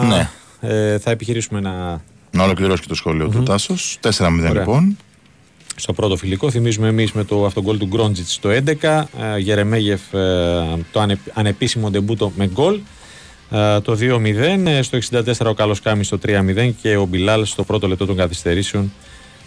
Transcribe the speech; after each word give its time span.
Ναι. 0.00 0.28
ε, 0.60 0.98
θα 0.98 1.10
επιχειρήσουμε 1.10 1.60
να. 1.60 2.00
Να 2.30 2.44
ολοκληρώσει 2.44 2.82
και 2.82 2.88
το 2.88 2.94
σχολείο 2.94 3.28
του 3.28 3.42
Τάσος. 3.42 3.98
4-0 4.18 4.52
λοιπόν. 4.52 4.96
Στο 5.76 5.92
πρώτο 5.92 6.16
φιλικό, 6.16 6.50
θυμίζουμε 6.50 6.88
εμείς 6.88 7.12
με 7.12 7.24
το 7.24 7.44
αυτογκόλ 7.44 7.78
του 7.78 7.86
Γκρόντζιτς 7.86 8.32
στο 8.32 8.50
11. 8.82 9.04
Ε, 9.34 9.38
Γερεμέγεφ 9.38 10.14
ε, 10.14 10.64
το 10.92 11.00
ανε, 11.00 11.18
ανεπίσημο 11.32 11.90
ντεμπούτο 11.90 12.32
με 12.36 12.46
γκολ. 12.46 12.80
Ε, 13.52 13.80
το 13.80 13.98
2-0. 14.00 14.66
Ε, 14.66 14.82
στο 14.82 14.98
64 15.10 15.46
ο 15.46 15.54
Καλός 15.54 15.80
Κάμι 15.80 16.04
στο 16.04 16.18
3-0 16.26 16.72
και 16.82 16.96
ο 16.96 17.04
Μπιλάλ 17.04 17.46
στο 17.46 17.64
πρώτο 17.64 17.88
λεπτό 17.88 18.06
των 18.06 18.16
καθυστερήσεων 18.16 18.92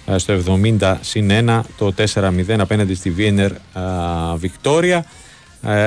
ε, 0.05 0.17
στο 0.17 0.33
70 0.79 0.95
συν 1.01 1.29
1 1.31 1.61
το 1.77 1.93
4-0 2.13 2.55
απέναντι 2.57 2.95
στη 2.95 3.09
Βίενερ 3.09 3.51
Βικτόρια. 4.35 5.05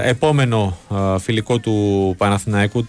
Επόμενο 0.03 0.79
φιλικό 1.19 1.59
του 1.59 2.15
παναθηναικου 2.19 2.89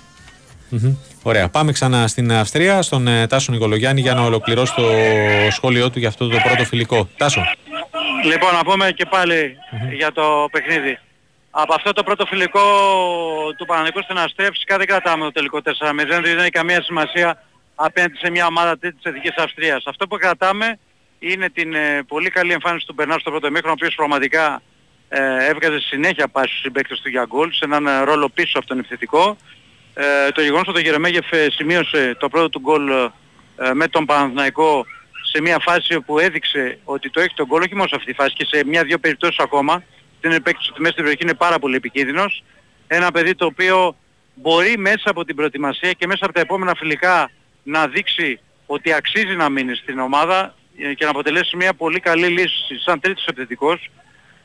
Ωραία. 1.24 1.50
Πάμε 1.50 1.72
ξανά 1.72 2.08
στην 2.08 2.32
Αυστρία, 2.32 2.82
στον 2.82 3.08
Τάσο 3.30 3.52
Νικολογιάννη 3.52 4.02
για 4.02 4.14
να 4.14 4.22
ολοκληρώσει 4.22 4.74
το 4.76 4.84
σχόλιο 5.52 5.90
του 5.90 6.00
για 6.00 6.08
αυτό 6.08 6.28
το 6.28 6.38
πρώτο 6.44 6.66
φιλικό. 6.66 7.10
Τάσο. 7.18 7.42
Λοιπόν, 8.26 8.54
να 8.54 8.64
πούμε 8.64 8.92
και 8.92 9.06
παλι 9.06 9.58
για 9.94 10.12
το 10.12 10.48
παιχνίδι. 10.52 11.00
Από 11.52 11.74
αυτό 11.74 11.94
το 11.94 12.04
πρώτο 12.04 12.26
φιλικό 12.26 12.62
του 13.58 13.66
Πανανικού 13.66 14.02
στην 14.02 14.18
Αυστρία 14.18 14.50
φυσικά 14.52 14.78
δεν 14.78 14.88
κρατάμε 14.88 15.24
το 15.24 15.32
τελικό 15.32 15.58
4-0, 15.64 15.72
δεν 16.08 16.40
έχει 16.40 16.50
καμία 16.50 16.82
σημασία 16.82 17.44
απέναντι 17.76 18.18
σε 18.18 18.30
μια 18.30 18.46
ομάδα 18.46 18.78
της 18.78 18.94
Εθνικής 19.02 19.36
Αυστρίας. 19.38 19.84
Αυτό 19.86 20.08
που 20.08 20.18
κρατάμε 20.18 20.80
είναι 21.20 21.50
την 21.50 21.74
ε, 21.74 22.04
πολύ 22.08 22.30
καλή 22.30 22.52
εμφάνιση 22.52 22.86
του 22.86 22.94
Μπερνάρ 22.94 23.20
στο 23.20 23.30
πρώτο 23.30 23.52
μήχρονο, 23.52 23.72
ο 23.72 23.78
οποίος 23.80 23.96
πραγματικά 23.96 24.62
ε, 25.10 25.48
έβγαζε 25.50 25.80
συνέχεια 25.80 26.28
πάση 26.28 26.48
στους 26.48 26.62
συμπαίκτες 26.62 27.00
του 27.00 27.10
για 27.10 27.26
γκολ, 27.28 27.52
σε 27.52 27.66
έναν 27.66 27.88
ε, 27.88 28.04
ρόλο 28.04 28.30
πίσω 28.30 28.58
από 28.58 28.68
τον 28.68 28.80
επιθετικό. 28.80 29.38
Ε, 30.02 30.32
το 30.32 30.42
γεγονός 30.42 30.68
ότι 30.68 30.78
ο 30.78 30.82
Γερεμέγεφ 30.82 31.32
ε, 31.32 31.48
σημείωσε 31.52 32.16
το 32.20 32.30
πρώτο 32.30 32.50
του 32.50 32.60
γκολ 32.60 32.90
ε, 32.90 33.74
με 33.74 33.88
τον 33.88 34.06
Παναθηναϊκό 34.06 34.86
σε 35.32 35.42
μια 35.42 35.60
φάση 35.60 35.96
όπου 35.96 36.20
έδειξε 36.20 36.80
ότι 36.84 37.10
το 37.10 37.20
έχει 37.20 37.34
τον 37.34 37.46
γκολ, 37.46 37.62
όχι 37.62 37.76
μόνο 37.76 37.88
σε 37.88 37.96
αυτή 37.96 38.08
τη 38.12 38.14
φάση 38.14 38.34
και 38.34 38.46
σε 38.46 38.66
μια-δυο 38.66 38.98
περιπτώσεις 39.00 39.40
ακόμα, 39.40 39.84
την 40.22 40.32
επέκτηση 40.32 40.70
ότι 40.72 40.82
μέσα 40.82 40.92
στην 40.92 41.04
περιοχή 41.04 41.24
είναι 41.24 41.34
πάρα 41.34 41.60
πολύ 41.60 41.76
επικίνδυνος. 41.76 42.44
Ένα 42.88 43.12
παιδί 43.12 43.36
το 43.36 43.46
οποίο 43.46 43.96
μπορεί 44.34 44.78
μέσα 44.78 45.10
από 45.10 45.26
την 45.26 45.36
προετοιμασία 45.36 45.92
και 45.92 46.08
μέσα 46.08 46.26
από 46.26 46.34
τα 46.34 46.40
επόμενα 46.40 46.76
φιλικά 46.76 47.32
να 47.64 47.88
δείξει 47.88 48.40
ότι 48.66 48.94
αξίζει 48.94 49.36
να 49.36 49.50
μείνει 49.50 49.76
στην 49.76 50.00
ομάδα 50.00 50.56
ε, 50.78 50.94
και 50.94 51.04
να 51.04 51.10
αποτελέσει 51.10 51.56
μια 51.56 51.74
πολύ 51.74 52.00
καλή 52.00 52.28
λύση 52.28 52.80
σαν 52.86 53.00
τρίτος 53.00 53.26
επιθετικός. 53.26 53.90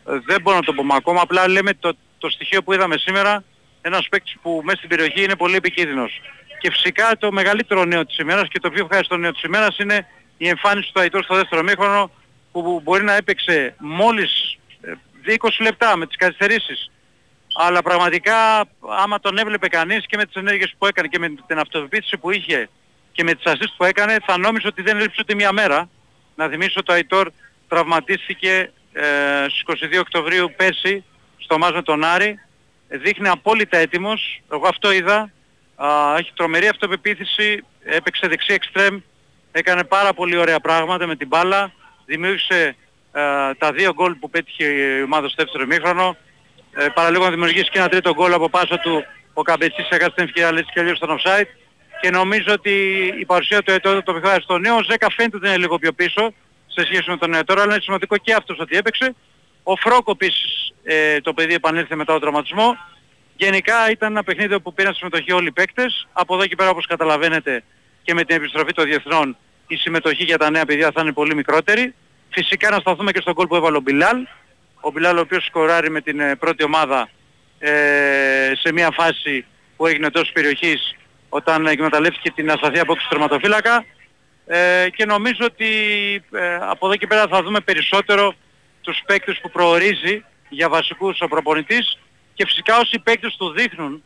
Ε, 0.08 0.18
δεν 0.26 0.40
μπορώ 0.42 0.56
να 0.56 0.62
το 0.62 0.72
πούμε 0.72 0.94
ακόμα, 0.96 1.20
απλά 1.20 1.48
λέμε 1.48 1.74
το, 1.74 1.96
το 2.18 2.30
στοιχείο 2.30 2.62
που 2.62 2.72
είδαμε 2.72 2.96
σήμερα, 2.96 3.44
ένας 3.86 4.08
παίκτης 4.08 4.36
που 4.42 4.60
μέσα 4.64 4.76
στην 4.76 4.88
περιοχή 4.88 5.22
είναι 5.22 5.36
πολύ 5.36 5.56
επικίνδυνος. 5.56 6.20
Και 6.58 6.70
φυσικά 6.70 7.16
το 7.18 7.32
μεγαλύτερο 7.32 7.84
νέο 7.84 8.06
της 8.06 8.18
ημέρας 8.18 8.48
και 8.48 8.60
το 8.60 8.70
πιο 8.70 8.84
ευχάριστο 8.84 9.16
νέο 9.16 9.32
της 9.32 9.42
ημέρας 9.42 9.78
είναι 9.78 10.06
η 10.36 10.48
εμφάνιση 10.48 10.92
του 10.92 11.00
Αϊτόρ 11.00 11.24
στο 11.24 11.34
δεύτερο 11.34 11.62
μήχρονο 11.62 12.10
που 12.52 12.80
μπορεί 12.84 13.04
να 13.04 13.14
έπαιξε 13.14 13.74
μόλις 13.78 14.58
20 15.26 15.48
λεπτά 15.60 15.96
με 15.96 16.06
τις 16.06 16.16
καθυστερήσεις. 16.16 16.90
Αλλά 17.54 17.82
πραγματικά 17.82 18.64
άμα 19.02 19.20
τον 19.20 19.38
έβλεπε 19.38 19.68
κανείς 19.68 20.06
και 20.06 20.16
με 20.16 20.24
τις 20.24 20.34
ενέργειες 20.34 20.74
που 20.78 20.86
έκανε 20.86 21.08
και 21.08 21.18
με 21.18 21.34
την 21.46 21.58
αυτοπεποίθηση 21.58 22.16
που 22.16 22.30
είχε 22.30 22.68
και 23.12 23.22
με 23.22 23.34
τις 23.34 23.44
ασίστ 23.44 23.72
που 23.76 23.84
έκανε 23.84 24.16
θα 24.26 24.38
νόμιζε 24.38 24.66
ότι 24.66 24.82
δεν 24.82 24.96
έλειψε 24.96 25.16
ούτε 25.20 25.34
μία 25.34 25.52
μέρα. 25.52 25.88
Να 26.34 26.48
θυμίσω 26.48 26.74
ότι 26.76 26.90
ο 26.90 26.94
Αϊτόρ 26.94 27.30
τραυματίστηκε 27.68 28.72
ε, 28.92 29.02
στις 29.48 29.88
22 29.94 30.00
Οκτωβρίου 30.00 30.52
πέρσι 30.56 31.04
στο 31.38 31.58
μάζ 31.58 31.72
με 31.72 31.82
τον 31.82 32.04
Άρη. 32.04 32.38
Δείχνει 32.88 33.28
απόλυτα 33.28 33.76
έτοιμος. 33.76 34.40
Εγώ 34.52 34.66
αυτό 34.68 34.92
είδα. 34.92 35.30
Α, 35.76 35.88
έχει 36.18 36.32
τρομερή 36.34 36.68
αυτοπεποίθηση. 36.68 37.64
Έπαιξε 37.84 38.28
δεξί 38.28 38.52
εξτρέμ. 38.52 39.00
Έκανε 39.52 39.84
πάρα 39.84 40.14
πολύ 40.14 40.36
ωραία 40.36 40.60
πράγματα 40.60 41.06
με 41.06 41.16
την 41.16 41.26
μπάλα. 41.26 41.72
Δημιούργησε 42.06 42.76
ε, 43.12 43.54
τα 43.58 43.72
δύο 43.72 43.92
γκολ 43.92 44.14
που 44.14 44.30
πέτυχε 44.30 44.64
η 44.64 45.02
ομάδα 45.02 45.28
στο 45.28 45.42
δεύτερο 45.42 45.64
ημίχρονο. 45.64 46.16
Ε, 46.76 46.88
παραλίγο 46.88 47.24
να 47.24 47.30
δημιουργήσει 47.30 47.70
και 47.70 47.78
ένα 47.78 47.88
τρίτο 47.88 48.14
γκολ 48.14 48.32
από 48.32 48.48
πάσα 48.48 48.78
του 48.78 49.04
ο 49.34 49.42
Καμπετσής 49.42 49.88
έκανε 49.88 50.12
την 50.14 50.24
ευκαιρία 50.24 50.52
λέει 50.52 50.64
και 50.74 50.82
λίγο 50.82 50.94
στον 50.94 51.18
offside 51.18 51.46
και 52.00 52.10
νομίζω 52.10 52.52
ότι 52.52 52.72
η 53.18 53.24
παρουσία 53.24 53.62
του 53.62 53.70
Ετώδου 53.70 54.02
το 54.02 54.12
παιχνίδι 54.12 54.40
στο 54.40 54.58
νέο 54.58 54.82
Ζέκα 54.82 55.10
φαίνεται 55.10 55.36
ότι 55.36 55.46
είναι 55.46 55.56
λίγο 55.56 55.78
πιο 55.78 55.92
πίσω 55.92 56.32
σε 56.66 56.84
σχέση 56.84 57.10
με 57.10 57.16
τον 57.16 57.34
Ετώδου 57.34 57.60
αλλά 57.60 57.72
είναι 57.72 57.82
σημαντικό 57.82 58.16
και 58.16 58.34
αυτός 58.34 58.58
ότι 58.60 58.76
έπαιξε. 58.76 59.14
Ο 59.66 59.76
Φρόκο 59.76 60.10
επίσης 60.10 60.72
ε, 60.84 61.20
το 61.20 61.34
παιδί 61.34 61.54
επανήλθε 61.54 61.94
μετά 61.94 62.12
τον 62.12 62.20
τραυματισμό. 62.20 62.76
Γενικά 63.36 63.90
ήταν 63.90 64.10
ένα 64.10 64.22
παιχνίδι 64.22 64.60
που 64.60 64.74
πήραν 64.74 64.94
συμμετοχή 64.94 65.32
όλοι 65.32 65.46
οι 65.46 65.52
παίκτες. 65.52 66.08
Από 66.12 66.34
εδώ 66.34 66.46
και 66.46 66.56
πέρα 66.56 66.70
όπως 66.70 66.86
καταλαβαίνετε 66.86 67.64
και 68.02 68.14
με 68.14 68.24
την 68.24 68.36
επιστροφή 68.36 68.72
των 68.72 68.84
διεθνών 68.84 69.36
η 69.66 69.76
συμμετοχή 69.76 70.24
για 70.24 70.38
τα 70.38 70.50
νέα 70.50 70.64
παιδιά 70.64 70.90
θα 70.94 71.00
είναι 71.00 71.12
πολύ 71.12 71.34
μικρότερη. 71.34 71.94
Φυσικά 72.30 72.70
να 72.70 72.78
σταθούμε 72.78 73.12
και 73.12 73.20
στον 73.20 73.34
κόλ 73.34 73.46
που 73.46 73.56
έβαλε 73.56 73.76
ο 73.76 73.80
Μπιλάλ. 73.80 74.26
Ο 74.80 74.90
Μπιλάλ 74.90 75.16
ο 75.16 75.20
οποίος 75.20 75.44
σκοράρει 75.44 75.90
με 75.90 76.00
την 76.00 76.20
ε, 76.20 76.36
πρώτη 76.36 76.64
ομάδα 76.64 77.08
ε, 77.58 78.52
σε 78.54 78.72
μια 78.72 78.90
φάση 78.90 79.44
που 79.76 79.86
έγινε 79.86 80.10
τόσο 80.10 80.32
περιοχής 80.32 80.96
όταν 81.28 81.66
εκμεταλλεύτηκε 81.66 82.30
την 82.30 82.50
ασταθή 82.50 82.78
απόκριση 82.78 83.08
του 83.08 83.14
τερματοφύλακα 83.14 83.84
ε, 84.46 84.86
και 84.96 85.04
νομίζω 85.04 85.44
ότι 85.44 85.66
ε, 86.32 86.54
από 86.60 86.86
εδώ 86.86 86.96
και 86.96 87.06
πέρα 87.06 87.26
θα 87.26 87.42
δούμε 87.42 87.60
περισσότερο 87.60 88.34
τους 88.84 89.02
παίκτες 89.06 89.38
που 89.42 89.50
προορίζει 89.50 90.24
για 90.48 90.68
βασικούς 90.68 91.20
ο 91.20 91.28
προπονητής 91.28 91.98
και 92.34 92.46
φυσικά 92.46 92.78
όσοι 92.78 92.98
παίκτες 92.98 93.36
του 93.36 93.50
δείχνουν 93.50 94.02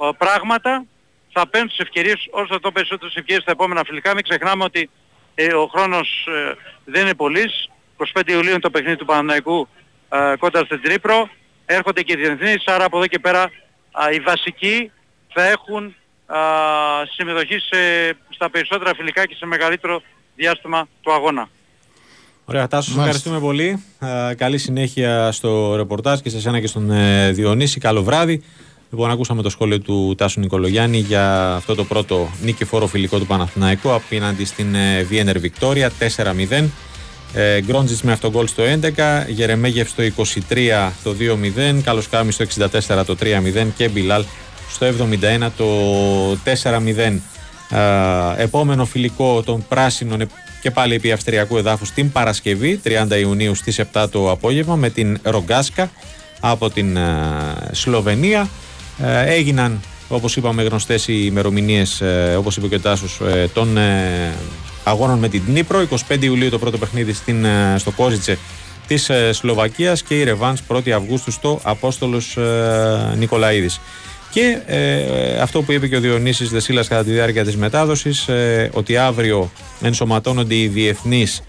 ε, 0.00 0.08
πράγματα 0.18 0.84
θα 1.32 1.48
παίρνουν 1.48 1.68
τις 1.68 1.78
ευκαιρίες 1.78 2.28
όσο 2.30 2.60
το 2.60 2.72
περισσότερες 2.72 3.14
ευκαιρίες 3.14 3.42
στα 3.42 3.52
επόμενα 3.52 3.82
φιλικά. 3.84 4.14
Μην 4.14 4.22
ξεχνάμε 4.22 4.64
ότι 4.64 4.90
ε, 5.34 5.54
ο 5.54 5.66
χρόνος 5.66 6.26
ε, 6.28 6.54
δεν 6.84 7.02
είναι 7.02 7.14
πολύς. 7.14 7.70
25 8.14 8.28
Ιουλίου 8.28 8.50
είναι 8.50 8.60
το 8.60 8.70
παιχνίδι 8.70 8.96
του 8.96 9.04
Παναναϊκού 9.04 9.68
ε, 10.08 10.34
κοντά 10.38 10.64
στην 10.64 10.82
Τρίπρο. 10.82 11.28
Έρχονται 11.66 12.02
και 12.02 12.12
οι 12.12 12.16
διεθνείς, 12.16 12.66
άρα 12.66 12.84
από 12.84 12.96
εδώ 12.96 13.06
και 13.06 13.18
πέρα 13.18 13.50
οι 14.12 14.20
βασικοί 14.20 14.92
θα 15.32 15.44
έχουν 15.44 15.94
συμμετοχή 17.14 17.58
σε, 17.58 18.08
στα 18.28 18.50
περισσότερα 18.50 18.94
φιλικά 18.94 19.26
και 19.26 19.34
σε 19.34 19.46
μεγαλύτερο 19.46 20.02
διάστημα 20.36 20.88
του 21.00 21.12
αγώνα. 21.12 21.48
Ωραία, 22.50 22.68
Τάσο, 22.68 22.92
ευχαριστούμε 22.96 23.38
πολύ. 23.38 23.82
καλή 24.36 24.58
συνέχεια 24.58 25.32
στο 25.32 25.76
ρεπορτάζ 25.76 26.20
και 26.20 26.30
σε 26.30 26.36
εσένα 26.36 26.60
και 26.60 26.66
στον 26.66 26.90
ε, 26.90 27.30
Διονύση. 27.30 27.80
Καλό 27.80 28.02
βράδυ. 28.02 28.42
Λοιπόν, 28.90 29.10
ακούσαμε 29.10 29.42
το 29.42 29.50
σχόλιο 29.50 29.80
του 29.80 30.14
Τάσου 30.16 30.40
Νικολογιάννη 30.40 30.98
για 30.98 31.54
αυτό 31.54 31.74
το 31.74 31.84
πρώτο 31.84 32.30
νίκη 32.42 32.64
φιλικό 32.88 33.18
του 33.18 33.26
Παναθηναϊκού 33.26 33.92
απέναντι 33.92 34.44
στην 34.44 34.76
Βιένερ 35.08 35.38
Βικτόρια 35.38 35.90
4-0. 36.50 36.64
Ε, 37.34 37.60
Γκρόντζιτς 37.60 38.02
με 38.02 38.12
αυτόν 38.12 38.30
γκολ 38.30 38.46
στο 38.46 38.62
11, 38.62 39.24
Γερεμέγεφ 39.28 39.88
στο 39.88 40.02
23 40.48 40.90
το 41.02 41.14
2-0, 41.76 41.80
Καλο 41.84 42.02
Κάμι 42.10 42.32
στο 42.32 42.44
64 42.88 43.04
το 43.06 43.16
3-0 43.20 43.66
και 43.76 43.88
Μπιλάλ 43.88 44.24
στο 44.70 44.86
71 44.86 45.48
το 45.56 45.66
4-0. 46.32 47.20
Ε, 48.36 48.42
επόμενο 48.42 48.84
φιλικό 48.84 49.42
των 49.42 49.64
πράσινων 49.68 50.20
και 50.60 50.70
πάλι 50.70 50.94
επί 50.94 51.12
Αυστριακού 51.12 51.56
εδάφους 51.56 51.90
την 51.90 52.12
Παρασκευή 52.12 52.80
30 52.84 53.20
Ιουνίου 53.20 53.54
στις 53.54 53.80
7 53.92 54.06
το 54.10 54.30
απόγευμα 54.30 54.76
με 54.76 54.90
την 54.90 55.18
Ρογκάσκα 55.22 55.90
από 56.40 56.70
την 56.70 56.96
ε, 56.96 57.02
Σλοβενία. 57.70 58.48
Ε, 59.02 59.34
έγιναν 59.34 59.80
όπως 60.08 60.36
είπαμε 60.36 60.62
γνωστές 60.62 61.08
οι 61.08 61.22
ημερομηνίες, 61.24 62.00
ε, 62.00 62.34
όπως 62.38 62.56
είπε 62.56 62.66
και 62.66 62.74
ο 62.74 62.80
Τάσος, 62.80 63.20
ε, 63.20 63.48
των 63.54 63.78
αγώνων 64.84 65.18
με 65.18 65.28
την 65.28 65.42
Νύπρο. 65.46 65.80
25 66.08 66.22
Ιουλίου 66.22 66.50
το 66.50 66.58
πρώτο 66.58 66.78
παιχνίδι 66.78 67.12
στην, 67.12 67.46
στο 67.76 67.90
Κόζιτσε 67.90 68.38
της 68.86 69.10
Σλοβακίας 69.30 70.02
και 70.02 70.18
η 70.18 70.24
Ρεβάνς 70.24 70.60
1η 70.68 70.90
Αυγούστου 70.90 71.30
στο 71.30 71.60
Απόστολος 71.62 72.38
Νικολαίδης. 73.16 73.80
Και 74.30 74.58
αυτό 75.40 75.62
που 75.62 75.72
είπε 75.72 75.88
και 75.88 75.96
ο 75.96 76.00
Διονύσης 76.00 76.50
Δεσίλας 76.50 76.88
κατά 76.88 77.04
τη 77.04 77.10
διάρκεια 77.10 77.44
της 77.44 77.56
μετάδοσης, 77.56 78.28
ότι 78.70 78.96
αύριο 78.96 79.50
ενσωματώνονται 79.82 80.54
οι 80.54 80.68
διεθνείς 80.68 81.42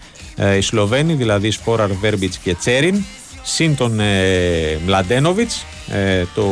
οι 0.56 0.60
Σλοβαίνοι, 0.60 1.14
δηλαδή 1.14 1.50
Σπόραρ, 1.50 1.92
Βέρμπιτς 1.92 2.36
και 2.36 2.54
Τσέριν, 2.54 3.04
συν 3.42 3.76
τον 3.76 4.00
ε, 4.00 4.78
Μλαντένοβιτς, 4.86 5.64
ε, 5.88 6.24
το 6.34 6.46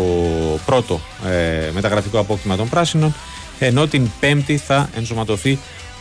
πρώτο 0.66 1.00
ε, 1.28 1.70
μεταγραφικό 1.72 2.18
απόκτημα 2.18 2.56
των 2.56 2.68
πράσινων, 2.68 3.14
ενώ 3.58 3.86
την 3.86 4.10
πέμπτη 4.20 4.56
θα 4.56 4.90
ενσωματωθεί 4.96 5.58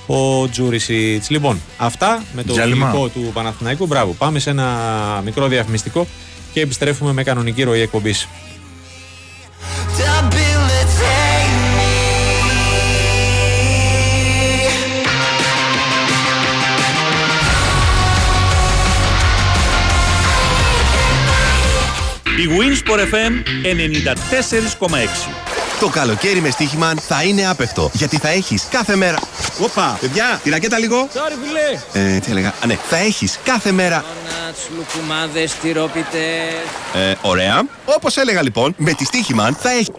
ο 0.07 0.49
Τζούρισιτς. 0.49 1.29
Λοιπόν, 1.29 1.61
αυτά 1.77 2.23
με 2.33 2.43
το 2.43 2.63
υλικό 2.63 3.07
του 3.07 3.31
Παναθηναϊκού. 3.33 3.85
Μπράβο, 3.85 4.11
πάμε 4.11 4.39
σε 4.39 4.49
ένα 4.49 4.67
μικρό 5.25 5.47
διαφημιστικό 5.47 6.07
και 6.53 6.61
επιστρέφουμε 6.61 7.13
με 7.13 7.23
κανονική 7.23 7.63
ροή 7.63 7.81
εκπομπής. 7.81 8.27
Τα. 9.97 10.27
Η 22.39 22.47
Wins.πορε 22.47 23.03
FM. 23.11 23.43
Ενενήντα 23.63 24.13
τέσσερις 24.29 24.75
κομαέξι. 24.75 25.27
Το 25.79 25.87
καλοκαίρι 25.87 26.41
με 26.41 26.49
Stoiximan 26.49 26.93
θα 27.07 27.23
είναι 27.23 27.47
άπαιχτο. 27.49 27.89
Γιατί 27.93 28.17
θα 28.17 28.29
έχεις 28.29 28.67
κάθε 28.69 28.95
μέρα. 28.95 29.17
Όπα, 29.61 29.97
παιδιά, 30.01 30.39
τη 30.43 30.49
ρακέτα 30.49 30.77
λίγο. 30.77 31.07
Sorry, 31.13 31.33
φίλε. 31.43 32.05
Ε, 32.05 32.19
τι 32.19 32.31
έλεγα; 32.31 32.47
Α, 32.47 32.65
ναι, 32.65 32.77
θα 32.89 32.97
έχεις 32.97 33.39
κάθε 33.43 33.71
μέρα. 33.71 34.03
Ντόνατς, 34.03 34.59
λουκουμάδες, 34.77 35.53
τυρόπιτες. 35.61 36.19
Ε, 36.95 37.13
ωραία. 37.21 37.61
Όπως 37.85 38.17
έλεγα 38.17 38.41
λοιπόν, 38.41 38.73
με 38.77 38.93
τη 38.93 39.05
Stoiximan 39.05 39.51
θα 39.59 39.71
έχει. 39.71 39.91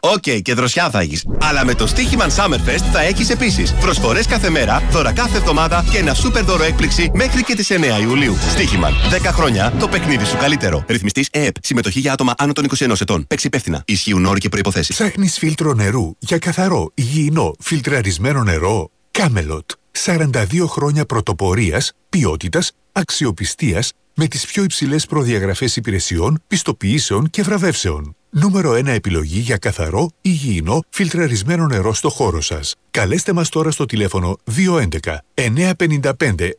Οκ, 0.00 0.42
και 0.42 0.54
δροσιά 0.54 0.90
θα 0.90 1.00
έχεις. 1.00 1.24
Αλλά 1.40 1.64
με 1.64 1.74
το 1.74 1.86
Stoiximan 1.86 2.30
Summerfest 2.30 2.84
θα 2.92 3.02
έχεις 3.02 3.30
επίσης 3.30 3.74
προσφορές 3.74 4.26
κάθε 4.26 4.50
μέρα, 4.50 4.82
δώρα 4.90 5.12
κάθε 5.12 5.36
εβδομάδα 5.36 5.84
και 5.90 5.98
ένα 5.98 6.14
σούπερ 6.14 6.44
δώρο 6.44 6.62
έκπληξη 6.62 7.10
μέχρι 7.14 7.42
και 7.44 7.54
τις 7.54 7.70
9 7.70 8.00
Ιουλίου. 8.00 8.36
Stoiximan. 8.48 8.94
10 9.10 9.30
χρόνια 9.32 9.72
το 9.78 9.88
παιχνίδι 9.88 10.24
σου 10.24 10.36
καλύτερο. 10.36 10.84
Ρυθμιστής 10.86 11.28
ΕΕΠ. 11.30 11.54
Συμμετοχή 11.62 12.00
για 12.00 12.12
άτομα 12.12 12.34
άνω 12.38 12.52
των 12.52 12.64
21 12.64 13.00
ετών. 13.00 13.26
Παίξε 13.26 13.46
υπεύθυνα. 13.46 13.82
Ισχύουν 13.86 14.24
όροι 14.24 14.40
και 14.40 14.48
προϋποθέσεις. 14.48 14.92
Ψάχνεις 14.92 15.38
φίλτρο 15.38 15.72
νερού 15.72 16.10
για 16.18 16.38
καθαρό, 16.38 16.90
υγιεινό, 16.94 17.52
φιλτραρισμένο 17.58 18.42
νερό; 18.42 18.90
Camelot. 19.10 19.70
42 20.04 20.66
χρόνια 20.66 21.04
πρωτοπορίας, 21.04 21.92
ποιότητας, 22.08 22.72
αξιοπιστίας 22.92 23.92
με 24.14 24.26
τις 24.26 24.46
πιο 24.46 24.62
υψηλές 24.62 25.06
προδιαγραφές 25.06 25.76
υπηρεσιών, 25.76 26.42
πιστοποιήσεων 26.46 27.30
και 27.30 27.42
βραβεύσεων. 27.42 28.14
Νούμερο 28.32 28.72
1 28.72 28.86
επιλογή 28.86 29.38
για 29.38 29.56
καθαρό, 29.56 30.10
υγιεινό, 30.20 30.82
φιλτραρισμένο 30.90 31.66
νερό 31.66 31.94
στο 31.94 32.08
χώρο 32.08 32.40
σας. 32.40 32.74
Καλέστε 32.90 33.32
μας 33.32 33.48
τώρα 33.48 33.70
στο 33.70 33.86
τηλέφωνο 33.86 34.36
211 34.56 35.16
955 35.34 36.50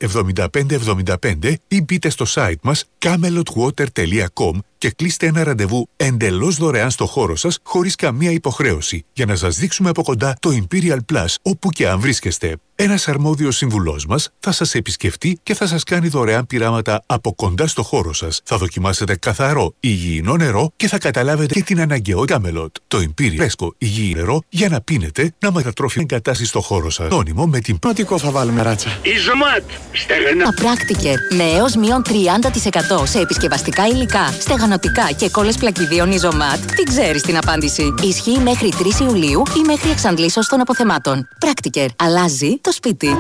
7575 1.05 1.53
ή 1.67 1.81
μπείτε 1.81 2.09
στο 2.09 2.25
site 2.35 2.55
μας 2.61 2.85
camelotwater.com 2.99 4.51
και 4.81 4.89
κλείστε 4.89 5.25
ένα 5.25 5.43
ραντεβού 5.43 5.89
εντελώς 5.95 6.55
δωρεάν 6.55 6.91
στο 6.91 7.05
χώρο 7.05 7.35
σας 7.35 7.59
χωρίς 7.63 7.95
καμία 7.95 8.31
υποχρέωση 8.31 9.05
για 9.13 9.25
να 9.25 9.35
σας 9.35 9.57
δείξουμε 9.57 9.89
από 9.89 10.03
κοντά 10.03 10.35
το 10.39 10.49
Imperial 10.49 10.97
Plus 11.13 11.35
όπου 11.41 11.69
και 11.69 11.87
αν 11.87 11.99
βρίσκεστε. 11.99 12.55
Ένας 12.75 13.07
αρμόδιος 13.07 13.55
συμβουλός 13.55 14.05
μας 14.05 14.29
θα 14.39 14.51
σας 14.51 14.75
επισκεφτεί 14.75 15.39
και 15.43 15.53
θα 15.53 15.67
σας 15.67 15.83
κάνει 15.83 16.07
δωρεάν 16.07 16.47
πειράματα 16.47 17.03
από 17.05 17.33
κοντά 17.33 17.67
στο 17.67 17.83
χώρο 17.83 18.13
σας. 18.13 18.41
Θα 18.43 18.57
δοκιμάσετε 18.57 19.15
καθαρό, 19.15 19.73
υγιεινό 19.79 20.35
νερό 20.35 20.71
και 20.75 20.87
θα 20.87 20.97
καταλάβετε 20.97 21.53
και 21.53 21.63
την 21.63 21.81
αναγκαιότητα 21.81 22.41
Camelot. 22.43 22.71
Το 22.87 22.97
Imperial 22.97 23.41
Fresco 23.41 23.67
υγιεινό 23.77 24.19
νερό 24.19 24.41
για 24.49 24.69
να 24.69 24.81
πίνετε, 24.81 25.33
να 25.39 25.51
μετατρόφει 25.51 25.99
εγκατάσταση 26.21 26.49
στο 26.49 26.61
χώρο 26.61 26.89
σας. 26.89 27.07
Τόνιμο 27.07 27.45
με 27.45 27.59
την 27.59 27.79
Πρωτικό 27.79 28.17
θα 28.17 28.31
βάλουμε 28.31 28.61
ράτσα. 28.61 28.89
Ιζωμάτ. 29.01 29.63
Στεγνά. 29.91 30.47
Απράκτικερ 30.47 31.15
με 31.29 31.43
έως 31.43 31.75
μείον 31.75 32.01
30% 32.01 33.05
σε 33.05 33.19
επισκευαστικά 33.19 33.87
υλικά, 33.87 34.33
στεγανοτικά 34.39 35.11
και 35.11 35.29
κόλλες 35.29 35.57
πλακιδίων 35.57 36.11
Ιζωμάτ. 36.11 36.59
Τι 36.75 36.83
ξέρεις 36.83 37.21
την 37.21 37.37
απάντηση. 37.37 37.93
Ισχύει 38.01 38.39
μέχρι 38.39 38.73
3 38.79 39.01
Ιουλίου 39.01 39.43
ή 39.57 39.61
μέχρι 39.65 39.89
εξαντλήσεως 39.89 40.47
των 40.47 40.59
αποθεμάτων. 40.59 41.27
Πράκτικερ. 41.39 41.85
Αλλάζει 41.95 42.57
το 42.61 42.71
σπίτι. 42.71 43.17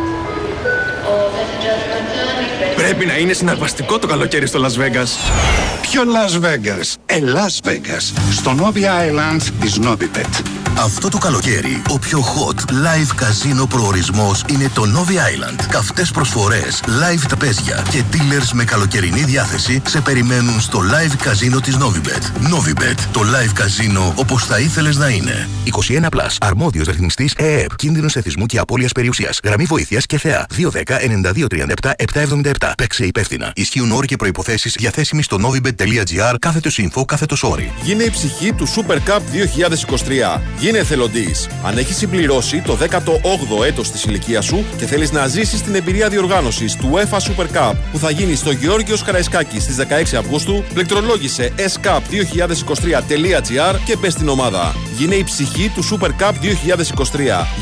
Πρέπει 2.75 3.05
να 3.05 3.17
είναι 3.17 3.33
συναρπαστικό 3.33 3.99
το 3.99 4.07
καλοκαίρι 4.07 4.47
στο 4.47 4.59
Las 4.65 4.79
Vegas. 4.81 5.09
Ποιο 5.91 6.03
Las 6.03 6.39
Vegas. 6.39 6.95
Ε, 7.05 7.19
Las 7.19 7.69
Vegas. 7.69 8.31
Στο 8.31 8.55
Novi 8.59 8.83
Island 8.83 9.41
της 9.59 9.79
Novibet. 9.79 10.41
Αυτό 10.77 11.09
το 11.09 11.17
καλοκαίρι, 11.17 11.81
ο 11.89 11.99
πιο 11.99 12.19
hot 12.19 12.59
live 12.71 13.15
καζίνο 13.15 13.65
προορισμός 13.65 14.43
είναι 14.49 14.69
το 14.73 14.83
Novi 14.95 15.11
Island. 15.11 15.65
Καυτές 15.69 16.11
προσφορές, 16.11 16.83
live 16.85 17.23
τραπέζια 17.27 17.83
και 17.89 18.03
dealers 18.11 18.49
με 18.53 18.63
καλοκαιρινή 18.63 19.23
διάθεση 19.23 19.81
σε 19.87 20.01
περιμένουν 20.01 20.61
στο 20.61 20.79
live 20.79 21.15
καζίνο 21.23 21.59
της 21.59 21.77
Novibet. 21.77 22.23
Novibet, 22.53 22.97
το 23.11 23.21
live 23.21 23.51
καζίνο 23.53 24.13
όπως 24.15 24.45
θα 24.45 24.59
ήθελες 24.59 24.97
να 24.97 25.09
είναι. 25.09 25.49
21+, 25.65 26.09
plus, 26.09 26.35
αρμόδιος 26.39 26.87
ρυθμιστής 26.87 27.33
ΕΕΠ, 27.37 27.75
κίνδυνος 27.75 28.15
εθισμού 28.15 28.45
και 28.45 28.57
απώλειας 28.57 28.91
περιουσίας, 28.91 29.39
γραμμή 29.43 29.63
βοήθειας 29.63 30.05
και 30.05 30.17
θεά, 30.17 30.45
210-9237-777. 30.57 32.73
Παίξε 32.77 33.05
υπεύθυνα. 33.05 33.51
Ισχύουν 33.55 33.91
όροι 33.91 34.07
και 34.07 34.15
προϋποθέσεις 34.15 34.75
διαθέσιμοι 34.79 35.23
στο 35.23 35.39
novibet.gr 35.81 36.35
κάθετος 36.39 36.79
info 36.81 37.05
κάθετος 37.05 37.43
όροι. 37.43 37.71
Γίνε 37.83 38.03
η 38.03 38.09
ψυχή 38.09 38.53
του 38.53 38.67
Super 38.67 38.95
Cup 38.95 39.19
2023. 40.37 40.41
Γίνε 40.59 40.77
εθελοντή. 40.77 41.35
Αν 41.65 41.77
έχει 41.77 41.93
συμπληρώσει 41.93 42.61
το 42.65 42.77
18ο 42.81 43.65
έτο 43.65 43.81
τη 43.81 44.01
ηλικία 44.07 44.41
σου 44.41 44.65
και 44.77 44.85
θέλει 44.85 45.09
να 45.11 45.27
ζήσει 45.27 45.63
την 45.63 45.75
εμπειρία 45.75 46.09
διοργάνωση 46.09 46.65
του 46.77 46.91
UEFA 46.93 47.17
Super 47.17 47.45
Cup 47.57 47.73
που 47.91 47.97
θα 47.97 48.11
γίνει 48.11 48.35
στο 48.35 48.51
Γεώργιο 48.51 48.97
Καραϊσκάκη 49.05 49.59
στι 49.59 49.85
16 50.13 50.17
Αυγούστου, 50.17 50.63
πληκτρολόγησε 50.73 51.53
scup2023.gr 51.57 53.75
και 53.85 53.95
μπε 53.95 54.09
στην 54.09 54.29
ομάδα. 54.29 54.75
Γίνε 54.97 55.15
η 55.15 55.23
ψυχή 55.23 55.71
του 55.75 55.83
Super 55.83 56.09
Cup 56.09 56.31
2023. 56.31 56.33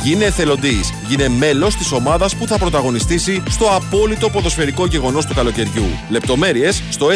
Γίνε 0.04 0.26
εθελοντή. 0.26 0.80
Γίνε 1.08 1.30
μέλο 1.30 1.68
τη 1.68 1.96
ομάδα 1.96 2.30
που 2.40 2.48
θα 2.48 2.58
πρωταγωνιστήσει 2.58 3.44
στο 3.50 3.66
απόλυτο 3.66 4.30
ποδοσφαιρικό 4.30 4.86
γεγονό 4.86 5.20
του 5.20 5.34
καλοκαιριού. 5.34 5.86
Λεπτομέρειε 6.10 6.72
στο 6.90 7.10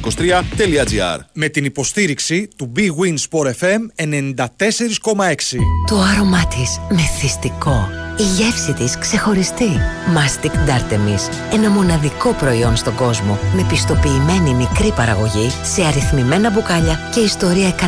scup2023.gr. 0.00 1.18
Με 1.32 1.48
την 1.48 1.64
υποστήριξη 1.64 2.48
του 2.56 2.72
Big 2.76 2.80
Win 2.80 3.14
Sport 3.14 3.50
FM 3.60 3.80
94,6. 3.96 5.34
Το 5.86 5.96
άρωμά 6.12 6.46
της 6.46 6.80
μεθυστικό. 6.90 7.88
Η 8.18 8.22
γεύση 8.22 8.72
της 8.72 8.98
ξεχωριστή. 8.98 9.70
Mastic 10.14 10.50
Dartemis. 10.50 11.52
Ένα 11.52 11.70
μοναδικό 11.70 12.32
προϊόν 12.32 12.76
στον 12.76 12.94
κόσμο 12.94 13.38
με 13.54 13.66
πιστοποιημένη 13.68 14.54
μικρή 14.54 14.92
παραγωγή 14.92 15.50
σε 15.74 15.84
αριθμημένα 15.84 16.50
μπουκάλια 16.50 16.98
και 17.14 17.20
ιστορία 17.20 17.74
117 17.78 17.80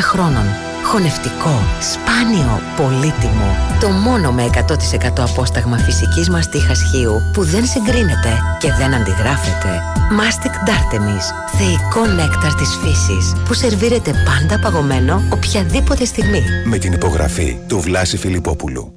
χρόνων. 0.00 0.44
Χωνευτικό, 0.90 1.62
σπάνιο, 1.80 2.60
πολύτιμο. 2.76 3.56
Το 3.80 3.88
μόνο 3.88 4.32
με 4.32 4.50
100% 4.54 5.22
απόσταγμα 5.30 5.78
φυσικής 5.78 6.30
μαστίχας 6.30 6.82
χείου 6.90 7.22
που 7.32 7.42
δεν 7.42 7.66
συγκρίνεται 7.66 8.32
και 8.58 8.72
δεν 8.72 8.94
αντιγράφεται. 8.94 9.82
Mastic 10.18 10.68
Dartemis. 10.68 11.56
Θεϊκό 11.56 12.06
νέκταρ 12.06 12.54
της 12.54 12.78
φύσης 12.82 13.32
που 13.44 13.54
σερβίρεται 13.54 14.10
πάντα 14.10 14.58
παγωμένο 14.62 15.22
οποιαδήποτε 15.32 16.04
στιγμή. 16.04 16.42
Με 16.64 16.78
την 16.78 16.92
υπογραφή 16.92 17.58
του 17.68 17.80
Βλάση 17.80 18.16
Φιλιππόπουλου. 18.16 18.94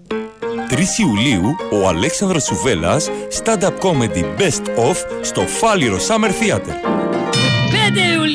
3 0.70 1.00
Ιουλίου, 1.00 1.56
ο 1.72 1.88
Αλέξανδρος 1.88 2.44
Σουβέλλας, 2.44 3.10
stand-up 3.44 3.74
comedy 3.82 4.24
best 4.38 4.90
of 4.90 4.96
στο 5.22 5.42
Φάλιρο 5.42 5.98
Summer 5.98 6.30
Theater. 6.30 7.09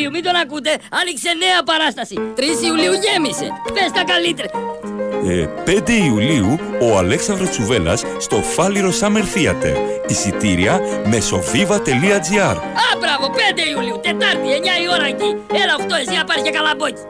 5 0.04 0.06
Ιουλίου, 0.06 0.10
μην 0.10 0.22
τον 0.22 0.34
ακούτε, 0.34 0.70
άνοιξε 1.00 1.30
νέα 1.44 1.62
παράσταση. 1.64 2.14
3 2.36 2.40
Ιουλίου 2.66 2.92
γέμισε, 3.04 3.46
πες 3.74 3.90
τα 3.94 4.04
καλύτερα. 4.12 4.48
Ε, 5.28 5.48
5 5.64 5.88
Ιουλίου, 5.92 6.58
ο 6.80 6.98
Αλέξανδρος 6.98 7.50
Τσουβέλλας 7.50 8.02
στο 8.18 8.36
Φάλιρο 8.36 8.92
Summer 9.00 9.24
Theater. 9.34 9.74
Εισιτήρια 10.08 10.80
μεσοβίβα.gr 11.04 12.56
Α, 12.84 12.88
μπράβο, 13.00 13.34
5 13.34 13.68
Ιουλίου, 13.74 14.00
Τετάρτη, 14.02 14.48
9 14.52 14.82
η 14.82 14.88
ώρα 14.94 15.06
εκεί. 15.06 15.30
Έλα 15.62 15.74
8, 15.78 15.82
εσύ 16.00 16.16
να 16.16 16.24
πάρει 16.24 16.42
και 16.42 16.50
καλαμπόκι. 16.50 17.02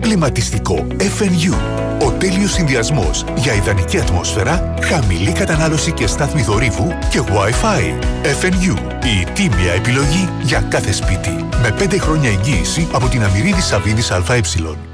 Κλιματιστικό 0.00 0.86
FNU. 0.98 1.83
Ο 2.02 2.10
τέλειος 2.10 2.52
συνδυασμός 2.52 3.24
για 3.36 3.54
ιδανική 3.54 3.98
ατμόσφαιρα, 3.98 4.74
χαμηλή 4.82 5.32
κατανάλωση 5.32 5.92
και 5.92 6.06
στάθμη 6.06 6.42
δορύβου 6.42 6.88
και 7.10 7.20
Wi-Fi. 7.26 8.04
FNU. 8.22 8.76
Η 9.04 9.26
τίμια 9.32 9.72
επιλογή 9.72 10.28
για 10.42 10.60
κάθε 10.60 10.92
σπίτι. 10.92 11.46
Με 11.62 11.74
5 11.78 11.98
χρόνια 11.98 12.30
εγγύηση 12.30 12.88
από 12.92 13.08
την 13.08 13.24
Αμυρίδη 13.24 13.60
Σαββίδης 13.60 14.10
ΑΕ. 14.10 14.93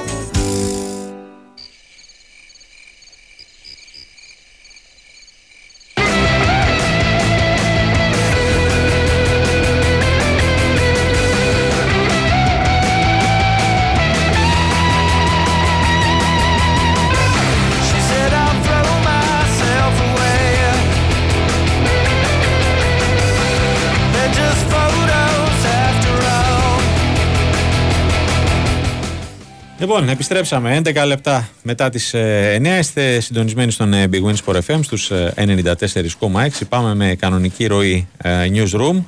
Λοιπόν, 29.81 30.09
επιστρέψαμε 30.09 30.81
11 30.85 31.03
λεπτά 31.05 31.49
μετά 31.63 31.89
τις 31.89 32.13
ε, 32.13 32.61
9. 32.63 32.79
Είστε 32.79 33.19
συντονισμένοι 33.19 33.71
στον 33.71 33.93
ε, 33.93 34.09
Big 34.11 34.23
Win 34.23 34.35
Sport 34.45 34.59
FM 34.67 34.79
στους 34.81 35.11
ε, 35.11 35.33
94,6. 35.35 36.47
Πάμε 36.69 36.95
με 36.95 37.15
κανονική 37.15 37.65
ροή 37.65 38.07
ε, 38.17 38.47
newsroom. 38.53 39.03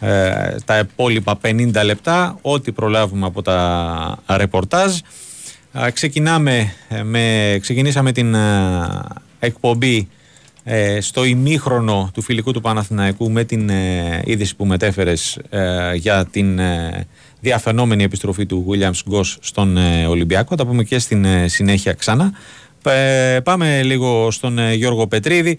Ε, 0.00 0.56
τα 0.64 0.78
υπόλοιπα 0.78 1.38
50 1.42 1.70
λεπτά, 1.84 2.38
ό,τι 2.42 2.72
προλάβουμε 2.72 3.26
από 3.26 3.42
τα 3.42 4.18
ρεπορτάζ. 4.28 4.98
Α, 5.78 5.90
ξεκινάμε 5.90 6.72
ε, 6.88 7.02
με, 7.02 7.56
ξεκινήσαμε 7.60 8.12
την 8.12 8.34
ε, 8.34 8.40
εκπομπή 9.38 10.08
ε, 10.64 11.00
στο 11.00 11.24
ημίχρονο 11.24 12.10
του 12.14 12.22
φιλικού 12.22 12.52
του 12.52 12.60
Παναθηναϊκού 12.60 13.30
με 13.30 13.44
την 13.44 13.70
ε, 13.70 14.22
είδηση 14.24 14.56
που 14.56 14.66
μετέφερες 14.66 15.38
ε, 15.50 15.94
για 15.94 16.26
την 16.30 16.58
ε, 16.58 17.06
διαφαινόμενη 17.44 18.04
επιστροφή 18.04 18.46
του 18.46 18.66
Williams 18.70 19.14
Goss 19.14 19.34
στον 19.40 19.76
ε, 19.76 20.06
Ολυμπιακό. 20.06 20.54
Τα 20.54 20.66
πούμε 20.66 20.82
και 20.82 20.98
στην 20.98 21.24
ε, 21.24 21.48
συνέχεια 21.48 21.92
ξανά. 21.92 22.32
Ε, 22.84 23.40
πάμε 23.44 23.82
λίγο 23.82 24.30
στον 24.30 24.58
ε, 24.58 24.74
Γιώργο 24.74 25.06
Πετρίδη 25.06 25.58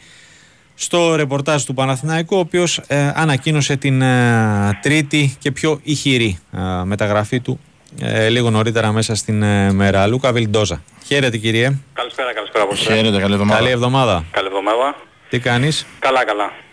στο 0.75 1.15
ρεπορτάζ 1.15 1.63
του 1.63 1.73
Παναθηναϊκού 1.73 2.35
ο 2.35 2.39
οποίος 2.39 2.77
ε, 2.87 3.11
ανακοίνωσε 3.15 3.75
την 3.75 4.01
ε, 4.01 4.79
τρίτη 4.81 5.35
και 5.39 5.51
πιο 5.51 5.79
ηχηρή 5.83 6.39
ε, 6.53 6.59
μεταγραφή 6.83 7.39
του 7.39 7.59
ε, 8.01 8.29
λίγο 8.29 8.49
νωρίτερα 8.49 8.91
μέσα 8.91 9.15
στην 9.15 9.43
ε, 9.43 9.71
μέρα. 9.71 10.07
Λούκα 10.07 10.31
Βιλντόζα. 10.31 10.83
Χαίρετε 11.05 11.37
κύριε. 11.37 11.77
Καλησπέρα, 11.93 12.33
καλησπέρα 12.33 12.63
από 12.63 12.73
εσάς. 12.73 12.85
Χαίρετε, 12.85 13.19
καλή 13.19 13.33
εβδομάδα. 13.33 13.59
Καλή 13.59 13.71
εβδομάδα. 13.71 14.23
Καλή 14.31 14.47
εβδομάδα. 14.47 14.95
Τι 15.29 15.39
κάνεις; 15.39 15.85
Καλά, 15.99 16.25
καλά. 16.25 16.64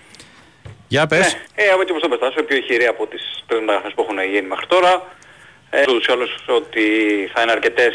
Για 0.95 1.07
πες. 1.07 1.35
Ναι, 1.35 1.65
ε, 1.65 1.69
από 1.71 1.85
τι 1.85 2.01
το 2.01 2.09
πετάσω, 2.09 2.43
πιο 2.43 2.57
ηχηρή 2.57 2.87
από 2.87 3.07
τις 3.07 3.23
τρεις 3.47 3.61
μεταγραφές 3.61 3.93
που 3.95 4.03
έχουν 4.03 4.19
γίνει 4.33 4.49
μέχρι 4.53 4.67
τώρα. 4.67 4.93
Ε, 5.71 5.81
ούτως 5.89 6.07
ή 6.07 6.13
άλλως 6.13 6.31
ότι 6.49 6.85
θα 7.33 7.43
είναι 7.43 7.53
αρκετές 7.53 7.95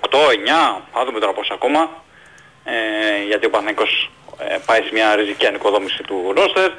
8, 0.00 0.30
9, 0.30 0.82
θα 0.92 1.04
δούμε 1.04 1.20
τώρα 1.20 1.32
πώς 1.32 1.50
ακόμα. 1.50 1.80
Ε, 2.64 2.74
γιατί 3.26 3.46
ο 3.46 3.50
Παναθηναϊκός 3.50 4.10
ε, 4.38 4.56
πάει 4.66 4.82
σε 4.82 4.90
μια 4.92 5.14
ριζική 5.14 5.46
ανοικοδόμηση 5.46 6.02
του 6.02 6.32
ρόστερ. 6.36 6.70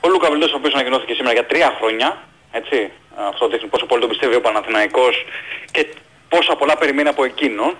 Ο 0.00 0.08
Λούκα 0.08 0.30
Βιλντός 0.30 0.52
ο 0.52 0.56
οποίος 0.56 0.74
ανακοινώθηκε 0.74 1.12
σήμερα 1.14 1.32
για 1.32 1.46
τρία 1.46 1.76
χρόνια. 1.78 2.08
Έτσι. 2.52 2.90
Αυτό 3.28 3.48
δείχνει 3.48 3.68
πόσο 3.68 3.86
πολύ 3.86 4.00
τον 4.00 4.10
πιστεύει 4.10 4.34
ο 4.34 4.40
Παναθηναϊκός 4.40 5.24
και 5.70 5.86
πόσα 6.28 6.56
πολλά 6.56 6.76
περιμένει 6.76 7.08
από 7.08 7.24
εκείνον. 7.24 7.76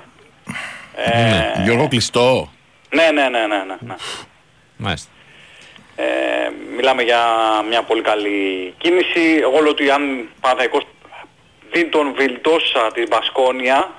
Ναι. 1.06 1.62
Γιώργο 1.64 1.88
κλειστό. 1.88 2.52
Ναι, 2.90 3.10
ναι, 3.10 3.28
ναι, 3.28 3.46
ναι, 3.46 3.56
ναι. 3.56 3.76
ναι. 3.80 3.94
Μάλιστα. 4.76 5.11
Ε, 5.96 6.04
μιλάμε 6.76 7.02
για 7.02 7.20
μια 7.68 7.82
πολύ 7.82 8.02
καλή 8.02 8.74
κίνηση. 8.78 9.38
Εγώ 9.40 9.60
λέω 9.60 9.70
ότι 9.70 9.90
αν 9.90 10.28
Παναθαϊκός 10.40 10.82
δει 11.72 11.84
τον 11.84 12.14
Βιλτόσα 12.14 12.92
της 12.94 13.08
Μπασκόνια, 13.08 13.90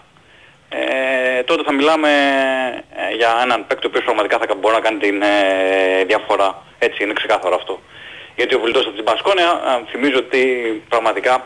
ε, 0.69 1.43
τότε 1.43 1.63
θα 1.63 1.73
μιλάμε 1.73 2.09
ε, 2.95 3.15
για 3.15 3.39
έναν 3.43 3.67
παίκτη 3.67 3.85
ο 3.85 3.89
οποίος 3.89 4.03
πραγματικά 4.03 4.37
θα 4.37 4.55
μπορεί 4.55 4.75
να 4.75 4.81
κάνει 4.81 4.99
την 4.99 5.21
ε, 5.21 6.03
διαφορά. 6.03 6.63
Έτσι 6.79 7.03
είναι 7.03 7.13
ξεκάθαρο 7.13 7.55
αυτό. 7.55 7.79
Γιατί 8.35 8.55
ο 8.55 8.59
Βιλτόσα 8.59 8.91
της 8.91 9.03
Μπασκόνια 9.03 9.61
ε, 9.67 9.91
θυμίζω 9.91 10.17
ότι 10.17 10.41
πραγματικά 10.89 11.43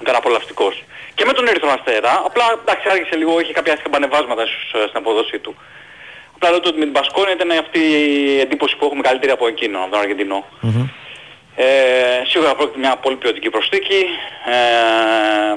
ήταν 0.00 0.14
απολαυστικός. 0.14 0.84
Και 1.14 1.24
με 1.24 1.32
τον 1.32 1.46
Ερυθρό 1.48 1.70
Αστέρα, 1.70 2.22
απλά 2.24 2.44
εντάξει 2.62 2.88
άρχισε 2.90 3.16
λίγο, 3.16 3.40
είχε 3.40 3.52
κάποια 3.52 3.76
σκαμπανεβάσματα 3.76 4.42
ίσως 4.42 4.72
ε, 4.74 4.86
στην 4.88 4.96
αποδοσή 4.96 5.38
του. 5.38 5.56
Απλά 6.34 6.48
λέω 6.50 6.58
ότι 6.58 6.72
με 6.78 6.84
την 6.84 6.90
Μπασκόνια 6.90 7.32
ήταν 7.32 7.50
αυτή 7.50 7.78
η 7.78 8.40
εντύπωση 8.40 8.76
που 8.76 8.84
έχουμε 8.84 9.00
καλύτερη 9.02 9.32
από 9.32 9.46
εκείνο, 9.46 9.78
από 9.78 9.90
τον 9.90 10.00
αργεντινο 10.00 10.44
Ε, 11.56 11.66
σίγουρα 12.26 12.54
πρόκειται 12.54 12.78
μια 12.78 12.96
πολύ 12.96 13.16
ποιοτική 13.16 13.50
προσθήκη. 13.50 14.00
Ε, 14.46 15.56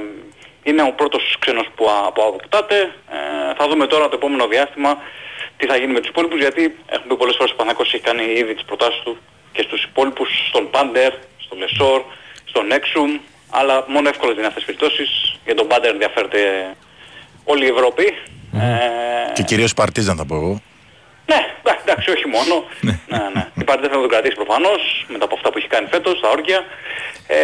είναι 0.64 0.82
ο 0.82 0.92
πρώτος 0.96 1.36
ξένος 1.40 1.68
που, 1.76 1.90
α- 1.90 2.12
που 2.12 2.22
αποκτάται. 2.22 2.76
Ε, 3.12 3.54
θα 3.58 3.68
δούμε 3.68 3.88
τώρα 3.88 4.10
το 4.10 4.16
επόμενο 4.16 4.48
διάστημα 4.48 4.98
τι 5.58 5.66
θα 5.66 5.76
γίνει 5.78 5.94
με 5.94 6.00
τους 6.00 6.10
υπόλοιπους 6.10 6.40
γιατί 6.40 6.62
έχουμε 6.86 7.08
πει 7.08 7.16
πολλές 7.16 7.36
φορές 7.36 7.52
ο 7.52 7.56
Παναθηναϊκός 7.56 7.94
έχει 7.94 8.04
κάνει 8.04 8.24
ήδη 8.24 8.54
τις 8.54 8.64
προτάσεις 8.64 9.02
του 9.04 9.18
και 9.52 9.62
στους 9.62 9.84
υπόλοιπους, 9.84 10.30
στον 10.48 10.70
Πάντερ, 10.70 11.12
στον 11.38 11.58
Λεσόρ, 11.58 12.02
στον 12.46 12.72
Έξουμ, 12.72 13.20
αλλά 13.50 13.84
μόνο 13.88 14.10
εύκολες 14.10 14.36
δυνατές 14.36 14.64
περιπτώσεις. 14.64 15.36
Για 15.46 15.56
τον 15.56 15.68
Πάντερ 15.68 15.92
ενδιαφέρεται 15.92 16.72
όλη 17.44 17.66
η 17.66 17.70
Ευρώπη. 17.70 18.18
Ε, 18.62 19.32
Και 19.34 19.44
κυρίως 19.44 19.74
Παρτίζαν 19.74 20.18
θα 20.18 20.26
πω 20.26 20.36
εγώ. 20.36 20.62
ναι, 21.26 21.40
εντάξει, 21.62 21.82
εντάξει, 21.86 22.10
όχι 22.12 22.28
μόνο. 22.28 22.64
ναι, 22.82 22.96
ναι. 23.34 23.48
Η 23.62 23.64
Πάρτη 23.64 23.88
θα 23.88 23.94
τον 23.94 24.08
κρατήσει 24.10 24.36
προφανώς, 24.36 25.06
μετά 25.08 25.26
από 25.26 25.36
αυτά 25.36 25.50
που 25.52 25.58
έχει 25.58 25.68
κάνει 25.68 25.88
φέτος, 25.92 26.18
στα 26.18 26.30
όργια. 26.30 26.66
Ε, 27.28 27.38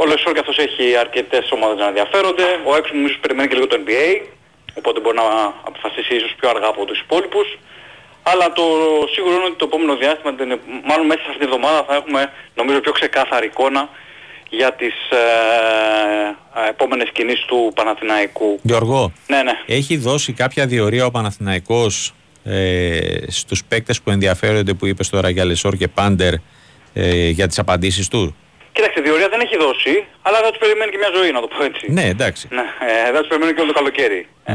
ο 0.00 0.04
Λεσόρ 0.06 0.32
και 0.32 0.38
αυτός 0.38 0.58
έχει 0.58 0.96
αρκετές 0.96 1.50
ομάδες 1.50 1.78
να 1.78 1.86
ενδιαφέρονται. 1.86 2.46
Ο 2.64 2.76
Έξουμ 2.76 3.04
ίσως 3.04 3.18
περιμένει 3.18 3.48
και 3.48 3.54
λίγο 3.54 3.66
το 3.66 3.76
NBA, 3.86 4.08
οπότε 4.74 5.00
μπορεί 5.00 5.16
να 5.16 5.22
αποφασίσει 5.70 6.14
ίσως 6.14 6.34
πιο 6.38 6.48
αργά 6.48 6.66
από 6.66 6.84
τους 6.84 7.00
υπόλοιπους. 7.00 7.58
Αλλά 8.22 8.52
το 8.52 8.62
σίγουρο 9.12 9.34
είναι 9.34 9.44
ότι 9.44 9.56
το 9.56 9.64
επόμενο 9.70 9.96
διάστημα, 9.96 10.34
την- 10.34 10.60
μάλλον 10.84 11.06
μέσα 11.06 11.20
σε 11.20 11.26
αυτή 11.30 11.38
τη 11.38 11.44
εβδομάδα 11.44 11.84
θα 11.88 11.94
έχουμε 11.94 12.32
νομίζω 12.54 12.80
πιο 12.80 12.92
ξεκάθαρη 12.92 13.46
εικόνα 13.46 13.88
για 14.50 14.72
τις 14.72 14.94
ε, 15.10 15.16
ε, 16.66 16.68
επόμενες 16.68 17.10
κινήσεις 17.12 17.44
του 17.44 17.72
Παναθηναϊκού. 17.74 18.58
Γιώργο, 18.62 19.12
Ναι, 19.26 19.42
ναι. 19.42 19.52
έχει 19.66 19.96
δώσει 19.96 20.32
κάποια 20.32 20.66
διορία 20.66 21.06
ο 21.06 21.10
Παναθηναϊκός 21.10 22.14
ε, 22.44 22.98
στους 23.28 23.64
παίκτες 23.64 24.00
που 24.02 24.10
ενδιαφέρονται 24.10 24.74
που 24.74 24.86
είπες 24.86 25.08
τώρα 25.08 25.28
για 25.28 25.44
Λεσόρ 25.44 25.76
και 25.76 25.88
Πάντερ 25.88 26.34
ε, 26.94 27.28
για 27.28 27.46
τις 27.46 27.58
απαντήσεις 27.58 28.08
του; 28.08 28.36
Κοίταξε, 28.76 29.00
διορία 29.06 29.28
δεν 29.34 29.40
έχει 29.46 29.56
δώσει, 29.64 29.94
αλλά 30.26 30.38
θα 30.44 30.48
τους 30.50 30.60
περιμένει 30.64 30.90
και 30.94 31.00
μια 31.02 31.12
ζωή, 31.18 31.30
να 31.36 31.40
το 31.44 31.48
πω 31.52 31.58
έτσι. 31.70 31.84
Ναι, 31.96 32.04
εντάξει. 32.14 32.44
Ναι, 32.58 32.66
ε, 32.88 33.12
θα 33.14 33.18
τους 33.20 33.28
περιμένει 33.28 33.52
και 33.54 33.60
όλο 33.62 33.72
το 33.72 33.78
καλοκαίρι. 33.80 34.20
Ε, 34.44 34.54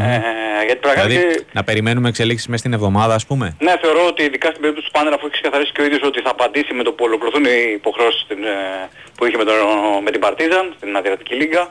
γιατί 0.67 0.79
πραγματικά... 0.85 1.07
Δηλαδή 1.07 1.45
να 1.59 1.63
περιμένουμε 1.63 2.07
εξελίξεις 2.09 2.47
μέσα 2.47 2.61
στην 2.63 2.73
εβδομάδα 2.77 3.13
ας 3.19 3.25
πούμε; 3.29 3.45
Ναι, 3.67 3.73
θεωρώ 3.83 4.01
ότι 4.11 4.21
ειδικά 4.27 4.47
στην 4.49 4.61
περίπτωση 4.61 4.87
του 4.87 4.93
Πάντερ 4.97 5.13
αφού 5.13 5.25
έχει 5.25 5.35
ξεκαθαρίσει 5.37 5.71
και 5.75 5.81
ο 5.81 5.85
ίδιος 5.87 6.01
ότι 6.09 6.19
θα 6.25 6.29
απαντήσει 6.29 6.73
με 6.73 6.83
το 6.87 6.91
που 6.95 7.03
ολοκληρωθούν 7.07 7.45
οι 7.45 7.71
υποχρεώσεις 7.79 8.21
στην, 8.25 8.39
ε, 8.43 8.55
που 9.15 9.25
είχε 9.25 9.37
με, 9.41 9.45
τον, 9.49 9.55
με 10.05 10.11
την 10.11 10.21
Παρτίζαν, 10.25 10.65
στην 10.77 10.89
Αδριατική 10.99 11.33
Λίγκα, 11.39 11.63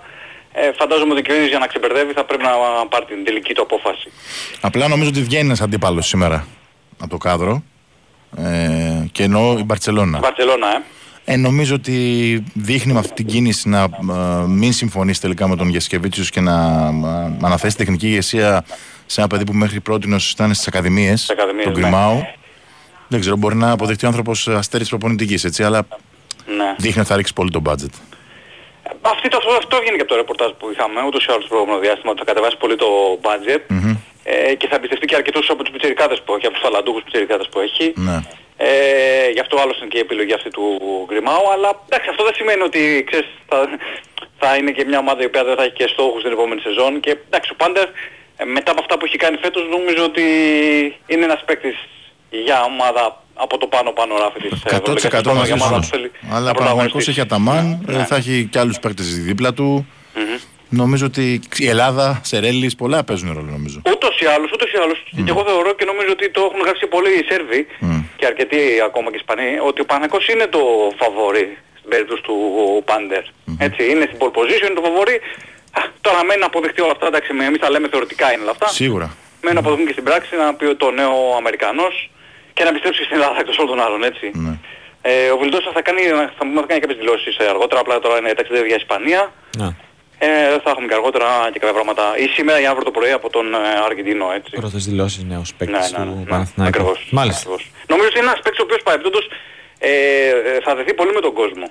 ε, 0.53 0.73
φαντάζομαι 0.81 1.13
ότι 1.13 1.23
και 1.23 1.33
ο 1.33 1.35
ίδιος 1.35 1.51
για 1.55 1.59
να 1.59 1.67
ξεμπερδεύει 1.67 2.13
θα 2.13 2.25
πρέπει 2.25 2.43
να 2.43 2.53
πάρει 2.93 3.05
την 3.05 3.25
τελική 3.25 3.53
του 3.55 3.63
απόφαση. 3.63 4.09
Απλά 4.61 4.89
νομίζω 4.89 5.09
ότι 5.15 5.23
βγαίνει 5.29 5.47
ένας 5.51 5.61
αντίπαλος 5.61 6.07
σήμερα 6.07 6.47
από 7.01 7.11
το 7.11 7.19
κάδρο. 7.27 7.63
Ε, 8.39 9.05
και 9.13 9.23
εννοώ 9.23 9.59
η 9.59 9.65
Μπαρτσελώνα. 9.65 10.19
Βαρκελώνα, 10.19 10.69
ε. 10.77 10.83
Ε, 11.33 11.37
νομίζω 11.37 11.75
ότι 11.75 11.95
δείχνει 12.55 12.93
με 12.93 12.99
αυτή 12.99 13.13
την 13.13 13.27
κίνηση 13.27 13.69
να 13.69 13.83
ε, 13.83 14.47
μην 14.47 14.73
συμφωνήσει 14.73 15.21
τελικά 15.21 15.49
με 15.49 15.57
τον 15.57 15.69
Γεσκεβίτσιους 15.69 16.31
και 16.31 16.41
να 16.41 16.55
ε, 17.41 17.47
αναθέσει 17.47 17.77
τεχνική 17.77 18.07
ηγεσία 18.07 18.65
σε 19.07 19.21
ένα 19.21 19.29
παιδί 19.29 19.45
που 19.45 19.53
μέχρι 19.53 19.81
πρώτη 19.81 20.09
ήταν 20.33 20.55
στις 20.55 20.67
ακαδημίες, 20.67 21.31
ακαδημίες, 21.31 21.65
τον 21.65 21.73
ναι. 21.73 21.81
Γκριμάου. 21.81 22.27
Δεν 23.09 23.21
ξέρω, 23.21 23.37
μπορεί 23.37 23.57
να 23.57 23.71
αποδειχτεί 23.71 24.05
ο 24.05 24.09
άνθρωπος 24.09 24.49
αστέρης 24.49 24.89
προπονητικής, 24.89 25.45
έτσι, 25.45 25.63
αλλά 25.65 25.87
Ναι. 26.57 26.75
δείχνει 26.79 27.01
ότι 27.01 27.09
θα 27.11 27.17
ρίξει 27.17 27.33
πολύ 27.33 27.51
το 27.51 27.63
budget. 27.67 27.95
Αυτή 29.01 29.29
το, 29.29 29.37
αυτό, 29.37 29.51
αυτό 29.59 29.77
βγαίνει 29.81 29.97
και 29.97 30.03
από 30.03 30.11
το 30.11 30.17
ρεπορτάζ 30.17 30.51
που 30.59 30.71
είχαμε, 30.73 31.01
ούτως 31.07 31.25
ή 31.25 31.29
άλλως 31.31 31.43
το 31.43 31.49
προηγούμενο 31.49 31.81
διάστημα, 31.81 32.11
ότι 32.11 32.19
θα 32.19 32.27
κατεβάσει 32.31 32.57
πολύ 32.57 32.77
το 32.77 32.87
budget 33.27 33.63
ε, 34.25 34.55
και 34.55 34.67
θα 34.71 34.75
εμπιστευτεί 34.77 35.07
και 35.07 35.15
αρκετούς 35.15 35.51
από 35.51 35.63
τους 35.63 35.73
πιτσιρικάδες 35.73 36.23
που 36.25 36.35
έχει, 36.35 36.47
από 36.47 36.55
τους 36.55 36.65
ταλαντούχους 36.67 37.03
πιτσιρικάδες 37.03 37.49
που 37.53 37.59
έχει. 37.61 37.93
Ναι. 37.97 38.19
Ε, 38.63 39.29
γι' 39.35 39.41
αυτό 39.41 39.55
άλλος 39.63 39.77
είναι 39.79 39.87
και 39.93 39.97
η 39.99 40.01
επιλογή 40.01 40.33
αυτή 40.33 40.51
του 40.51 40.65
Γκριμάου, 41.09 41.47
αλλά 41.55 41.71
εντάξει 41.89 42.09
αυτό 42.11 42.23
δεν 42.25 42.35
σημαίνει 42.35 42.63
ότι 42.63 43.05
ξέρεις, 43.09 43.29
θα, 43.49 43.57
θα 44.39 44.57
είναι 44.57 44.71
και 44.71 44.85
μια 44.85 44.99
ομάδα 44.99 45.23
η 45.23 45.25
οποία 45.27 45.45
δεν 45.45 45.57
θα 45.57 45.63
έχει 45.63 45.73
και 45.73 45.87
στόχους 45.95 46.23
την 46.23 46.33
επόμενη 46.33 46.61
σεζόν 46.61 47.01
και 47.01 47.11
εντάξει 47.27 47.51
ο 47.53 47.57
Πάντερ 47.63 47.87
ε, 48.37 48.45
μετά 48.45 48.71
από 48.71 48.81
αυτά 48.81 48.99
που 48.99 49.05
έχει 49.05 49.17
κάνει 49.17 49.37
φέτος 49.45 49.63
νομίζω 49.77 50.03
ότι 50.05 50.23
είναι 51.07 51.25
ένας 51.25 51.43
παίκτης 51.47 51.77
για 52.31 52.63
ομάδα 52.63 53.23
από 53.35 53.59
το 53.59 53.67
πάνω 53.67 53.91
πάνω 53.93 54.17
ράφι 54.19 54.39
της 54.41 54.51
100% 54.65 54.73
Ευρωλίγκας. 54.73 55.25
μαζί 55.25 55.53
Για 55.53 55.65
ομάδα 55.67 55.83
σου. 55.83 55.91
που 55.91 55.97
θέλει 55.97 56.11
Αλλά 56.31 56.41
να 56.41 56.53
πραγματικός 56.53 56.55
πρωταγωνιστήσει. 56.55 57.11
έχει 57.11 57.21
αταμάν, 57.21 57.83
Ναι, 57.87 57.95
ε, 57.95 57.99
ναι. 57.99 58.05
θα 58.05 58.17
έχει 58.17 58.49
και 58.53 58.59
άλλους 58.59 58.79
παίκτες 58.79 59.07
δίπλα 59.29 59.53
του. 59.53 59.87
Νομίζω 60.71 61.07
ότι 61.07 61.41
η 61.57 61.69
Ελλάδα, 61.69 62.21
Σερέλης, 62.25 62.75
πολλά 62.75 63.05
παίζουν 63.05 63.33
ρόλο 63.33 63.51
νομίζω. 63.51 63.83
Ούτως 63.93 64.21
ή 64.21 64.27
άλλως, 64.27 64.51
ούτως 64.53 64.73
ή 64.73 64.77
άλλως. 64.85 64.99
Και 65.25 65.31
εγώ 65.35 65.43
θεωρώ 65.45 65.71
και 65.75 65.85
νομίζω 65.85 66.11
ότι 66.17 66.31
το 66.31 66.41
έχουν 66.49 66.61
γράψει 66.65 66.87
πολλοί 66.87 67.11
οι 67.19 67.25
Σέρβοι 67.31 67.67
και 68.17 68.27
αρκετοί 68.27 68.61
ακόμα 68.89 69.07
και 69.11 69.17
οι 69.19 69.23
Ισπανοί 69.25 69.49
ότι 69.69 69.81
ο 69.81 69.85
Παναγικός 69.85 70.29
είναι 70.29 70.47
το 70.57 70.61
φαβόρι 71.01 71.59
στην 71.79 71.91
περίπτωση 71.93 72.23
του 72.23 72.37
Πάντερ. 72.91 73.23
Έτσι, 73.67 73.81
είναι 73.91 74.05
στην 74.11 74.19
pole 74.21 74.33
position, 74.39 74.65
είναι 74.69 74.79
το 74.81 74.87
φαβόρι. 74.89 75.17
Α, 75.79 75.81
τώρα 76.01 76.25
μένει 76.25 76.41
να 76.41 76.47
αποδειχτεί 76.53 76.81
όλα 76.87 76.95
αυτά, 76.97 77.07
εντάξει, 77.13 77.31
με- 77.33 77.45
εμείς 77.45 77.61
τα 77.65 77.71
λέμε 77.71 77.89
θεωρητικά 77.93 78.27
είναι 78.33 78.43
όλα 78.43 78.51
αυτά. 78.57 78.67
Σίγουρα. 78.69 79.09
Μένει 79.43 79.55
να 79.55 79.61
αποδειχτούν 79.63 79.87
και 79.89 79.97
στην 79.99 80.05
πράξη 80.09 80.31
να 80.43 80.55
πει 80.55 80.65
το 80.85 80.91
νέος 80.91 81.19
Αμερικανός 81.41 81.95
και 82.57 82.63
να 82.65 82.71
πιστέψει 82.75 83.01
στην 83.07 83.15
Ελλάδα 83.19 83.37
εκτός 83.43 83.57
όλων 83.59 83.71
των 83.77 83.81
άλλων, 83.87 84.01
έτσι. 84.11 84.27
Ε, 85.03 85.31
ο 85.35 85.37
Βιλντός 85.43 85.63
θα 85.77 85.83
κάνει, 85.83 86.03
θα, 86.03 86.33
θα 86.39 86.65
κάνει 86.69 86.81
κάποιες 86.85 86.99
δηλώσεις 87.03 87.37
ε, 87.43 87.45
αργότερα, 87.55 87.81
απλά 87.81 87.99
τώρα 88.05 88.19
είναι 88.19 88.33
ταξιδεύει 88.41 88.67
για 88.73 88.77
Ισπανία. 88.77 89.33
Να. 89.63 89.69
Ε, 90.23 90.29
θα 90.65 90.71
έχουμε 90.71 90.87
και 90.87 90.95
αργότερα 90.95 91.29
και 91.53 91.59
κάποια 91.59 91.73
πράγματα. 91.79 92.05
Ή 92.19 92.27
σήμερα 92.27 92.61
ή 92.61 92.67
αύριο 92.67 92.85
το 92.85 92.91
πρωί 92.91 93.11
από 93.11 93.31
τον 93.31 93.55
ε, 93.55 93.59
Αργεντινό, 93.87 94.29
έτσι. 94.39 94.51
Πρώτες 94.57 94.85
δηλώσεις 94.85 95.23
νέος 95.25 95.55
παίκτης 95.59 95.91
Ναι, 95.91 95.99
ναι, 95.99 96.11
του 96.11 96.17
ναι, 96.19 96.25
Παναθηναϊκού. 96.33 96.77
ακριβώς, 96.79 97.09
Μάλιστα. 97.11 97.49
Νομίζω 97.93 98.09
ότι 98.11 98.19
είναι 98.19 98.29
ένας 98.31 98.41
παίκτης 98.45 98.61
ο 98.61 98.63
οποίος 98.63 98.83
παρεμπιπτόντως 98.83 99.25
ε, 99.79 99.91
ε, 100.29 100.61
θα 100.65 100.75
δεθεί 100.75 100.95
πολύ 100.95 101.13
με 101.13 101.21
τον 101.21 101.33
κόσμο 101.33 101.67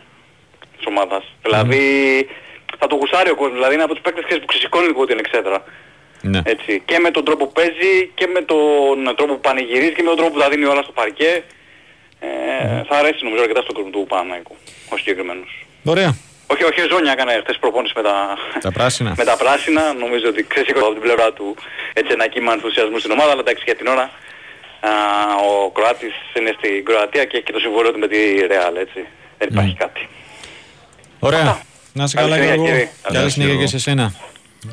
της 0.77 0.85
ομάδας. 0.87 1.23
Δηλαδή 1.45 1.83
θα 2.79 2.87
το 2.87 2.95
γουσάρει 2.95 3.29
ο 3.29 3.35
κόσμος. 3.35 3.55
Δηλαδή 3.57 3.73
είναι 3.73 3.83
από 3.83 3.93
τους 3.93 4.03
παίκτες 4.03 4.23
ξέρεις, 4.25 4.41
που 4.43 4.49
ξεσηκώνει 4.51 4.87
λίγο 4.87 5.05
την 5.05 5.17
εξέδρα. 5.19 5.63
Ναι. 6.21 6.41
Έτσι. 6.45 6.81
Και 6.85 6.99
με 6.99 7.11
τον 7.11 7.23
τρόπο 7.25 7.45
που 7.45 7.51
παίζει 7.51 7.91
και 8.15 8.27
με 8.33 8.41
τον 8.41 9.15
τρόπο 9.17 9.33
που 9.33 9.39
πανηγυρίζει 9.39 9.93
και 9.93 10.01
με 10.03 10.07
τον 10.13 10.17
τρόπο 10.17 10.31
που 10.33 10.39
τα 10.39 10.49
δίνει 10.49 10.65
όλα 10.65 10.81
στο 10.83 10.91
παρκέ. 10.91 11.43
Ε, 12.19 12.27
Θα 12.89 12.95
αρέσει 13.01 13.23
νομίζω 13.23 13.41
αρκετά 13.41 13.61
στον 13.61 13.73
κόσμο 13.75 13.89
του 13.89 14.05
Παναναϊκού 14.09 14.55
ο 14.89 14.97
συγκεκριμένος. 14.97 15.65
Ωραία. 15.83 16.17
Όχι, 16.53 16.63
όχι, 16.69 16.79
Ζώνια 16.91 17.11
έκανε 17.17 17.33
χθες 17.43 17.57
προπόνηση 17.63 17.93
με 17.99 18.03
τα, 18.09 18.15
Τα 18.67 18.71
πράσινα. 18.77 19.11
με 19.21 19.25
τα 19.31 19.35
πράσινα. 19.43 19.83
Νομίζω 20.03 20.25
ότι 20.33 20.41
ξεσήκωσε 20.51 20.85
από 20.85 20.93
την 20.97 21.01
πλευρά 21.07 21.27
του 21.37 21.47
έτσι 21.93 22.11
ένα 22.17 22.27
κύμα 22.33 22.51
ενθουσιασμού 22.57 22.97
στην 23.03 23.11
ομάδα, 23.15 23.31
αλλά 23.33 23.41
εντάξει 23.45 23.63
για 23.69 23.75
την 23.79 23.87
ώρα 23.93 24.05
α, 24.89 24.91
ο 25.49 25.51
Κροάτης 25.77 26.15
είναι 26.37 26.51
στην 26.57 26.85
Κροατία 26.87 27.23
και 27.29 27.35
έχει 27.37 27.45
και 27.45 27.55
το 27.57 27.61
συμβόλαιο 27.65 27.91
του 27.93 27.99
με 28.03 28.07
τη 28.13 28.19
Real, 28.51 28.75
έτσι. 28.85 28.99
Δεν 29.39 29.47
υπάρχει 29.51 29.75
κάτι. 29.83 30.01
Ωραία. 31.19 31.61
Να 31.93 32.07
σε 32.07 32.15
Καλή 32.15 32.29
καλά 32.29 32.35
συνέχεια, 32.41 32.55
Γιώργο. 32.55 32.65
κύριε. 32.71 32.89
Καλή 33.01 33.17
Καλή 33.17 33.29
συνέχεια 33.31 33.55
και 33.61 33.67
σε 33.67 33.79
σένα. 33.79 34.05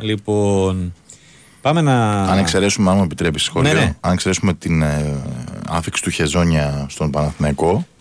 Λοιπόν, 0.01 0.95
πάμε 1.63 1.81
να... 1.81 2.23
Αν 2.23 2.39
εξαιρέσουμε, 2.39 2.91
αν 2.91 2.97
μου 2.97 3.03
επιτρέπεις 3.03 3.43
σχόλιο, 3.43 3.73
Ναι, 3.73 3.79
ναι. 3.81 3.95
αν 4.01 4.13
εξαιρέσουμε 4.13 4.55
την 4.55 4.83
ε, 4.83 5.23
άφηξη 5.69 6.03
του 6.03 6.11
Χεζόνια 6.11 6.87
στον 6.91 7.11
Παναθηναϊκό, 7.11 7.71
ε, 7.77 7.96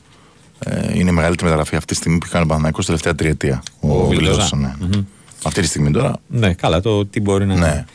είναι 0.94 1.10
η 1.10 1.14
μεγαλύτερη 1.14 1.44
μεταγραφή 1.44 1.76
αυτή 1.76 1.88
τη 1.94 1.96
στιγμή 1.96 2.18
που 2.18 2.24
έχει 2.24 2.32
κάνει 2.34 2.44
ο 2.44 2.48
Παναθηναϊκός 2.48 2.86
τελευταία 2.86 3.16
τριετία. 3.16 3.64
Ο 3.80 4.08
Βιλντόζα. 4.08 4.32
Βιλντόζα, 4.32 4.56
ναι. 4.56 5.04
Αυτή 5.44 5.62
τη 5.62 5.68
στιγμή 5.68 5.92
τώρα. 5.92 6.20
Ναι, 6.28 6.54
καλά, 6.54 6.82
το 6.82 7.06
τι 7.06 7.22
μπορεί 7.22 7.46
να 7.46 7.56
Ναι. 7.56 7.86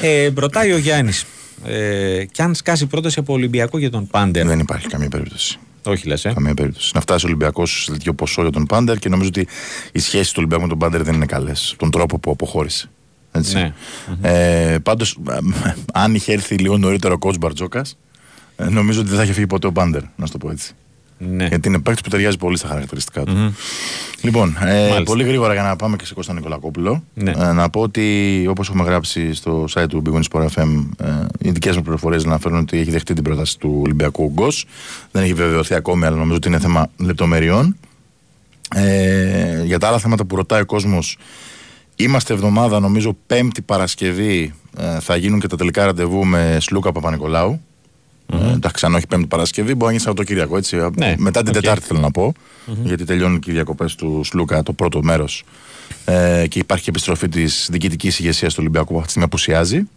Ε, 0.00 0.30
ρωτάει 0.36 0.72
ο 0.72 0.78
Γιάννης. 0.78 1.24
Ε, 1.64 2.24
κι 2.24 2.42
αν 2.42 2.54
σκάσει 2.54 2.86
πρόταση 2.86 3.18
από 3.18 3.32
Ολυμπιακό 3.32 3.78
για 3.78 3.90
τον 3.90 4.06
Πάντερ. 4.06 4.46
Δεν 4.46 4.58
υπάρχει 4.58 4.86
καμία 4.86 5.08
περίπτωση. 5.08 5.58
Όχι 5.86 6.06
λες, 6.06 6.24
ε. 6.24 6.32
Καμία 6.34 6.54
περίπτωση. 6.54 6.90
Να 6.94 7.00
φτάσει 7.00 7.24
ο 7.24 7.28
Ολυμπιακός 7.28 7.82
σε 7.84 7.90
τέτοιο 7.90 8.14
ποσό 8.14 8.42
για 8.42 8.50
τον 8.50 8.66
Πάντερ 8.66 8.98
και 8.98 9.08
νομίζω 9.08 9.28
ότι 9.28 9.46
οι 9.92 9.98
σχέσεις 9.98 10.28
του 10.28 10.34
Ολυμπιακού 10.38 10.62
με 10.62 10.68
τον 10.68 10.78
Πάντερ 10.78 11.02
δεν 11.02 11.14
είναι 11.14 11.26
καλές. 11.26 11.74
Τον 11.78 11.90
τρόπο 11.90 12.18
που 12.18 12.30
αποχώρησε. 12.30 12.90
Έτσι. 13.32 13.54
Ναι. 13.54 13.72
Ε, 14.22 14.78
Πάντως, 14.78 15.18
αν 15.92 16.14
είχε 16.14 16.32
έρθει 16.32 16.54
λίγο 16.56 16.78
νωρίτερο 16.78 17.14
ο 17.14 17.28
coach 17.28 17.38
Μπαρτζόκας, 17.38 17.96
ε, 18.56 18.68
νομίζω 18.68 19.00
ότι 19.00 19.08
δεν 19.08 19.18
θα 19.18 19.24
είχε 19.24 19.32
φύγει 19.32 19.46
ποτέ 19.46 19.66
ο 19.66 19.72
Πάντερ, 19.72 20.02
να 20.16 20.26
σου 20.26 20.32
το 20.32 20.38
πω 20.38 20.50
έτσι. 20.50 20.72
Ναι. 21.18 21.46
Γιατί 21.46 21.68
είναι 21.68 21.78
παίκτης 21.78 22.02
που 22.02 22.10
ταιριάζει 22.10 22.36
πολύ 22.36 22.56
στα 22.56 22.68
χαρακτηριστικά 22.68 23.24
του. 23.24 23.54
Λοιπόν, 24.22 24.56
ε, 24.60 24.78
Μάλιστα. 24.78 25.02
πολύ 25.02 25.24
γρήγορα 25.24 25.52
για 25.52 25.62
να 25.62 25.76
πάμε 25.76 25.96
και 25.96 26.06
σε 26.06 26.14
Κώστα 26.14 26.32
Νικολακόπουλο. 26.32 27.04
Ναι. 27.14 27.30
Ε, 27.30 27.52
να 27.52 27.70
πω 27.70 27.80
ότι 27.80 28.46
όπως 28.48 28.68
έχουμε 28.68 28.84
γράψει 28.84 29.34
στο 29.34 29.64
site 29.74 29.88
του 29.88 30.02
Big 30.06 30.14
Win 30.14 30.22
Sport 30.30 30.46
FM, 30.46 30.86
ε, 30.98 31.08
οι 31.38 31.50
δικές 31.50 31.76
μας 31.76 31.82
πληροφορίες 31.82 32.24
αναφέρουν 32.24 32.58
ότι 32.58 32.78
έχει 32.78 32.90
δεχτεί 32.90 33.14
την 33.14 33.22
πρόταση 33.22 33.58
του 33.58 33.80
Ολυμπιακού 33.82 34.30
Γκος. 34.32 34.66
Δεν 35.10 35.22
έχει 35.22 35.34
βεβαιωθεί 35.34 35.74
ακόμη, 35.74 36.06
αλλά 36.06 36.16
νομίζω 36.16 36.36
ότι 36.36 36.48
είναι 36.48 36.58
θέμα 36.58 36.90
λεπτομερειών. 36.96 37.76
Ε, 38.74 39.62
για 39.64 39.78
τα 39.78 39.88
άλλα 39.88 39.98
θέματα 39.98 40.24
που 40.24 40.36
ρωτάει 40.36 40.60
ο 40.60 40.66
κόσμος, 40.66 41.18
είμαστε 41.96 42.32
εβδομάδα, 42.32 42.80
νομίζω 42.80 43.16
Πέμπτη 43.26 43.62
Παρασκευή 43.62 44.54
ε, 44.78 45.00
θα 45.00 45.16
γίνουν 45.16 45.40
και 45.40 45.46
τα 45.46 45.56
τελικά 45.56 45.84
ραντεβού 45.84 46.24
με 46.24 46.56
Σλούκα 46.60 46.92
Παπα-Νικολάου. 46.92 47.60
Ε, 48.42 48.52
εντάξει, 48.52 48.86
αν 48.86 48.94
όχι 48.94 49.06
Πέμπτη 49.06 49.26
Παρασκευή, 49.26 49.68
μπορεί 49.68 49.84
να 49.84 49.90
γίνει 49.90 50.00
Σαββατοκύριακο. 50.00 50.56
Έτσι. 50.56 50.76
Ναι, 50.96 51.14
Μετά 51.18 51.42
την 51.42 51.56
οκ. 51.56 51.62
Τετάρτη 51.62 51.86
θέλω 51.86 52.00
να 52.00 52.10
πω, 52.10 52.32
γιατί 52.82 53.04
τελειώνουν 53.04 53.38
και 53.40 53.50
οι 53.50 53.54
διακοπές 53.54 53.84
του 53.96 54.20
Σλούκα, 54.24 54.62
το 54.62 54.72
πρώτο 54.72 55.02
μέρος. 55.02 55.44
Ε, 56.04 56.44
και 56.48 56.58
υπάρχει 56.58 56.84
και 56.84 56.90
επιστροφή 56.90 57.28
της 57.28 57.68
διοικητικής 57.70 58.18
ηγεσίας 58.18 58.52
του 58.52 58.58
Ολυμπιακού 58.60 58.86
που 58.86 58.98
αυτή 58.98 59.04
τη 59.04 59.10
στιγμή 59.10 59.26
απουσιάζει. 59.26 59.88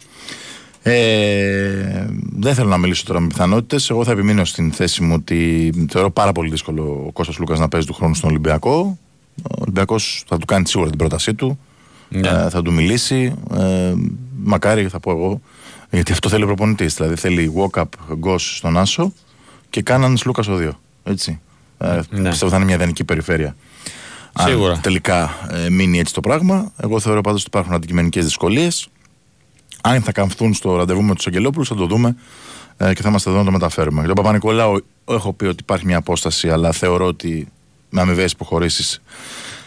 Ε, 0.82 2.08
δεν 2.36 2.54
θέλω 2.54 2.70
να 2.70 2.78
μιλήσω 2.78 3.04
τώρα 3.06 3.20
με 3.20 3.28
πιθανότητες. 3.28 3.90
Εγώ 3.90 4.04
θα 4.04 4.12
επιμείνω 4.12 4.46
στην 4.46 4.72
θέση 4.72 5.04
μου 5.04 5.14
ότι 5.14 5.72
θεωρώ 5.90 6.12
πάρα 6.12 6.32
πολύ 6.32 6.50
δύσκολο 6.50 7.04
ο 7.08 7.12
Κώστας 7.12 7.38
Λούκας 7.38 7.60
να 7.60 7.68
παίζει 7.68 7.88
του 7.88 7.94
χρόνου 7.94 8.16
στον 8.16 8.30
Ολυμπιακό. 8.30 8.98
Ο 9.44 9.56
Ολυμπιακός 9.60 10.24
θα 10.28 10.38
του 10.38 10.46
κάνει 10.46 10.68
σίγουρα 10.68 10.90
την 10.90 10.98
πρότασή 10.98 11.34
του. 11.34 11.60
Ναι. 12.10 12.28
Ε, 12.28 12.50
θα 12.50 12.62
του 12.62 12.74
μιλήσει. 12.74 13.34
Ε, 13.58 13.94
μακάρι 14.44 14.88
θα 14.88 15.00
πω 15.00 15.12
εγώ. 15.12 15.42
Γιατί 15.90 16.12
αυτό 16.12 16.30
θέλει 16.30 16.44
ο 16.44 16.46
προπονητής. 16.46 16.94
Δηλαδή 16.94 17.16
θέλει 17.16 17.54
walk-up 17.56 17.84
goes 18.24 18.40
στον 18.40 18.78
Άσο 18.78 19.14
και 19.70 19.82
κάναν 19.82 20.18
Λούκας 20.26 20.48
ο 20.48 20.56
δύο. 20.56 20.80
Έτσι. 21.04 21.40
Ε, 21.78 22.00
Ναι. 22.10 22.30
Πιστεύω 22.30 22.52
θα 22.52 22.58
είναι 22.58 22.66
μια 22.66 22.76
ιδανική 22.76 23.04
περιφέρεια. 23.04 23.56
Σίγουρα. 24.40 24.74
Αν 24.74 24.82
τελικά 24.82 25.36
ε, 25.52 25.70
μείνει 25.70 26.00
έτσι 26.00 26.14
το 26.14 26.20
πράγμα. 26.20 26.72
Εγώ 26.78 27.00
θεωρώ 27.00 27.22
πάντως 27.22 27.40
ότι 27.40 27.50
υπάρχουν 27.50 27.74
αντικειμενικές 27.74 28.24
δυσκολίες. 28.24 28.88
Αν 29.82 30.02
θα 30.02 30.12
καμφθούν 30.12 30.54
στο 30.54 30.76
ραντεβού 30.76 31.04
με 31.04 31.16
τους 31.16 31.28
Αγγελόπουλους, 31.28 31.68
θα 31.68 31.76
το 31.76 31.86
δούμε 31.86 32.16
ε, 32.78 32.94
και 32.94 33.02
θα 33.02 33.10
είμαστε 33.10 33.30
εδώ 33.30 33.40
να 33.40 33.46
το 33.46 33.52
μεταφέρουμε. 33.52 33.98
Για 34.00 34.08
τον 34.08 34.16
Παπα-Νικολάου, 34.16 34.86
έχω 35.08 35.34
πει 35.34 35.46
ότι 35.46 35.58
υπάρχει 35.62 35.86
μια 35.86 35.98
απόσταση, 35.98 36.50
αλλά 36.50 36.72
θεωρώ 36.72 37.06
ότι 37.06 37.48
με 37.90 38.02
αμοιβές 38.02 38.32
υποχωρήσεις 38.32 39.02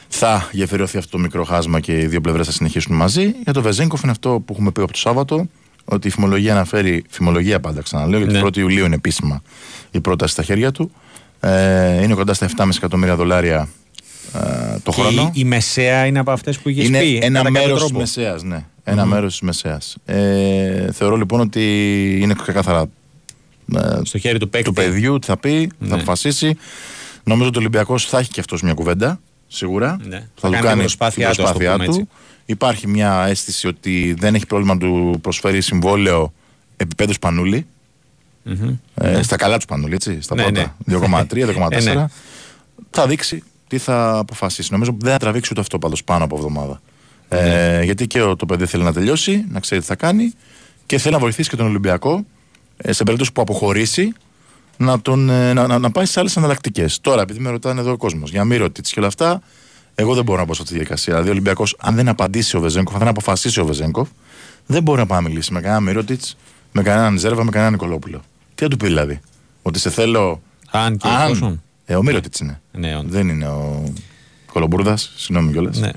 θα 0.09 0.49
γεφυρωθεί 0.53 0.99
αυτό 0.99 1.11
το 1.11 1.19
μικρό 1.19 1.45
χάσμα 1.45 1.81
και 1.81 2.01
οι 2.01 2.07
δύο 2.07 2.21
πλευρές 2.21 2.47
θα 2.47 2.53
συνεχίσουν 2.53 2.97
μαζί. 2.97 3.35
Για 3.45 3.53
τον 3.53 3.63
Βεζέγκοφ 3.63 4.03
είναι 4.03 4.11
αυτό 4.11 4.43
που 4.47 4.53
έχουμε 4.53 4.71
πει 4.71 4.81
από 4.83 4.93
το 4.93 4.99
Σάββατο, 4.99 5.47
ότι 5.85 6.09
η 6.09 6.11
φημολογία 6.11 6.53
αναφέρει, 6.53 7.05
φημολογία 7.09 7.61
πάντα 7.61 7.83
ξαναλέω, 7.83 8.19
γιατί 8.19 8.33
Ναι. 8.35 8.41
1η 8.45 8.57
Ιουλίου 8.57 8.85
είναι 8.85 8.95
επίσημα 8.95 9.43
η 9.91 10.01
πρόταση 10.01 10.33
στα 10.33 10.43
χέρια 10.43 10.73
του. 10.73 10.91
Ε, 11.41 12.03
είναι 12.03 12.15
κοντά 12.15 12.35
στα 12.35 12.47
7,5 12.57 12.69
εκατομμύρια 12.77 13.17
δολάρια 13.17 13.69
ε, 14.35 14.79
το 14.83 14.91
Και 14.93 15.01
χρόνο. 15.01 15.23
η, 15.35 15.41
η 15.41 15.45
μεσαία 15.45 16.07
είναι 16.07 16.19
από 16.19 16.31
αυτές 16.31 16.59
που 16.59 16.69
είχες 16.69 16.87
Είναι 16.87 16.99
πει. 17.01 17.19
ένα 17.23 17.39
κατά 17.39 17.51
κάποιο 17.51 17.53
μέρος 17.63 17.73
της 17.73 17.79
τρόπο. 17.81 17.99
μεσαίας, 17.99 18.43
ναι. 18.43 18.65
Ένα 18.85 19.05
μέρος 19.07 19.31
της 19.33 19.41
μεσαίας. 19.41 19.97
Ε, 20.05 20.93
θεωρώ 20.93 21.17
λοιπόν 21.17 21.41
ότι 21.41 22.19
είναι 22.23 22.35
ξεκάθαρα 22.43 22.85
ε, 23.77 23.99
Στο 24.03 24.19
χέρι 24.19 24.39
του 24.39 24.49
παίκτη. 24.49 24.67
του 24.69 24.73
παιδιού, 24.75 25.19
τι 25.19 25.27
θα 25.27 25.37
πει, 25.37 25.71
Ναι. 25.79 25.89
θα 25.89 25.95
αποφασίσει. 25.95 26.57
Νομίζω 27.25 27.49
ότι 27.49 27.57
ο 27.57 27.61
Ολυμπιακός 27.61 28.07
θα 28.07 28.19
έχει 28.19 28.31
και 28.31 28.41
αυτός 28.41 28.63
μια 28.63 28.75
κουβέντα, 28.75 29.21
σίγουρα. 29.49 29.97
Ναι. 30.09 30.17
Θα, 30.17 30.25
Θα 30.35 30.47
του 30.47 30.53
κάνει 30.53 30.63
κάνει 30.65 30.71
την 30.73 30.79
προσπάθειά 30.81 31.27
την 31.31 31.37
του, 31.37 31.43
ας 31.43 31.53
το 31.53 31.59
προσπάθειά 31.59 31.85
πούμε 31.87 31.99
του. 31.99 32.09
Υπάρχει 32.51 32.89
μια 32.89 33.25
αίσθηση 33.27 33.67
ότι 33.67 34.15
δεν 34.19 34.35
έχει 34.35 34.47
πρόβλημα 34.47 34.75
να 34.75 34.81
του 34.81 35.19
προσφέρει 35.21 35.61
συμβόλαιο 35.61 36.33
επίπεδου 36.77 37.13
Σπανούλη. 37.13 37.67
Μμμ. 38.43 38.75
Ε, 38.95 39.23
Στα 39.23 39.37
καλά 39.37 39.55
του 39.57 39.63
Σπανούλη, 39.63 39.95
έτσι. 39.95 40.21
Στα 40.21 40.35
Ναι, 40.35 40.43
πρώτα. 40.43 40.75
ναι. 40.85 40.99
2,3-2,4. 40.99 41.71
Ε, 41.71 41.95
ναι. 41.95 42.07
Θα 42.91 43.07
δείξει 43.07 43.43
τι 43.69 43.79
θα 43.79 44.19
αποφασίσει. 44.19 44.73
Νομίζω 44.73 44.97
δεν 44.99 45.13
θα 45.13 45.19
τραβήξει 45.19 45.49
ούτε 45.53 45.61
αυτό 45.61 45.79
πάντως 45.79 46.05
πάνω 46.05 46.25
από 46.25 46.37
εβδομάδα. 46.37 46.81
Ε, 47.29 47.83
γιατί 47.85 48.07
και 48.07 48.23
ο, 48.23 48.37
το 48.37 48.47
παιδί 48.47 48.67
θέλει 48.67 48.83
να 48.83 48.93
τελειώσει, 48.93 49.45
να 49.49 49.61
ξέρει 49.61 49.81
τι 49.81 49.87
θα 49.87 49.97
κάνει 49.97 50.33
και 50.87 50.99
θέλει 50.99 51.15
να 51.15 51.21
βοηθήσει 51.21 51.51
και 51.51 51.57
τον 51.57 51.67
Ολυμπιακό 51.67 52.25
ε, 52.77 52.93
σε 52.93 53.03
περίπτωση 53.05 53.33
που 53.33 53.41
αποχωρήσει 53.41 54.13
να, 54.77 55.01
τον, 55.01 55.31
ε, 55.31 55.53
να, 55.53 55.67
να, 55.67 55.79
να 55.79 55.91
πάει 55.91 56.07
σε 56.07 56.21
άλλες 56.21 56.37
εναλλακτικές. 56.37 57.01
Τώρα, 57.01 57.23
επειδή 57.23 57.39
με 57.41 57.51
ρωτάνε 57.51 57.81
εδώ 57.81 57.93
ο 57.93 57.97
κόσμος 57.97 58.31
για 58.31 58.45
μη 58.45 58.57
ρωτήσει 58.57 58.93
και 58.93 58.99
όλα 58.99 59.09
αυτά, 59.09 59.43
εγώ 60.01 60.15
δεν 60.15 60.25
μπορώ 60.25 60.39
να 60.39 60.45
μπω 60.45 60.55
σε 60.55 60.63
αυτή 60.63 60.73
τη 60.73 60.79
διαδικασία. 60.79 61.13
Δηλαδή, 61.13 61.29
ο 61.29 61.33
Ολυμπιακός, 61.33 61.77
αν 61.81 61.95
δεν 61.95 62.09
απαντήσει 62.09 62.57
ο 62.57 62.61
Βεζέγκοφ, 62.61 62.93
αν 62.93 62.99
δεν 62.99 63.09
αποφασίσει 63.09 63.61
ο 63.61 63.65
Βεζέγκοφ, 63.65 64.09
δεν 64.67 64.83
μπορεί 64.83 64.99
να 64.99 65.07
πάει 65.07 65.23
να 65.23 65.29
μιλήσει 65.29 65.53
με 65.53 65.61
κανέναν 65.61 65.83
Μύρωτιτ, 65.83 66.23
με 66.73 66.83
κανέναν 66.83 67.19
Ζέρβα, 67.19 67.45
με 67.45 67.51
κανέναν 67.51 67.73
Νικολόπουλο. 67.73 68.23
Τι 68.55 68.63
θα 68.63 68.69
του 68.69 68.77
πει 68.77 68.87
δηλαδή, 68.87 69.21
Ότι 69.63 69.79
σε 69.79 69.91
θέλω. 69.91 70.43
Αν 70.71 70.97
και 70.97 71.09
εφόσον. 71.25 71.63
Ε, 71.85 71.97
ο 71.97 72.03
Μύρωτιτ 72.03 72.37
είναι. 72.37 72.61
Ναι, 72.73 72.97
όντως. 72.97 73.13
Δεν 73.13 73.29
είναι 73.29 73.47
ο 73.47 73.93
Κολομπούρδα, 74.53 74.97
συγγνώμη 74.97 75.53
κιόλας. 75.53 75.79
Ναι. 75.79 75.91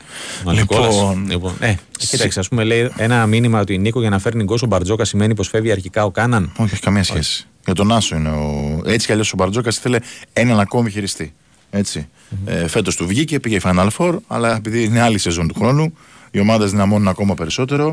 Ο 0.44 0.52
Νικόλας. 0.52 0.96
Λοιπόν, 1.28 1.56
ε, 1.60 1.76
κοίταξε, 1.98 2.40
ας 2.40 2.48
πούμε, 2.48 2.64
λέει 2.64 2.92
ένα 2.98 3.26
μήνυμα 3.26 3.60
ότι 3.60 3.78
Νίκο 3.78 4.00
για 4.00 4.10
να 4.10 4.20
φέρνει 4.20 4.44
γκολ 4.44 4.58
ο 4.64 4.66
Μπαρτζόκα 4.66 5.06
σημαίνει 5.06 5.36
πως 5.36 5.48
φεύγει 5.48 5.72
αρχικά 5.72 6.06
ο 6.06 6.12
Κάναν. 6.12 6.52
Όχι, 6.58 6.74
έχει 6.74 6.82
καμία 6.82 7.04
σχέση. 7.04 7.48
Για 7.66 7.74
τον 7.74 7.92
Άσο 7.92 8.16
είναι 8.16 8.30
ο. 8.30 8.82
Έτσι 8.86 9.06
κι 9.06 9.12
αλλιώς 9.12 9.34
ο 9.34 9.36
Μπαρτζόκας 9.36 9.78
ήθελε 9.78 9.98
έναν 10.34 10.60
ακόμη 10.60 10.90
χειριστή. 10.90 11.34
Έτσι. 11.76 12.08
Ε, 12.46 12.68
Φέτος 12.68 12.96
του 12.96 13.08
βγήκε, 13.08 13.40
πήγε 13.40 13.56
η 13.56 13.62
Final 13.64 13.88
Four, 13.98 14.16
αλλά 14.28 14.56
επειδή 14.56 14.84
είναι 14.84 15.02
άλλη 15.02 15.18
σεζόν 15.18 15.48
του 15.48 15.54
χρόνου, 15.54 15.94
οι 16.32 16.40
ομάδες 16.40 16.72
δυναμώνουν 16.72 17.08
ακόμα 17.08 17.34
περισσότερο. 17.34 17.92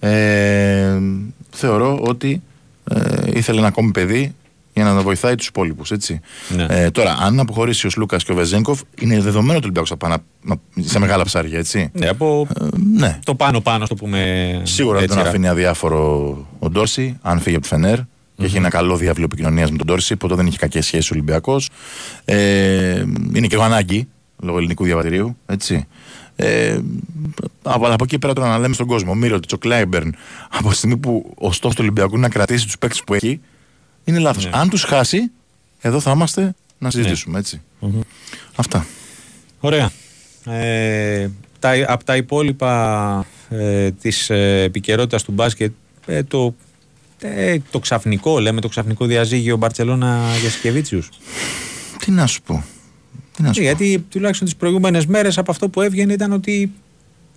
Ε, 0.00 0.98
θεωρώ 1.50 1.98
ότι 2.02 2.42
ε, 2.90 3.30
ήθελε 3.34 3.58
ένα 3.58 3.66
ακόμη 3.68 3.90
παιδί 3.90 4.34
για 4.74 4.84
να 4.84 5.00
βοηθάει 5.02 5.34
τους 5.34 5.46
υπόλοιπους. 5.46 5.92
Ναι. 6.48 6.66
Ε, 6.68 6.90
τώρα, 6.90 7.16
αν 7.20 7.40
αποχωρήσει 7.40 7.86
ο 7.86 7.90
Σλούκας 7.90 8.24
και 8.24 8.32
ο 8.32 8.34
Βεζέγκοφ, 8.34 8.80
είναι 9.00 9.20
δεδομένο 9.20 9.56
ότι 9.56 9.56
ο 9.56 9.60
Ολυμπιακός 9.62 9.88
θα 9.88 9.96
πάει 9.96 10.10
να- 10.10 10.22
να- 10.42 10.84
σε 10.88 10.98
μεγάλα 10.98 11.24
ψάρια, 11.24 11.58
έτσι. 11.58 11.90
Ναι, 11.92 12.08
από 12.08 12.46
ναι. 12.96 13.18
το 13.24 13.34
πάνω-πάνω, 13.34 13.86
το 13.86 13.94
πούμε. 13.94 14.60
Σίγουρα 14.64 14.94
δεν 14.94 15.02
έτσι, 15.04 15.14
τον 15.16 15.24
ρα. 15.24 15.30
αφήνει 15.30 15.48
αδιάφορο 15.48 15.98
ο 16.58 16.70
Ντόρση, 16.70 17.18
αν 17.22 17.40
φύγει 17.40 17.54
από 17.56 17.64
τη 17.64 17.70
Φενέρ. 17.70 17.98
Και 18.36 18.44
έχει 18.44 18.56
ένα 18.56 18.68
καλό 18.68 18.96
διάβλο 18.96 19.24
επικοινωνίας 19.24 19.70
με 19.70 19.76
τον 19.76 19.86
Ντόρση, 19.86 20.16
ποτέ 20.16 20.34
δεν 20.34 20.46
είχε 20.46 20.56
κακές 20.56 20.86
σχέσεις 20.86 21.10
ο 21.10 21.14
Ολυμπιακός. 21.14 21.70
Ε, 22.24 23.04
είναι 23.34 23.46
και 23.46 23.54
εγώ 23.54 23.64
ανάγκη, 23.64 24.08
λόγω 24.38 24.58
ελληνικού 24.58 24.84
διαβατηρίου. 24.84 25.36
Έτσι. 25.46 25.86
Ε, 26.36 26.78
από, 27.62 27.86
από 27.86 28.04
εκεί 28.04 28.18
πέρα 28.18 28.32
τώρα 28.32 28.48
να 28.48 28.58
λέμε 28.58 28.74
στον 28.74 28.86
κόσμο, 28.86 29.14
Μύρο, 29.14 29.38
ο 29.52 29.58
Κλάιμπερν, 29.58 30.14
από 30.50 30.68
τη 30.68 30.76
στιγμή 30.76 30.96
που 30.96 31.34
ο 31.38 31.52
στόχος 31.52 31.76
του 31.76 31.82
Ολυμπιακού 31.82 32.12
είναι 32.12 32.26
να 32.26 32.28
κρατήσει 32.28 32.64
τους 32.64 32.78
παίκτες 32.78 33.02
που 33.06 33.14
έχει, 33.14 33.40
είναι 34.04 34.18
λάθος. 34.18 34.46
Αν 34.46 34.68
τους 34.68 34.82
χάσει, 34.82 35.30
εδώ 35.80 36.00
θα 36.00 36.10
είμαστε 36.10 36.54
να 36.78 36.90
συζητήσουμε. 36.90 37.38
Έτσι. 37.38 37.60
Αυτά. 38.54 38.86
Ωραία. 39.60 39.90
Ε, 40.44 41.28
τα, 41.58 41.70
από 41.86 42.04
τα 42.04 42.16
υπόλοιπα 42.16 43.26
ε, 43.48 43.90
της 43.90 44.30
ε, 44.30 44.62
επικαιρότητας 44.62 45.22
του 45.22 45.32
μπάσκετ, 45.32 45.72
ε, 46.06 46.22
το, 46.22 46.54
ε, 47.18 47.56
το 47.70 47.78
ξαφνικό, 47.78 48.38
λέμε 48.40 48.60
το 48.60 48.68
ξαφνικό 48.68 49.06
διαζύγιο 49.06 49.56
Μπαρτσελώνα 49.56 50.20
για 50.40 50.50
Σκεβίτσιους. 50.50 51.08
Τι 51.98 52.10
να 52.10 52.26
σου 52.26 52.42
πω. 52.42 52.64
Τι 53.36 53.42
να 53.42 53.52
σου 53.52 53.60
Ε, 53.60 53.64
γιατί 53.64 54.04
τουλάχιστον 54.08 54.46
τις 54.46 54.56
προηγούμενες 54.56 55.06
μέρες 55.06 55.38
από 55.38 55.50
αυτό 55.50 55.68
που 55.68 55.80
έβγαινε 55.80 56.12
ήταν 56.12 56.32
ότι 56.32 56.72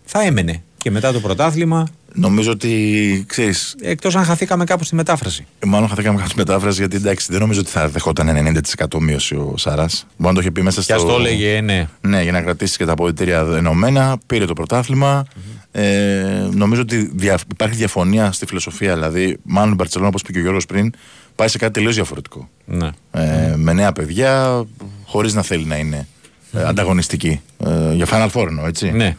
θα 0.04 0.22
έμενε 0.22 0.64
και 0.78 0.92
μετά 0.92 1.12
το 1.12 1.20
πρωτάθλημα. 1.20 1.88
Νομίζω 2.14 2.52
ότι 2.52 3.24
ξέρεις. 3.28 3.76
Εκτός 3.82 4.16
αν 4.16 4.24
χαθήκαμε 4.24 4.64
κάπου 4.64 4.84
στη 4.84 4.96
μετάφραση. 4.96 5.46
Μάλλον 5.66 5.90
χαθήκαμε 5.90 6.18
κάπου 6.18 6.30
στη 6.30 6.38
μετάφραση 6.38 6.80
γιατί 6.80 6.96
εντάξει 6.96 7.28
δεν 7.30 7.40
νομίζω 7.40 7.60
ότι 7.60 7.70
θα 7.70 7.90
δεχόταν 7.90 8.58
90% 8.88 9.00
μείωση 9.00 9.36
ο 9.36 9.54
Σαράς. 9.58 10.06
Μπορεί 10.18 10.28
να 10.28 10.34
το 10.34 10.40
είχε 10.40 10.52
πει 10.52 10.62
μέσα 10.62 10.82
στο. 10.82 10.94
Και 10.94 11.00
ας 11.00 11.06
το 11.06 11.16
έλεγε, 11.20 11.62
ναι. 11.62 11.88
Ναι, 12.02 12.24
για 12.24 12.32
να 12.32 12.42
κρατήσει 12.42 12.78
και 12.78 12.86
τα 12.86 12.92
αποδητήρια 12.92 13.40
ενωμένα. 13.40 14.18
Πήρε 14.26 14.46
το 14.46 14.54
πρωταθλημα 14.54 15.26
Ε, 15.80 16.50
νομίζω 16.54 16.82
ότι 16.82 17.12
δια... 17.14 17.40
υπάρχει 17.52 17.76
διαφωνία 17.76 18.32
στη 18.32 18.46
φιλοσοφία. 18.46 18.94
Δηλαδή, 18.94 19.38
μάλλον 19.44 19.72
η 19.72 19.76
Μπαρσελόνα, 19.76 20.08
όπως 20.10 20.22
είπε 20.22 20.32
και 20.32 20.38
ο 20.38 20.42
Γιώργος 20.42 20.66
πριν, 20.66 20.94
πάει 21.36 21.48
σε 21.48 21.58
κάτι 21.58 21.74
τελείως 21.74 21.96
διαφορετικό. 21.96 22.50
Ναι. 22.66 22.90
Ε, 23.12 23.54
με 23.56 23.74
νέα 23.74 23.92
παιδιά, 23.92 24.64
χωρίς 25.06 25.34
να 25.34 25.42
θέλει 25.42 25.66
να 25.66 25.78
είναι 25.78 26.08
ε, 26.52 26.64
ανταγωνιστική. 26.64 27.42
Ε, 27.58 27.94
για 27.94 28.06
Final 28.10 28.30
Four 28.32 28.48
εννοώ, 28.48 28.68
έτσι. 28.68 28.92
Ναι. 28.92 29.16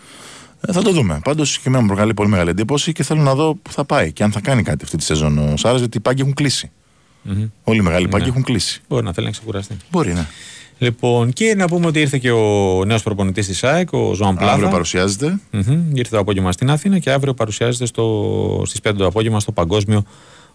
Ε, 0.66 0.73
θα 0.73 0.83
το 0.83 0.92
δούμε. 0.92 1.21
Πάντως 1.25 1.57
και 1.59 1.62
εμένα 1.66 1.83
μου 1.83 1.88
προκαλεί 1.88 2.14
πολύ 2.14 2.29
μεγάλη 2.29 2.51
εντύπωση 2.51 2.92
και 2.92 3.03
θέλω 3.03 3.23
να 3.23 3.35
δω 3.35 3.55
που 3.55 3.73
θα 3.73 3.85
πάει 3.85 4.12
και 4.12 4.23
αν 4.23 4.33
θα 4.33 4.40
κάνει 4.40 4.62
κάτι 4.62 4.85
αυτή 4.85 4.97
τη 4.97 5.05
σεζόν 5.05 5.38
ο 5.38 5.57
Σάρας, 5.57 5.79
γιατί 5.79 5.97
οι 5.97 6.01
πάγκοι 6.01 6.21
έχουν 6.21 6.35
κλείσει. 6.35 6.71
Μμμ. 7.23 7.44
Όλοι 7.64 7.79
οι 7.79 7.83
μεγάλοι 7.83 8.05
Ναι. 8.05 8.11
πάγκοι 8.11 8.29
έχουν 8.29 8.42
κλείσει. 8.42 8.81
Μπορεί 8.88 9.05
να 9.05 9.12
θέλει 9.12 9.27
να 9.27 9.33
ξεκουραστεί. 9.33 9.77
Μπορεί, 9.90 10.12
ναι. 10.12 10.27
Λοιπόν, 10.79 11.33
και 11.33 11.55
να 11.55 11.67
πούμε 11.67 11.87
ότι 11.87 12.01
ήρθε 12.01 12.19
και 12.19 12.31
ο 12.31 12.83
νέος 12.85 13.03
προπονητής 13.03 13.47
της 13.47 13.64
ΑΕΚ, 13.64 13.93
ο 13.93 14.14
Ζωάν 14.14 14.37
Πλάθα. 14.37 14.53
Αύριο 14.53 14.69
παρουσιάζεται. 14.69 15.38
Μμμ. 15.51 15.91
Ήρθε 15.97 16.14
το 16.14 16.19
απόγευμα 16.19 16.53
στην 16.53 16.71
Αθήνα 16.71 16.99
και 16.99 17.11
αύριο 17.11 17.35
παρουσιάζεται 17.35 17.87
στο, 17.87 18.62
στις 18.67 18.81
5 18.88 18.93
το 18.97 19.07
απόγευμα 19.07 19.41
στο 19.41 19.53
Παγκόσμιο 19.53 20.05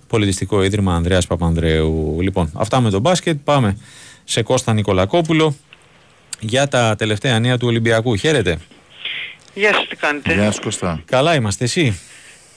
Πολιτιστικό 0.08 0.64
Ίδρυμα 0.64 0.96
Ανδρέας 0.96 1.28
Παπανδρέου. 1.28 2.18
Λοιπόν, 2.22 2.52
αυτά 2.54 2.82
με 2.82 2.90
το 2.90 3.00
μπάσκετ. 3.00 3.38
Πάμε 3.44 3.78
σε 4.24 4.42
Κώστα 4.42 4.74
Νικολακόπουλο 4.74 5.56
για 6.40 6.68
τα 6.68 6.96
τελευταία 6.98 7.40
νέα 7.40 7.58
του 7.58 7.68
Ολυμπιακού. 7.68 8.16
Χαίρετε. 8.16 8.58
Γεια 9.54 9.74
σας, 9.74 9.88
τι 9.88 9.96
κάνετε; 9.96 10.34
Γεια 10.34 10.52
σου 10.52 10.62
Κωστά. 10.62 11.02
Καλά 11.06 11.36
είμαστε 11.36 11.64
εσύ; 11.64 12.00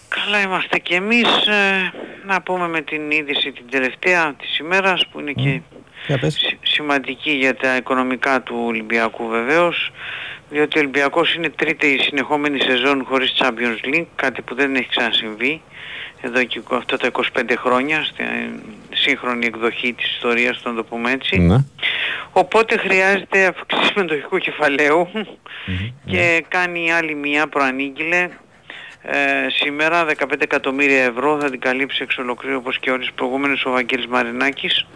Καλά 0.08 0.40
είμαστε 0.42 0.78
και 0.78 0.94
εμείς. 0.94 1.28
ε, 1.46 1.92
να 2.26 2.42
πούμε 2.42 2.68
με 2.68 2.80
την 2.80 3.10
είδηση 3.10 3.52
την 3.52 3.64
τελευταία 3.70 4.34
της 4.34 4.58
ημέρας 4.58 5.06
που 5.10 5.20
είναι 5.20 5.32
και 5.32 5.60
Για 6.06 6.18
πες. 6.18 6.34
σι- 6.34 6.58
σημαντική 6.62 7.30
για 7.30 7.54
τα 7.56 7.76
οικονομικά 7.76 8.42
του 8.42 8.62
Ολυμπιακού 8.66 9.26
βεβαίως 9.28 9.90
διότι 10.50 10.78
ο 10.78 10.80
Ολυμπιακός 10.80 11.34
είναι 11.34 11.48
τρίτη 11.48 11.98
συνεχόμενη 12.02 12.60
σεζόν 12.60 13.04
χωρίς 13.08 13.34
Champions 13.38 13.94
League 13.94 14.06
κάτι 14.14 14.42
που 14.42 14.54
δεν 14.54 14.74
έχει 14.74 14.88
ξανασυμβεί 14.88 15.62
εδώ 16.20 16.44
και 16.44 16.60
αυτά 16.70 16.96
τα 16.96 17.10
25 17.36 17.54
χρόνια 17.56 18.04
στην 18.04 18.26
σύγχρονη 18.92 19.46
εκδοχή 19.46 19.92
της 19.92 20.10
ιστορίας, 20.14 20.62
να 20.64 20.74
το 20.74 20.84
πούμε 20.84 21.10
έτσι. 21.10 21.38
Ναι. 21.38 21.56
Οπότε 22.32 22.76
χρειάζεται 22.76 23.46
αυξήση 23.46 23.92
μετοχικού 23.96 24.38
κεφαλαίου 24.38 25.08
και 26.10 26.44
κάνει 26.48 26.92
άλλη 26.92 27.14
μία 27.14 27.46
προανήγγειλε 27.48 28.28
ε, 29.02 29.18
σήμερα 29.48 30.06
15 30.18 30.32
εκατομμύρια 30.38 31.02
ευρώ 31.04 31.38
θα 31.40 31.50
την 31.50 31.60
καλύψει 31.60 32.02
εξ 32.02 32.18
ολοκλήρου 32.18 32.56
όπως 32.56 32.78
και 32.78 32.90
όλες 32.90 33.06
τις 33.06 33.14
προηγούμενες 33.14 33.64
ο 33.64 33.70
Βαγγέλης 33.70 34.06
Μαρινάκης 34.06 34.86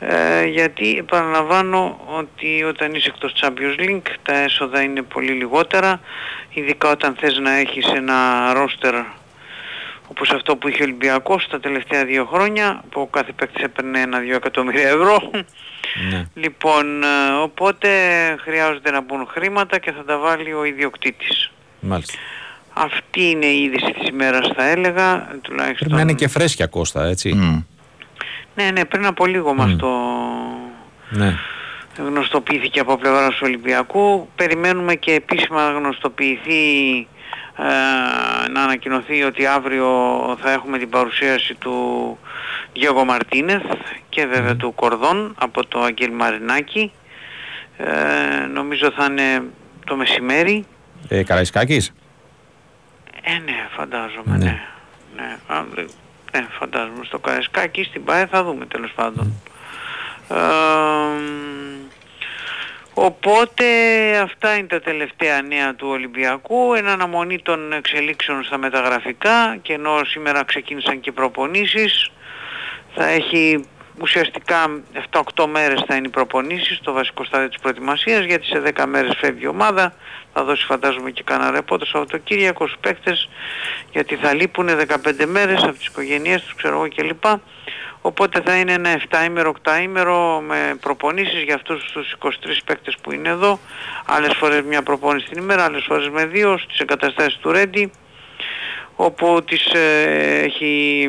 ε, 0.00 0.44
γιατί 0.44 0.96
επαναλαμβάνω 0.98 2.00
ότι 2.18 2.62
όταν 2.62 2.94
είσαι 2.94 3.08
εκτός 3.14 3.32
Champions 3.40 3.80
League 3.80 4.08
τα 4.22 4.38
έσοδα 4.38 4.82
είναι 4.82 5.02
πολύ 5.02 5.32
λιγότερα 5.32 6.00
ειδικά 6.50 6.90
όταν 6.90 7.16
θες 7.20 7.38
να 7.38 7.50
έχεις 7.50 7.86
ένα 7.86 8.52
ρόστερ 8.52 8.94
όπως 10.08 10.30
αυτό 10.30 10.56
που 10.56 10.68
είχε 10.68 10.82
ο 10.82 10.84
Ολυμπιακός 10.84 11.48
τα 11.48 11.60
τελευταία 11.60 12.04
δύο 12.04 12.24
χρόνια 12.24 12.84
που 12.90 13.00
ο 13.00 13.06
κάθε 13.06 13.32
παίκτης 13.32 13.62
έπαιρνε 13.64 14.00
ένα-δύο 14.00 14.34
εκατομμύρια 14.34 14.88
ευρώ 14.88 15.30
Ναι. 16.10 16.26
Λοιπόν, 16.34 17.02
ε, 17.02 17.06
οπότε 17.42 17.88
χρειάζονται 18.40 18.90
να 18.90 19.00
μπουν 19.00 19.26
χρήματα 19.30 19.78
και 19.78 19.92
θα 19.92 20.04
τα 20.04 20.18
βάλει 20.18 20.52
ο 20.52 20.64
ιδιοκτήτης. 20.64 21.50
Μάλιστα. 21.80 22.18
Αυτή 22.72 23.30
είναι 23.30 23.46
η 23.46 23.62
είδηση 23.62 23.92
της 23.98 24.08
ημέρας 24.08 24.50
θα 24.56 24.68
έλεγα, 24.68 25.38
τουλάχιστον. 25.42 25.76
Πρέπει 25.76 25.94
να 25.94 26.00
είναι 26.00 26.12
και 26.12 26.28
φρέσκια 26.28 26.66
Κώστα, 26.66 27.04
έτσι. 27.04 27.64
Ναι, 28.54 28.70
ναι, 28.70 28.84
πριν 28.84 29.06
από 29.06 29.26
λίγο 29.26 29.54
μας 29.54 29.76
το 29.76 29.88
Ναι. 31.10 31.34
γνωστοποιήθηκε 31.98 32.80
από 32.80 32.96
πλευράς 32.96 33.34
του 33.34 33.40
Ολυμπιακού. 33.42 34.28
Περιμένουμε 34.36 34.94
και 34.94 35.12
επίσημα 35.12 35.70
να 35.70 35.78
γνωστοποιηθεί, 35.78 36.98
ε, 37.56 38.48
να 38.52 38.62
ανακοινωθεί 38.62 39.22
ότι 39.22 39.46
αύριο 39.46 39.88
θα 40.40 40.52
έχουμε 40.52 40.78
την 40.78 40.88
παρουσίαση 40.88 41.54
του 41.54 42.18
Διέγο 42.72 43.04
Μαρτίνεθ 43.04 43.62
και 44.08 44.26
βέβαια 44.26 44.56
του 44.56 44.74
Κορδόν 44.74 45.34
από 45.38 45.66
το 45.66 45.80
Αγγέλ 45.82 46.12
Μαρινάκη. 46.12 46.92
Ε, 47.76 48.46
νομίζω 48.46 48.90
θα 48.96 49.04
είναι 49.10 49.42
το 49.86 49.96
μεσημέρι. 49.96 50.64
Ε, 51.08 51.22
Καραϊσκάκης; 51.22 51.92
Ε, 53.22 53.32
ναι, 53.44 53.66
φαντάζομαι, 53.76 54.36
ναι. 54.36 54.60
ναι. 55.16 55.36
Α, 55.46 55.64
δε- 56.30 56.40
ναι, 56.40 56.46
φαντάζομαι 56.58 57.04
στο 57.04 57.18
Καρεσκάκι, 57.18 57.82
στην 57.84 58.04
ΠΑΕ 58.04 58.26
θα 58.26 58.42
δούμε 58.44 58.66
τέλος 58.66 58.92
πάντων. 58.94 59.32
Ε, 60.28 60.34
οπότε 62.94 63.64
αυτά 64.22 64.54
είναι 64.56 64.66
τα 64.66 64.80
τελευταία 64.80 65.42
νέα 65.42 65.74
του 65.74 65.88
Ολυμπιακού, 65.88 66.74
εν 66.74 66.88
αναμονή 66.88 67.38
των 67.42 67.72
εξελίξεων 67.72 68.44
στα 68.44 68.58
μεταγραφικά 68.58 69.56
και 69.62 69.72
ενώ 69.72 70.04
σήμερα 70.04 70.44
ξεκίνησαν 70.44 71.00
και 71.00 71.12
προπονήσεις, 71.12 72.10
θα 72.94 73.06
έχει 73.06 73.64
ουσιαστικά 74.00 74.82
7-8 75.10 75.46
μέρες 75.46 75.82
θα 75.86 75.94
είναι 75.94 76.06
οι 76.06 76.10
προπονήσεις, 76.10 76.80
το 76.82 76.92
βασικό 76.92 77.24
στάδιο 77.24 77.48
της 77.48 77.58
προετοιμασίας, 77.58 78.24
γιατί 78.24 78.46
σε 78.46 78.58
10 78.58 78.86
μέρες 78.86 79.16
φεύγει 79.16 79.44
η 79.44 79.46
ομάδα, 79.46 79.94
θα 80.32 80.44
δώσει 80.44 80.64
φαντάζομαι 80.64 81.10
και 81.10 81.22
κανένα 81.22 81.50
ρεπό 81.50 81.78
το 81.78 81.86
Σαββατοκύριακο 81.86 82.66
στους 82.66 82.78
παίκτες, 82.80 83.28
γιατί 83.92 84.16
θα 84.16 84.34
λείπουν 84.34 84.68
15 84.68 85.26
μέρες 85.26 85.62
από 85.62 85.72
τις 85.72 85.86
οικογένειές 85.86 86.42
τους, 86.42 86.54
ξέρω 86.54 86.74
εγώ 86.74 86.88
κλπ. 86.94 87.24
Οπότε 88.02 88.40
θα 88.40 88.56
είναι 88.56 88.72
ένα 88.72 89.00
7ημερο, 89.10 89.52
8ημερο 89.64 90.40
με 90.40 90.76
προπονήσεις 90.80 91.42
για 91.42 91.54
αυτούς 91.54 91.90
τους 91.92 92.12
23 92.12 92.62
παίκτες 92.64 92.96
που 93.02 93.12
είναι 93.12 93.28
εδώ. 93.28 93.58
Άλλες 94.06 94.34
φορές 94.36 94.62
μια 94.62 94.82
προπόνηση 94.82 95.28
την 95.28 95.42
ημέρα, 95.42 95.64
άλλες 95.64 95.84
φορές 95.84 96.08
με 96.08 96.26
δύο 96.26 96.58
στις 96.58 96.78
εγκαταστάσεις 96.78 97.38
του 97.38 97.52
Ρέντι 97.52 97.90
όπου 99.02 99.42
τις, 99.44 99.66
ε, 99.66 100.40
έχει, 100.44 101.02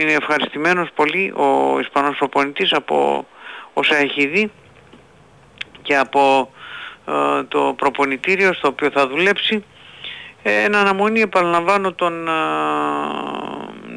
είναι 0.00 0.12
ευχαριστημένος 0.12 0.88
πολύ 0.94 1.32
ο 1.36 1.78
Ισπανός 1.80 2.16
προπονητής 2.18 2.72
από 2.72 3.26
όσα 3.72 3.96
έχει 3.96 4.26
δει 4.26 4.50
και 5.82 5.96
από 5.96 6.50
ε, 7.08 7.42
το 7.42 7.74
προπονητήριο 7.76 8.52
στο 8.52 8.68
οποίο 8.68 8.90
θα 8.90 9.08
δουλέψει 9.08 9.64
ε, 10.42 10.62
εν 10.62 10.74
αναμονή 10.74 11.20
επαναλαμβάνω 11.20 11.92
των 11.92 12.28
ε, 12.28 12.32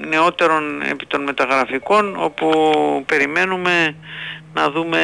νεότερων 0.07 0.81
επί 0.81 1.05
των 1.05 1.23
μεταγραφικών 1.23 2.15
όπου 2.17 2.51
περιμένουμε 3.05 3.95
να 4.53 4.69
δούμε 4.71 5.01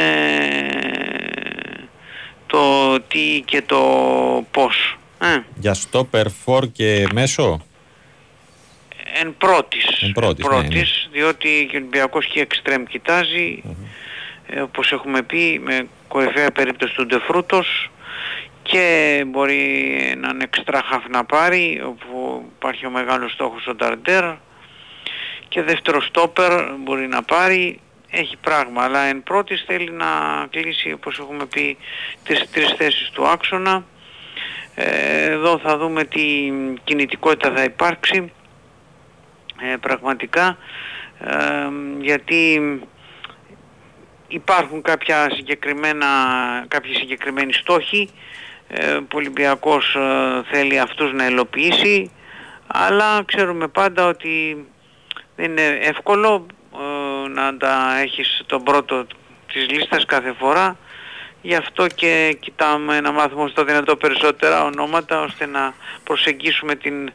το 2.48 2.96
τι 3.02 3.42
και 3.46 3.62
το 3.62 3.80
πώς. 4.52 4.98
Ε. 5.20 5.40
Για 5.56 5.74
στόπερ, 5.74 6.30
φόρ 6.30 6.68
και 6.72 7.08
μέσο; 7.14 7.62
Εν 9.20 9.36
πρώτης, 9.38 10.02
Εν 10.02 10.12
πρώτης, 10.12 10.46
ναι, 10.46 10.50
πρώτης 10.50 11.10
διότι 11.12 11.68
και 11.70 11.76
ο 11.76 11.80
Ολυμπιακός 11.80 12.26
και 12.26 12.42
εξτρέμ 12.42 12.84
κοιτάζει, 12.84 13.64
ε, 14.46 14.62
όπως 14.62 14.92
έχουμε 14.92 15.22
πει, 15.22 15.62
με 15.64 15.88
κορυφαία 16.08 16.52
περίπτωση 16.52 16.96
του 16.96 17.06
Ντεφρούτος 17.06 17.90
και 18.64 19.24
μπορεί 19.28 19.96
έναν 20.12 20.42
εξτρά 20.42 20.82
χαφ 20.82 21.08
να 21.08 21.26
πάρει, 21.26 21.82
όπου 21.86 22.46
υπάρχει 22.56 22.86
ο 22.86 22.90
μεγάλος 22.90 23.32
στόχος 23.32 23.68
ο 23.68 23.76
Νταρντέρ. 23.76 24.24
Και 25.48 25.62
δεύτερο 25.62 26.02
στόπερ 26.02 26.76
μπορεί 26.80 27.08
να 27.08 27.24
πάρει, 27.24 27.80
έχει 28.10 28.38
πράγμα, 28.38 28.84
αλλά 28.84 29.00
εν 29.00 29.24
πρώτης 29.24 29.64
θέλει 29.68 29.92
να 29.92 30.08
κλείσει, 30.50 30.92
όπως 30.92 31.20
έχουμε 31.20 31.46
πει, 31.46 31.78
τις 32.24 32.50
τρεις 32.52 32.74
θέσεις 32.78 33.10
του 33.10 33.28
άξονα. 33.28 33.86
Ε, 34.76 35.32
εδώ 35.32 35.58
θα 35.58 35.78
δούμε 35.78 36.04
τι 36.04 36.52
κινητικότητα 36.84 37.52
θα 37.56 37.64
υπάρξει 37.64 38.32
ε, 39.62 39.76
πραγματικά 39.76 40.58
ε, 41.20 41.68
γιατί 42.00 42.62
υπάρχουν 44.28 44.82
κάποια 44.82 45.30
συγκεκριμένα, 45.34 46.08
κάποιοι 46.68 46.94
συγκεκριμένοι 46.94 47.54
στόχοι 47.54 48.10
ε, 48.68 48.94
που 48.94 49.08
ο 49.14 49.18
Ολυμπιακός 49.18 49.96
ε, 49.96 50.44
θέλει 50.52 50.80
αυτούς 50.80 51.14
να 51.14 51.24
ελοποιήσει 51.24 52.12
αλλά 52.68 53.24
ξέρουμε 53.26 53.68
πάντα 53.68 54.06
ότι 54.08 54.66
δεν 55.36 55.46
είναι 55.46 55.80
εύκολο 55.82 56.46
ε, 56.74 57.28
να 57.28 57.58
τα 57.58 58.00
έχεις 58.02 58.44
τον 58.46 58.64
πρώτο 58.64 59.06
της 59.54 59.70
λίστας 59.70 60.06
κάθε 60.06 60.34
φορά. 60.40 60.78
Γι' 61.42 61.56
αυτό 61.56 61.88
και 61.88 62.38
κοιτάμε 62.40 63.02
να 63.02 63.12
μάθουμε 63.12 63.50
στο 63.50 63.64
δυνατό 63.64 63.96
περισσότερα 63.96 64.64
ονόματα 64.64 65.22
ώστε 65.22 65.46
να 65.46 65.74
προσεγγίσουμε 66.04 66.76
την 66.76 67.08
ε, 67.08 67.12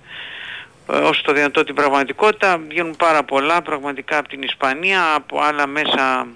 όσο 0.87 1.23
το 1.23 1.33
δυνατό 1.33 1.65
την 1.65 1.75
πραγματικότητα. 1.75 2.59
Βγαίνουν 2.69 2.97
πάρα 2.97 3.23
πολλά 3.25 3.63
πραγματικά 3.63 4.19
από 4.19 4.29
την 4.29 4.43
Ισπανία, 4.43 5.15
από 5.15 5.41
άλλα 5.41 5.67
μέσα 5.67 6.27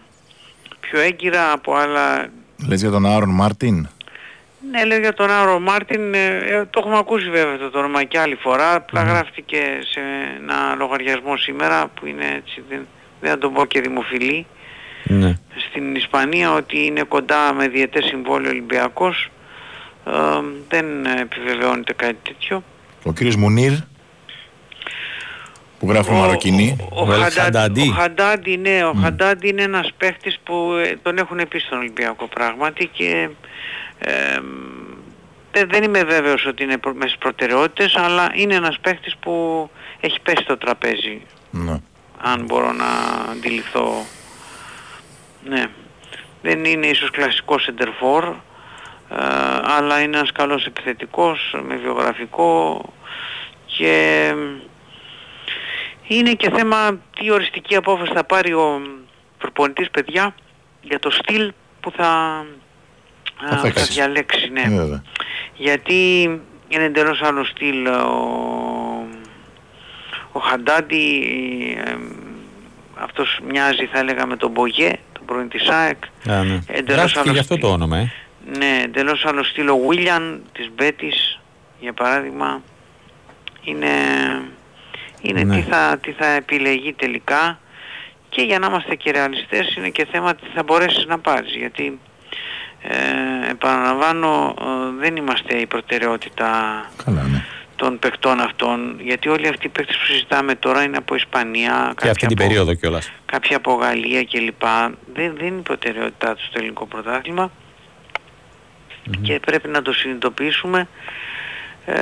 πιο 0.81 1.01
έγκυρα, 1.01 1.53
από 1.53 1.75
άλλα... 1.75 2.29
Λες 2.69 2.81
για 2.81 2.91
τον 2.91 3.07
Άρον 3.07 3.31
Μάρτιν; 3.31 3.89
Ναι, 4.71 4.85
λέω 4.85 4.99
για 4.99 5.13
τον 5.13 5.31
Άρο 5.31 5.61
Μάρτιν, 5.61 6.15
ε, 6.15 6.27
ε, 6.27 6.65
το 6.71 6.81
έχουμε 6.83 6.99
ακούσει 6.99 7.31
βέβαια 7.31 7.55
αυτό 7.55 7.71
το 7.71 7.79
όνομα 7.79 8.05
και 8.05 8.19
άλλη 8.19 8.35
φορά. 8.35 8.75
Απλά 8.75 9.03
γράφτηκε 9.03 9.63
σε 9.93 10.01
ένα 10.41 10.75
λογαριασμό 10.79 11.37
σήμερα 11.37 11.91
που 11.95 12.07
είναι 12.07 12.25
έτσι, 12.37 12.63
δεν, 12.69 12.87
δεν 13.21 13.31
θα 13.31 13.39
τον 13.39 13.53
πω 13.53 13.65
και 13.65 13.81
δημοφιλή. 13.81 14.47
Ναι. 15.05 15.39
Στην 15.69 15.95
Ισπανία 15.95 16.53
ότι 16.53 16.85
είναι 16.85 17.03
κοντά 17.03 17.53
με 17.53 17.69
διετές 17.69 18.05
συμβόλαιο 18.05 18.51
Ολυμπιακός. 18.51 19.31
Ε, 20.07 20.13
δεν 20.69 21.07
επιβεβαιώνεται 21.07 21.93
κάτι 21.93 22.19
τέτοιο. 22.23 22.63
Ο 23.05 23.13
κύριος 23.13 23.37
Μουνίρ; 23.37 23.73
Που 25.81 25.89
γράφουν 25.89 26.17
Μαροκινή. 26.17 26.77
Ο, 26.91 27.05
Χαντάντι. 27.05 27.89
Ο 27.89 27.93
Χαντάντι, 27.93 28.57
ναι, 28.57 28.85
ο 28.85 28.93
Χαντάντι 29.03 29.49
είναι 29.49 29.63
ένας 29.63 29.91
παίχτης 29.97 30.39
που 30.45 30.73
ε, 30.85 30.97
τον 31.03 31.19
έχουν 31.19 31.49
πει 31.49 31.59
στον 31.59 31.79
Ολυμπιακό 31.79 32.27
πράγματι 32.27 32.87
και 32.87 33.29
ε, 33.99 34.39
δεν, 35.53 35.69
δεν 35.71 35.83
είμαι 35.83 36.05
βέβαιος 36.05 36.47
ότι 36.47 36.63
είναι 36.63 36.79
προ, 36.79 36.95
μέσα 36.95 37.09
στις 37.09 37.19
προτεραιότητες, 37.19 37.97
αλλά 37.97 38.31
είναι 38.35 38.55
ένας 38.55 38.79
παίχτης 38.81 39.17
που 39.21 39.71
έχει 40.01 40.21
πέσει 40.21 40.43
στο 40.43 40.57
τραπέζι. 40.57 41.23
Ναι. 41.51 41.81
Αν 42.23 42.45
μπορώ 42.45 42.73
να 42.73 42.87
αντιληφθώ. 43.31 44.07
Ναι. 45.45 45.65
Δεν 46.43 46.65
είναι 46.65 46.87
ίσως 46.87 47.11
κλασικός 47.11 47.63
σεντερφόρ, 47.63 48.25
ε, 48.25 48.35
αλλά 49.63 50.01
είναι 50.01 50.17
ένας 50.17 50.33
καλός 50.33 50.67
επιθετικός, 50.67 51.55
με 51.69 51.77
βιογραφικό 51.77 52.83
και 53.67 54.35
είναι 56.15 56.33
και 56.33 56.51
θέμα 56.51 56.99
τι 57.21 57.31
οριστική 57.31 57.77
απόφαση 57.77 58.13
θα 58.15 58.25
πάρει 58.25 58.53
ο 58.53 58.83
προπονητής 59.39 59.91
παιδιά 59.91 60.35
για 60.83 60.99
το 60.99 61.11
στυλ 61.11 61.53
που 61.81 61.91
θα, 61.91 62.45
Θα 63.41 63.47
α, 63.47 63.57
θα 63.57 63.63
παίξεις. 63.63 63.95
διαλέξει. 63.95 64.49
Ναι. 64.53 64.61
Ε, 64.61 64.69
βέβαια. 64.69 65.03
Γιατί 65.57 66.23
είναι 66.69 66.85
εντελώς 66.85 67.23
άλλο 67.23 67.45
στυλ 67.45 67.87
ο, 67.87 69.07
ο 70.33 70.41
Χαντάντι, 70.41 71.27
ε, 71.87 71.95
αυτός 72.95 73.39
μοιάζει 73.49 73.87
θα 73.87 73.99
έλεγα 73.99 74.27
με 74.27 74.37
τον 74.37 74.51
Μπογέ, 74.51 74.93
τον 75.13 75.25
πρώην 75.25 75.49
της 75.49 75.69
ΑΕΚ. 75.69 76.05
Α, 76.29 76.43
ναι. 76.43 76.59
Εντελώς 76.67 76.99
Γράφτηκε 76.99 77.19
άλλο 77.21 77.33
γι' 77.33 77.39
αυτό 77.39 77.59
το 77.59 77.69
όνομα, 77.73 77.97
ε. 77.97 78.13
Ναι, 78.59 78.81
εντελώς 78.85 79.25
άλλο 79.25 79.43
στυλ 79.45 79.69
ο 79.69 79.77
Βίλιαν 79.89 80.43
της 80.53 80.71
Μπέτης, 80.75 81.41
για 81.81 81.93
παράδειγμα. 81.93 82.63
Είναι, 83.65 83.89
είναι 85.23 85.43
Ναι. 85.45 85.55
τι, 85.57 85.63
θα, 85.63 85.99
τι 86.03 86.13
θα 86.13 86.27
επιλεγεί 86.27 86.93
τελικά 86.93 87.59
και 88.29 88.43
για 88.43 88.59
να 88.59 88.67
είμαστε 88.67 88.95
και 88.95 89.11
ρεαλιστές 89.11 89.75
είναι 89.77 89.89
και 89.89 90.07
θέμα 90.13 90.35
τι 90.35 90.47
θα 90.55 90.63
μπορέσεις 90.63 91.07
να 91.07 91.19
πάρεις 91.19 91.55
γιατί 91.57 91.99
ε, 92.83 93.51
επαναλαμβάνω 93.51 94.55
ε, 94.61 94.65
δεν 95.01 95.17
είμαστε 95.17 95.57
η 95.57 95.67
προτεραιότητα 95.67 96.51
Καλά, 97.05 97.23
ναι. 97.23 97.45
των 97.77 97.99
παιχτών 97.99 98.41
αυτών 98.41 98.97
γιατί 99.01 99.29
όλοι 99.29 99.49
αυτοί 99.49 99.67
οι 99.67 99.69
παίκτες 99.69 99.97
που 99.97 100.05
συζητάμε 100.05 100.55
τώρα 100.55 100.83
είναι 100.83 100.97
από 100.97 101.15
Ισπανία 101.15 101.95
Και 102.01 102.09
αυτή 102.09 102.27
την 102.27 102.37
από- 102.37 102.47
περίοδο 102.47 102.75
κιόλας. 102.75 103.13
κάποια 103.27 103.57
από 103.57 103.73
Γαλλία 103.75 104.25
κλπ. 104.25 104.63
Δεν, 105.15 105.35
δεν 105.37 105.47
είναι 105.47 105.59
η 105.59 105.63
προτεραιότητά 105.63 106.35
τους 106.35 106.45
στο 106.47 106.59
ελληνικό 106.59 106.87
πρωτάθλημα 106.87 107.51
και 109.23 109.41
πρέπει 109.41 109.69
να 109.69 109.83
το 109.83 109.93
συνειδητοποιήσουμε 109.93 110.89
ε, 111.87 111.95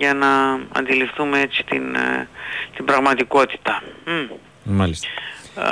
για 0.00 0.14
να 0.14 0.60
αντιληφθούμε 0.78 1.40
έτσι 1.40 1.64
την, 1.64 1.94
ε, 1.94 2.28
την 2.76 2.84
πραγματικότητα. 2.84 3.82
Μμ. 4.06 4.26
Μάλιστα. 4.62 5.06
Ε, 5.56 5.62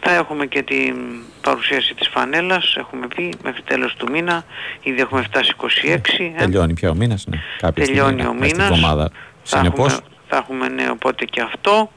θα 0.00 0.14
έχουμε 0.14 0.46
και 0.46 0.62
την 0.62 0.96
παρουσίαση 1.40 1.94
της 1.94 2.08
φανέλας, 2.08 2.74
έχουμε 2.78 3.06
πει, 3.08 3.34
μέχρι 3.42 3.62
τέλος 3.62 3.94
του 3.94 4.10
μήνα, 4.10 4.44
ήδη 4.82 5.00
έχουμε 5.00 5.22
φτάσει 5.22 5.52
26. 5.56 6.32
ε. 6.36 6.38
Τελειώνει 6.38 6.74
πια 6.74 6.90
ο 6.90 6.94
μήνας, 6.94 7.24
ναι. 7.26 7.36
Κάποια 7.58 7.84
Τελειώνει 7.84 8.12
στιγμή, 8.20 8.36
ο 8.36 8.40
μέσα 8.40 8.48
στη 8.54 8.56
μήνας. 8.62 8.76
εβδομάδα. 8.78 9.10
Θα 9.42 9.56
Συνεπώς, 9.56 9.92
έχουμε, 9.92 10.08
θα 10.28 10.36
έχουμε 10.36 10.68
ναι, 10.68 10.90
οπότε 10.90 11.24
και 11.24 11.40
αυτό. 11.40 11.92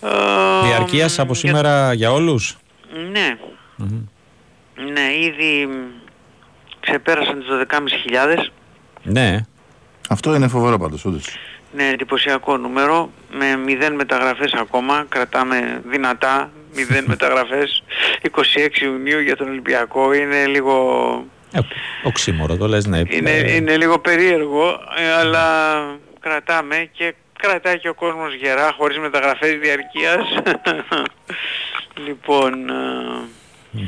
Ε, 0.00 0.08
διαρκείας 0.66 1.18
από 1.18 1.32
για- 1.32 1.48
σήμερα 1.48 1.92
για 1.92 2.12
όλους; 2.12 2.56
Ναι, 3.10 3.36
Μμμ. 3.76 4.04
ναι, 4.92 5.14
ήδη 5.20 5.68
ξεπέρασαν 6.80 7.38
τις 7.38 7.48
12.500. 7.48 8.52
Ναι. 9.02 9.40
Αυτό 10.08 10.34
είναι 10.34 10.48
φοβερό 10.48 10.78
πάντως, 10.78 11.04
όντως. 11.04 11.36
Ναι, 11.76 11.88
εντυπωσιακό 11.88 12.56
νούμερο, 12.56 13.10
με 13.32 13.58
0 13.90 13.92
μεταγραφές 13.94 14.52
ακόμα, 14.52 15.06
κρατάμε 15.08 15.82
δυνατά, 15.84 16.50
0 16.74 17.04
μεταγραφές, 17.06 17.82
26 18.22 18.80
Ιουνίου 18.82 19.18
για 19.20 19.36
τον 19.36 19.48
Ολυμπιακό, 19.48 20.12
είναι 20.12 20.46
λίγο, 20.46 21.24
Ε, 21.52 21.58
οξύμορο 22.02 22.56
το 22.56 22.66
λες, 22.68 22.86
ναι. 22.86 23.02
είναι, 23.08 23.30
Ε, 23.30 23.54
είναι 23.54 23.76
λίγο 23.76 23.98
περίεργο, 23.98 24.80
ε, 24.98 25.12
αλλά 25.12 25.46
κρατάμε 26.20 26.88
και 26.92 27.14
κρατάει 27.38 27.78
και 27.78 27.88
ο 27.88 27.94
κόσμος 27.94 28.34
γερά, 28.34 28.72
χωρίς 28.78 28.98
μεταγραφές 28.98 29.58
διαρκείας. 29.58 30.42
λοιπόν, 32.06 32.68
ε, 32.70 33.82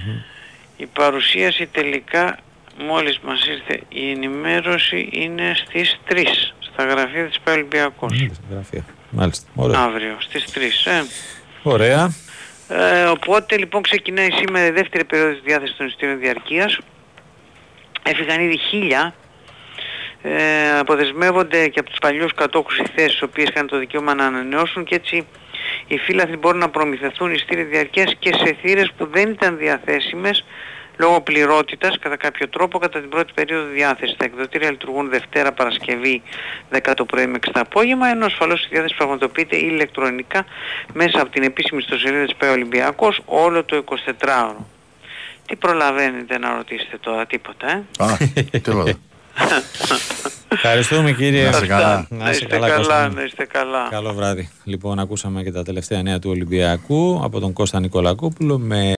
η 0.76 0.86
παρουσίαση 0.86 1.66
τελικά, 1.66 2.38
μόλις 2.78 3.18
μας 3.18 3.46
ήρθε 3.46 3.80
η 3.88 4.10
ενημέρωση, 4.10 5.08
είναι 5.12 5.54
στις 5.54 6.00
3, 6.08 6.54
στα 6.58 6.84
γραφεία 6.84 7.26
της 7.26 7.38
Ολυμπιακός. 7.48 8.16
Στα 8.16 8.42
γραφεία. 8.50 8.84
Μάλιστα. 9.10 9.48
Ωραία. 9.54 9.80
Αύριο 9.80 10.16
στις 10.18 10.44
3. 10.44 10.86
Ε. 10.90 11.02
Ωραία. 11.62 12.14
Ε, 12.68 13.04
οπότε 13.04 13.56
λοιπόν 13.56 13.82
ξεκινάει 13.82 14.30
σήμερα 14.30 14.66
η 14.66 14.70
δεύτερη 14.70 15.04
περίοδος 15.04 15.42
διάθεσης 15.42 15.76
των 15.76 15.86
εισιτήριων 15.86 16.18
διαρκείας. 16.18 16.78
Έφυγαν 18.02 18.40
ήδη 18.40 18.58
χίλια. 18.58 19.14
Ε, 20.22 20.78
αποδεσμεύονται 20.78 21.68
και 21.68 21.78
από 21.78 21.90
τους 21.90 21.98
παλιούς 21.98 22.34
κατόχους 22.34 22.78
οι 22.78 22.84
θέσεις, 22.94 23.20
οι 23.20 23.24
οποίες 23.24 23.48
είχαν 23.48 23.66
το 23.66 23.78
δικαίωμα 23.78 24.14
να 24.14 24.26
ανανεώσουν 24.26 24.84
και 24.84 24.94
έτσι 24.94 25.26
οι 25.86 25.98
φύλαθλοι 25.98 26.36
μπορούν 26.36 26.58
να 26.58 26.68
προμηθευτούν 26.68 27.32
εισιτήρια 27.32 27.64
διαρκείας 27.64 28.14
και 28.18 28.34
σε 28.34 28.56
θύρες 28.62 28.92
που 28.96 29.06
δεν 29.06 29.30
ήταν 29.30 29.56
διαθέσιμες 29.58 30.44
λόγω 30.96 31.20
πληρότητας 31.20 31.98
κατά 31.98 32.16
κάποιο 32.16 32.48
τρόπο 32.48 32.78
κατά 32.78 33.00
την 33.00 33.08
πρώτη 33.08 33.32
περίοδο 33.34 33.70
διάθεσης. 33.72 34.16
Τα 34.16 34.24
εκδοτήρια 34.24 34.70
λειτουργούν 34.70 35.08
Δευτέρα, 35.08 35.52
Παρασκευή, 35.52 36.22
10 36.70 36.92
το 36.96 37.04
πρωί 37.04 37.26
με 37.26 37.38
6 37.46 37.50
το 37.52 37.60
απόγευμα, 37.60 38.08
ενώ 38.08 38.26
ασφαλώς 38.26 38.64
η 38.64 38.68
διάθεση 38.70 38.94
πραγματοποιείται 38.96 39.56
ηλεκτρονικά 39.56 40.44
μέσα 40.92 41.20
από 41.20 41.30
την 41.30 41.42
επίσημη 41.42 41.80
ιστοσελίδα 41.80 42.24
της 42.24 42.34
ΠΕ 42.34 42.48
Ολυμπιακός 42.48 43.20
όλο 43.24 43.64
το 43.64 43.84
24ωρο. 43.88 44.64
Τι 45.46 45.56
προλαβαίνετε 45.56 46.38
να 46.38 46.54
ρωτήσετε 46.54 46.98
τώρα, 47.00 47.26
τίποτα, 47.26 47.70
ε; 47.70 48.04
Α, 48.04 48.16
τίποτα. 48.60 48.92
Ευχαριστούμε 50.48 51.12
κύριε. 51.12 51.42
Να 51.42 51.48
είστε 51.50 51.66
καλά. 51.66 51.94
Αυτά. 51.94 52.16
Να 52.16 52.30
είστε 52.30 52.46
καλά, 52.46 52.76
Κώστα. 52.76 53.08
να 53.08 53.22
είστε 53.22 53.44
καλά. 53.44 53.88
Καλό 53.90 54.12
βράδυ. 54.12 54.50
Λοιπόν, 54.64 54.98
ακούσαμε 54.98 55.42
και 55.42 55.52
τα 55.52 55.62
τελευταία 55.62 56.02
νέα 56.02 56.18
του 56.18 56.30
Ολυμπιακού 56.30 57.20
από 57.24 57.40
τον 57.40 57.52
Κώστα 57.52 57.80
Νικολακόπουλο 57.80 58.58
με 58.58 58.92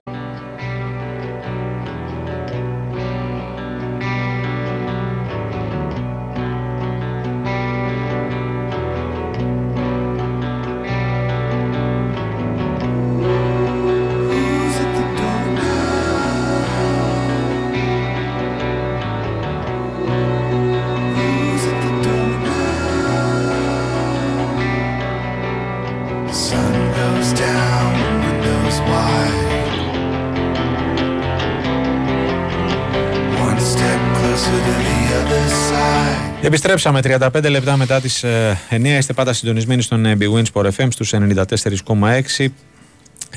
Επιστρέψαμε 36.87 37.29
35 37.45 37.49
λεπτά 37.49 37.77
μετά 37.77 38.01
τις 38.01 38.23
ε, 38.23 38.59
9. 38.69 38.83
Είστε 38.83 39.13
πάντα 39.13 39.33
συντονισμένοι 39.33 39.81
στον 39.81 40.05
ε, 40.05 40.17
Big 40.19 40.33
Win 40.33 40.43
Sport 40.53 40.69
FM 40.77 40.87
στους 40.89 41.13
94,6. 41.13 42.45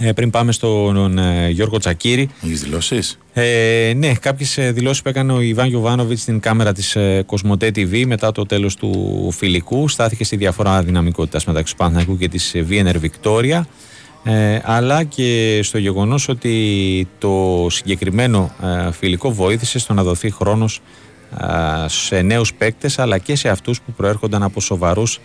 Ε, 0.01 0.13
πριν 0.13 0.31
πάμε 0.31 0.53
στον 0.53 1.19
ε, 1.19 1.49
Γιώργο 1.51 1.79
Τσακύρη. 1.79 2.29
Έχεις 2.45 2.63
δηλώσεις; 2.63 3.19
Ε, 3.33 3.93
ναι, 3.97 4.15
κάποιες 4.15 4.59
δηλώσεις 4.73 5.03
που 5.03 5.09
έκανε 5.09 5.33
ο 5.33 5.41
Ιβάν 5.41 5.69
Γιοβάνοβιτ 5.69 6.19
στην 6.19 6.41
κάμερα 6.41 6.73
της 6.73 6.97
ε, 6.97 7.23
Κοσμοτέ 7.27 7.67
TV 7.67 8.05
μετά 8.07 8.33
το 8.33 8.47
τέλος 8.47 8.77
του 8.77 9.31
φιλικού. 9.33 9.89
Στάθηκε 9.89 10.25
στη 10.25 10.37
διαφορά 10.37 10.83
δυναμικότητας 10.83 11.45
μεταξύ 11.45 11.73
του 11.73 11.79
Παναθηναϊκού 11.79 12.19
και 12.19 12.29
της 12.29 12.55
Βίενερ 12.65 12.99
Βικτόρια. 12.99 13.67
Ε, 14.25 14.59
αλλά 14.65 15.05
και 15.05 15.61
στο 15.63 15.79
γεγονός 15.79 16.29
ότι 16.29 17.09
το 17.19 17.67
συγκεκριμένο 17.71 18.55
ε, 18.63 18.93
φιλικό 18.93 19.33
βοήθησε 19.33 19.79
στο 19.79 19.95
να 19.95 20.03
δοθεί 20.03 20.31
χρόνος 20.31 20.77
ε, 20.77 20.81
σε 21.87 22.21
νέους 22.21 22.55
παίκτες 22.55 22.99
αλλά 22.99 23.19
και 23.19 23.37
σε 23.37 23.49
αυτούς 23.49 23.81
που 23.81 23.93
προέρχονταν 23.93 24.43
από 24.43 24.61
σοβαρούς 24.61 25.21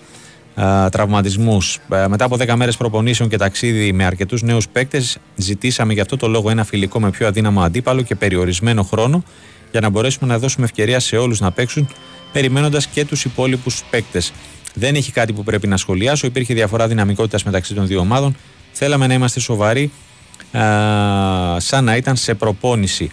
ε, 0.60 0.90
τραυματισμούς. 0.90 1.80
Ε, 1.92 2.08
μετά 2.08 2.26
από 2.26 2.36
10 2.40 2.54
μέρες 2.56 2.78
προπονήσεων 2.78 3.30
και 3.30 3.38
ταξίδι 3.38 3.94
με 3.94 4.06
αρκετούς 4.06 4.42
νέους 4.42 4.68
παίκτες 4.68 5.18
ζητήσαμε 5.36 5.94
γι' 5.94 6.00
αυτό 6.00 6.18
το 6.18 6.28
λόγο 6.28 6.50
ένα 6.50 6.64
φιλικό 6.64 7.00
με 7.00 7.10
πιο 7.10 7.28
αδύναμο 7.28 7.62
αντίπαλο 7.62 8.02
και 8.02 8.16
περιορισμένο 8.16 8.84
χρόνο 8.84 9.24
για 9.72 9.82
να 9.82 9.90
μπορέσουμε 9.90 10.32
να 10.32 10.40
δώσουμε 10.40 10.66
ευκαιρία 10.66 11.00
σε 11.00 11.18
όλους 11.18 11.40
να 11.40 11.52
παίξουν, 11.52 11.90
περιμένοντας 12.32 12.88
και 12.88 13.06
τους 13.06 13.26
υπόλοιπους 13.26 13.84
παίκτες. 13.90 14.34
Δεν 14.74 14.96
έχει 14.96 15.12
κάτι 15.12 15.34
που 15.34 15.44
πρέπει 15.44 15.68
να 15.68 15.78
σχολιάσω. 15.78 16.28
Υπήρχε 16.28 16.54
διαφορά 16.54 16.88
δυναμικότητας 16.88 17.44
μεταξύ 17.44 17.74
των 17.74 17.88
δύο 17.88 18.00
ομάδων. 18.00 18.36
Θέλαμε 18.72 19.08
να 19.08 19.14
είμαστε 19.14 19.40
σοβαροί, 19.40 19.92
α, 20.52 20.62
σαν 21.60 21.84
να 21.84 21.96
ήταν 21.96 22.16
σε 22.16 22.34
προπόνηση. 22.34 23.12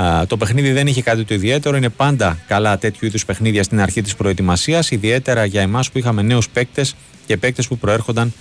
Α, 0.00 0.26
το 0.26 0.36
παιχνίδι 0.36 0.72
δεν 0.72 0.86
είχε 0.86 1.02
κάτι 1.02 1.24
το 1.24 1.34
ιδιαίτερο. 1.34 1.76
Είναι 1.76 1.88
πάντα 1.88 2.38
καλά 2.46 2.78
τέτοιου 2.78 3.06
είδους 3.06 3.24
παιχνίδια 3.24 3.62
στην 3.62 3.80
αρχή 3.80 4.02
της 4.02 4.14
προετοιμασίας. 4.14 4.90
Ιδιαίτερα 4.90 5.44
για 5.44 5.62
εμάς 5.62 5.90
που 5.90 5.98
είχαμε 5.98 6.22
νέους 6.22 6.48
παίκτες 6.48 6.94
και 7.26 7.36
παίκτες 7.36 7.68
που 7.68 7.78
προέρχονταν 7.78 8.32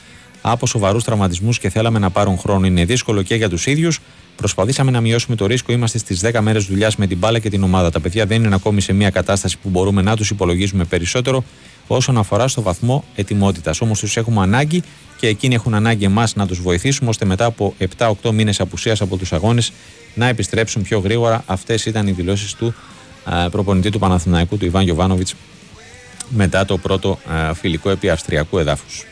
από 0.41 0.67
σοβαρούς 0.67 1.03
τραυματισμούς 1.03 1.59
και 1.59 1.69
θέλαμε 1.69 1.99
να 1.99 2.09
πάρουν 2.09 2.37
χρόνο. 2.37 2.65
Είναι 2.65 2.85
δύσκολο 2.85 3.21
και 3.21 3.35
για 3.35 3.49
τους 3.49 3.65
ίδιους. 3.65 3.99
Προσπαθήσαμε 4.35 4.91
να 4.91 5.01
μειώσουμε 5.01 5.35
το 5.35 5.45
ρίσκο. 5.45 5.71
Είμαστε 5.71 5.97
στις 5.97 6.19
10 6.19 6.41
μέρες 6.41 6.65
δουλειάς 6.65 6.95
με 6.95 7.07
την 7.07 7.17
μπάλα 7.17 7.39
και 7.39 7.49
την 7.49 7.63
ομάδα. 7.63 7.89
Τα 7.89 7.99
παιδιά 7.99 8.25
δεν 8.25 8.43
είναι 8.43 8.55
ακόμη 8.55 8.81
σε 8.81 8.93
μια 8.93 9.09
κατάσταση 9.09 9.57
που 9.57 9.69
μπορούμε 9.69 10.01
να 10.01 10.15
τους 10.15 10.29
υπολογίζουμε 10.29 10.83
περισσότερο 10.83 11.43
όσον 11.87 12.17
αφορά 12.17 12.47
στο 12.47 12.61
βαθμό 12.61 13.03
ετοιμότητας. 13.15 13.81
Όμως 13.81 13.99
τους 13.99 14.17
έχουμε 14.17 14.41
ανάγκη 14.41 14.83
και 15.17 15.27
εκείνοι 15.27 15.55
έχουν 15.55 15.73
ανάγκη 15.73 16.05
εμάς 16.05 16.35
να 16.35 16.47
τους 16.47 16.61
βοηθήσουμε 16.61 17.09
ώστε 17.09 17.25
μετά 17.25 17.45
από 17.45 17.75
7-8 17.97 18.31
μήνες 18.31 18.59
απουσίας 18.59 19.01
από 19.01 19.17
τους 19.17 19.33
αγώνες 19.33 19.71
να 20.13 20.27
επιστρέψουν 20.27 20.81
πιο 20.81 20.99
γρήγορα. 20.99 21.43
Αυτές 21.45 21.85
ήταν 21.85 22.07
οι 22.07 22.11
δηλώσεις 22.11 22.53
του 22.53 22.73
α, 23.23 23.49
προπονητή 23.49 23.89
του 23.89 23.99
Παναθηναϊκού, 23.99 24.57
του 24.57 24.65
Ιβάν 24.65 24.83
Γιοβάνοβιτ, 24.83 25.27
μετά 26.29 26.65
το 26.65 26.77
πρώτο 26.77 27.19
α, 27.25 27.53
φιλικό 27.53 27.89
επί 27.89 28.09
Αυστριακού 28.09 28.57
εδάφους. 28.57 29.05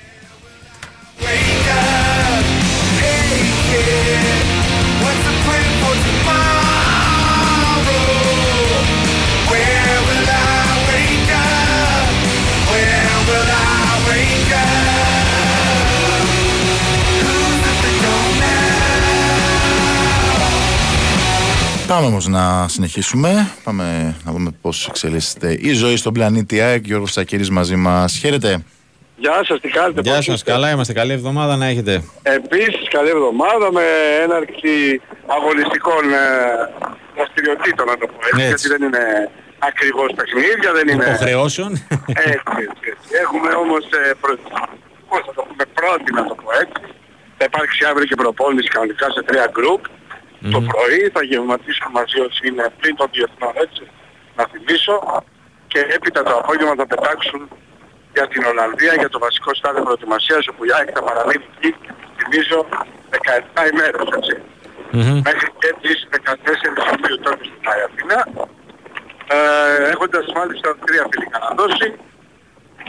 Πάμε 21.87 22.05
όμως 22.07 22.27
να 22.27 22.67
συνεχίσουμε. 22.67 23.51
Πάμε 23.63 24.15
να 24.25 24.31
δούμε 24.31 24.51
πώς 24.61 24.87
εξελίσσεται 24.87 25.57
η 25.59 25.73
ζωή 25.73 25.95
στον 25.97 26.13
πλανήτη 26.13 26.61
ΑΕΚ. 26.61 26.85
Γιώργος 26.85 27.11
Σακύρης 27.11 27.49
μαζί 27.49 27.75
μας. 27.75 28.17
Χαίρετε. 28.21 28.63
Γεια 29.17 29.41
σας, 29.47 29.59
τι 29.59 29.69
κάνετε. 29.77 30.01
Γεια 30.01 30.15
πώς 30.15 30.25
σας, 30.25 30.35
είστε; 30.35 30.51
καλά 30.51 30.71
είμαστε. 30.71 30.93
Καλή 30.93 31.13
εβδομάδα 31.13 31.55
να 31.55 31.65
έχετε. 31.65 32.03
Επίσης 32.23 32.87
καλή 32.95 33.09
εβδομάδα 33.09 33.71
με 33.77 33.85
έναρξη 34.23 34.73
αγωνιστικών 35.37 36.03
ε, 36.13 36.25
δραστηριοτήτων 37.15 37.85
να 37.91 37.97
το 38.01 38.05
πω 38.11 38.17
έτσι, 38.29 38.41
Έτσι. 38.41 38.47
γιατί 38.49 38.67
δεν 38.73 38.81
είναι 38.87 39.03
ακριβώς 39.69 40.09
παιχνίδια, 40.17 40.69
δεν 40.77 40.85
είναι... 40.91 41.05
Υποχρεώσεων. 41.09 41.71
Έτσι, 42.33 42.53
έτσι, 42.67 42.83
έτσι. 42.93 43.07
Έχουμε 43.23 43.49
όμως, 43.63 43.83
ε, 43.99 44.11
προ... 44.21 44.33
πώς 45.09 45.21
θα 45.27 45.33
το 45.37 45.41
πούμε, 45.47 45.63
πρώτη 45.79 46.09
να 46.17 46.23
το 46.29 46.35
πω 46.41 46.49
έτσι. 46.63 46.81
Θα 47.37 47.43
υπάρξει 47.49 47.79
αύριο 47.89 48.05
και 48.09 48.17
προπόνηση 48.23 48.69
κανονικά 48.75 49.05
σε 49.15 49.21
τρία 49.27 49.47
γκρουπ. 49.55 49.83
Το 50.53 50.59
πρωί 50.71 51.01
θα 51.15 51.23
γευματίσουν 51.23 51.87
μαζί 51.97 52.17
όσοι 52.27 52.41
είναι 52.47 52.65
πριν 52.79 52.95
των 52.95 53.07
διεθνών 53.13 53.53
έτσι, 53.65 53.83
να 54.37 54.43
θυμίσω. 54.51 54.95
Και 55.67 55.79
έπειτα 55.95 56.23
το 56.23 56.33
απόγευμα 56.41 56.73
θα 56.81 56.87
πετάξουν 56.87 57.41
για 58.13 58.27
την 58.27 58.43
Ολλανδία 58.51 58.93
για 59.01 59.09
το 59.09 59.19
βασικό 59.19 59.51
στάδιο 59.59 59.83
προετοιμασίας 59.83 60.47
όπου 60.51 60.63
η 60.65 60.71
ΑΕΚ 60.77 60.89
θα 60.93 61.03
παραμείνει 61.07 61.45
εκεί, 61.55 61.69
θυμίζω, 62.17 62.59
17 63.57 63.71
ημέρες 63.71 64.07
έτσι. 64.17 64.35
Μέχρι 65.27 65.47
και 65.61 65.71
τις 65.81 65.97
14 66.11 66.65
Ιουλίου 66.65 67.19
τότε 67.25 67.43
στην 67.49 67.69
Άγια 67.71 67.87
Αθήνα. 67.89 68.19
Ε, 69.35 69.89
έχοντας 69.93 70.25
μάλιστα 70.35 70.75
τρία 70.85 71.07
φιλικά 71.11 71.37
να 71.45 71.51
δώσει. 71.59 71.87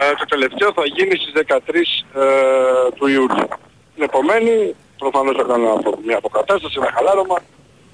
Ε, 0.02 0.14
το 0.18 0.24
τελευταίο 0.24 0.72
θα 0.72 0.82
γίνει 0.96 1.14
στις 1.16 1.32
13 1.32 2.04
ε, 2.14 2.90
του 2.96 3.06
Ιουλίου. 3.06 3.48
Την 3.94 4.02
επομένη, 4.04 4.74
προφανώς 4.98 5.36
θα 5.36 5.42
κάνουν 5.42 5.68
απο- 5.78 5.98
μια 6.04 6.16
αποκατάσταση, 6.16 6.74
ένα 6.80 6.90
χαλάρωμα 6.96 7.38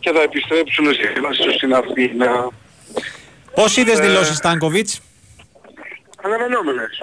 και 0.01 0.11
θα 0.13 0.21
επιστρέψουν 0.23 0.95
στη 0.95 1.21
βάση 1.21 1.43
τους 1.43 1.55
στην 1.55 1.75
Αθήνα. 1.75 2.49
Πώς 3.55 3.77
είδες 3.77 3.99
Ε, 3.99 4.03
δηλώσεις 4.03 4.37
Στάνκοβιτς; 4.37 5.01
Αναμενόμενες. 6.23 7.03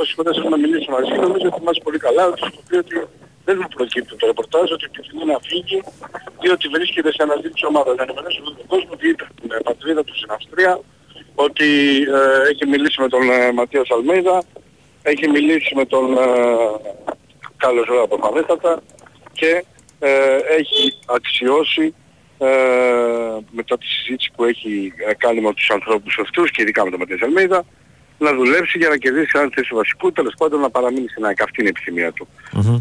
Όσοι 0.00 0.14
κοντά 0.14 0.30
έχουμε 0.36 0.56
μιλήσει 0.56 0.90
μαζί, 0.90 1.10
νομίζω 1.10 1.46
ότι 1.48 1.58
θυμάσαι 1.58 1.80
πολύ 1.82 1.98
καλά 1.98 2.26
ότι 2.26 2.38
στο 2.38 2.50
οποίο 2.64 2.78
ότι 2.78 2.96
δεν 3.44 3.56
μου 3.60 3.68
προκύπτει 3.76 4.16
το 4.16 4.26
ρεπορτάζ 4.26 4.70
ότι 4.72 4.84
επιθυμεί 4.90 5.24
να 5.24 5.38
φύγει 5.48 5.82
διότι 6.40 6.68
βρίσκεται 6.68 7.10
σε 7.12 7.22
αναζήτηση 7.22 7.66
ομάδα. 7.66 7.94
Να 7.94 8.02
ενημερώσω 8.02 8.40
τον 8.42 8.66
κόσμο 8.66 8.90
ότι 8.92 9.08
ήταν 9.08 9.28
στην 9.38 9.50
ε, 9.52 9.56
πατρίδα 9.64 10.04
του 10.04 10.14
στην 10.16 10.30
Αυστρία, 10.30 10.80
ότι 11.34 11.68
ε, 12.18 12.48
έχει 12.50 12.66
μιλήσει 12.66 13.00
με 13.00 13.08
τον 13.08 13.30
ε, 13.30 13.52
Ματίας 13.52 13.88
Αλμέιδα, 13.90 14.42
έχει 15.02 15.28
μιλήσει 15.28 15.74
με 15.74 15.84
τον 15.84 16.12
ε, 16.12 16.26
Κάλλος 17.56 17.86
Ζωά 17.86 18.06
προφανέστατα 18.06 18.82
και 19.38 19.64
ε, 19.98 20.10
έχει 20.58 20.84
αξιώσει 21.06 21.94
ε, 22.38 22.48
μετά 23.50 23.78
τη 23.78 23.86
συζήτηση 23.86 24.30
που 24.36 24.44
έχει 24.44 24.92
ε, 25.08 25.14
κάνει 25.14 25.40
με 25.40 25.52
τους 25.54 25.70
ανθρώπους 25.70 26.18
αυτούς 26.22 26.50
και 26.50 26.62
ειδικά 26.62 26.84
με 26.84 26.90
τον 26.90 26.98
Ματίας 26.98 27.20
Αλμέιδα 27.22 27.64
να 28.18 28.34
δουλέψει 28.34 28.78
για 28.78 28.88
να 28.88 28.96
κερδίσει 28.96 29.30
έναν 29.34 29.50
θέση 29.54 29.74
βασικού, 29.74 30.12
τέλος 30.12 30.34
πάντων 30.38 30.60
να 30.60 30.70
παραμείνει 30.70 31.08
στην 31.08 31.24
ΑΕΚ. 31.24 31.42
Αυτή 31.42 31.60
είναι 31.60 31.68
η 31.68 31.72
επιθυμία 31.76 32.12
του. 32.12 32.28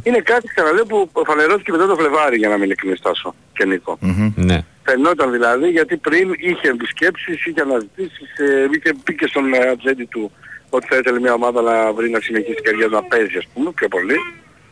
Είναι 0.04 0.20
κάτι, 0.20 0.48
ξαναλέω, 0.48 0.86
που 0.86 1.10
φανερώθηκε 1.26 1.72
μετά 1.72 1.88
το 1.88 1.96
Φλεβάρι, 1.96 2.38
για 2.38 2.50
να 2.50 2.56
μην 2.56 2.64
ειλικρινής 2.64 3.02
Τάσο 3.02 3.36
και 3.54 3.66
Νίκο. 3.66 3.98
Ναι. 4.36 4.66
Φαινόταν 4.84 5.32
δηλαδή, 5.32 5.70
γιατί 5.70 5.98
πριν 5.98 6.36
είχε 6.38 6.68
επισκέψεις, 6.68 7.46
είχε 7.46 7.62
αναζητήσεις, 7.62 8.38
ε, 8.38 8.68
είχε 8.72 8.96
πει 9.04 9.16
και 9.16 9.28
στον 9.28 9.54
ε, 9.54 9.70
ατζέντη 9.70 10.06
του 10.06 10.32
ότι 10.70 10.88
θα 10.90 10.96
ήθελε 10.96 11.20
μια 11.20 11.34
ομάδα 11.34 11.62
να 11.62 11.94
βρει 11.94 12.10
να 12.10 12.20
συνεχίσει 12.20 12.54
την 12.54 12.64
καριέρα 12.64 12.90
του 12.90 12.96
να 12.96 13.04
παίζει, 13.04 13.38
ας 13.38 13.48
πούμε, 13.54 13.72
πιο 13.72 13.88
πολύ. 13.88 14.18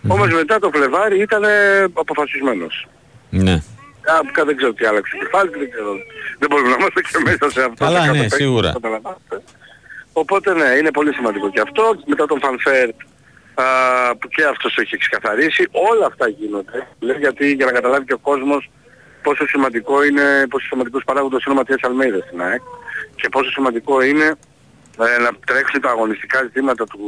Όμως 0.08 0.34
μετά 0.34 0.60
το 0.60 0.70
Φλεβάρη 0.73 1.21
ήταν 1.22 1.44
ε, 1.44 1.84
αποφασισμένος. 1.94 2.88
Ναι. 3.30 3.54
Α, 3.54 4.44
δεν 4.46 4.58
ξέρω 4.58 4.74
τι 4.74 4.86
άλλαξε 4.86 5.18
κεφάλι, 5.18 5.50
δεν 5.50 5.70
ξέρω. 5.72 5.91
Δεν 6.39 6.50
μπορούμε 6.50 6.70
να 6.70 6.76
είμαστε 6.80 7.02
και 7.02 7.18
μέσα 7.24 7.50
σε 7.50 7.62
αυτό. 7.62 7.86
Καλά, 7.86 8.00
σε 8.00 8.06
κάθε 8.06 8.18
ναι, 8.18 8.24
παίκτη, 8.24 8.36
σίγουρα. 8.36 8.72
καταλαβαίνετε. 8.72 9.44
Οπότε 10.13 10.54
ναι, 10.54 10.70
είναι 10.80 10.91
πολύ 10.91 11.13
σημαντικό 11.13 11.50
και 11.50 11.62
αυτό. 11.62 11.84
Μετά 12.06 12.26
τον 12.26 12.39
Φαν 12.39 12.64
Βέερτ 12.64 12.95
που 14.20 14.28
και 14.28 14.44
αυτός 14.44 14.74
το 14.74 14.82
έχει 14.82 14.98
ξεκαθαρίσει. 14.98 15.68
Όλα 15.72 16.06
αυτά 16.06 16.28
γίνονται. 16.28 16.88
Λέω 17.00 17.18
γιατί 17.18 17.54
για 17.54 17.65
να 17.65 17.72
καταλάβει 17.72 18.06
και 18.06 18.13
ο 18.13 18.18
κόσμος 18.18 18.70
πόσο 19.24 19.48
σημαντικό 19.48 20.04
είναι, 20.04 20.48
πόσο 20.50 20.65
σημαντικός 20.65 21.04
παράγοντας 21.04 21.44
είναι 21.44 21.54
ο 21.54 21.58
Ματίας 21.58 21.80
Αλμέιδας 21.84 22.24
στην 22.28 22.41
ΑΕΚ 22.41 22.62
και 23.15 23.30
πόσο 23.30 23.50
σημαντικό 23.50 24.02
είναι 24.02 24.26
ε, 25.00 25.22
να 25.22 25.30
τρέξει 25.46 25.80
τα 25.80 25.89
αγωνιστικά 25.89 26.41
ζητήματα 26.44 26.86
του, 26.86 27.00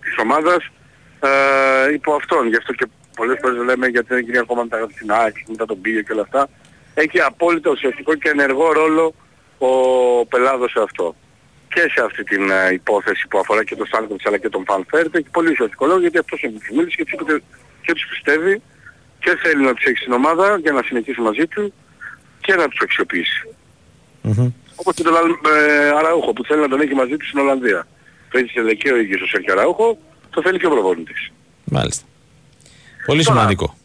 της 0.00 0.14
ομάδας 0.22 0.70
ε, 1.20 1.92
υπό 1.92 2.14
αυτόν. 2.14 2.48
Γι' 2.48 2.56
αυτό 2.56 2.72
και 2.72 2.86
πολλές 3.16 3.38
φορές 3.42 3.64
λέμε 3.64 3.86
γιατί 3.86 4.06
δεν 4.14 4.22
γίνει 4.24 4.38
ακόμα 4.38 4.62
μετά 4.62 4.88
στην 4.94 5.12
ΑΕΚ, 5.12 5.36
μετά 5.48 5.64
τον 5.66 5.80
Πίγιο 5.80 6.02
και 6.02 6.12
όλα 6.12 6.22
αυτά. 6.22 6.48
Έχει 6.94 7.20
απόλυτα 7.20 7.70
ουσιαστικό 7.70 8.14
και 8.14 8.28
ενεργό 8.28 8.72
ρόλο 8.72 9.14
ο 9.58 9.70
Πελάδος 10.26 10.70
σε 10.70 10.80
αυτό. 10.82 11.14
Και 11.68 11.80
σε 11.80 12.04
αυτή 12.04 12.24
την 12.24 12.50
ε, 12.50 12.72
υπόθεση 12.72 13.28
που 13.28 13.38
αφορά 13.38 13.64
και 13.64 13.76
τον 13.76 13.86
Στάνκοβιτς 13.86 14.26
αλλά 14.26 14.38
και 14.38 14.48
τον 14.48 14.64
Φαν 14.66 14.87
Βέερτ 14.87 15.14
έχει 15.14 15.28
πολύ 15.30 15.50
ουσιαστικό 15.50 15.86
λόγο 15.86 15.98
γιατί 16.00 16.18
αυτός 16.18 16.42
είναι 16.42 16.52
που 16.52 16.74
μίλησε 16.76 16.96
και 16.96 17.04
τους, 17.04 17.12
είπε- 17.12 17.42
και 17.82 17.92
τους 17.92 18.06
πιστεύει 18.10 18.62
και 19.18 19.38
θέλει 19.42 19.62
να 19.64 19.74
τους 19.74 19.84
έχει 19.84 19.96
στην 19.96 20.12
ομάδα 20.12 20.58
για 20.58 20.72
να 20.72 20.82
συνεχίσει 20.82 21.20
μαζί 21.20 21.46
του 21.46 21.72
και 22.40 22.54
να 22.54 22.68
τους 22.68 22.80
αξιοποιήσει. 22.82 23.48
Όπως 24.76 24.94
και 24.94 25.02
τον 25.02 25.16
Αλ- 25.16 25.46
ε, 25.46 25.88
Αραούχο 25.88 26.32
που 26.32 26.44
θέλει 26.44 26.60
να 26.60 26.68
τον 26.68 26.80
έχει 26.80 26.94
μαζί 26.94 27.16
του 27.16 27.26
στην 27.26 27.38
Ολλανδία. 27.38 27.86
Το 28.30 28.38
έτσι 28.38 28.52
και 28.52 28.74
και 28.74 28.92
ο 28.92 28.96
ίδιος 28.96 29.20
ο 29.20 29.26
Σέρκιο 29.26 29.52
Αραούχο, 29.52 29.98
το 30.34 30.42
θέλει 30.42 30.58
και 30.58 30.66
ο 30.66 30.70
προπονητής. 30.70 31.30
Μάλιστα. 31.64 32.04
Πολύ 33.06 33.22
Τώρα- 33.24 33.38
σημαντικό. 33.38 33.76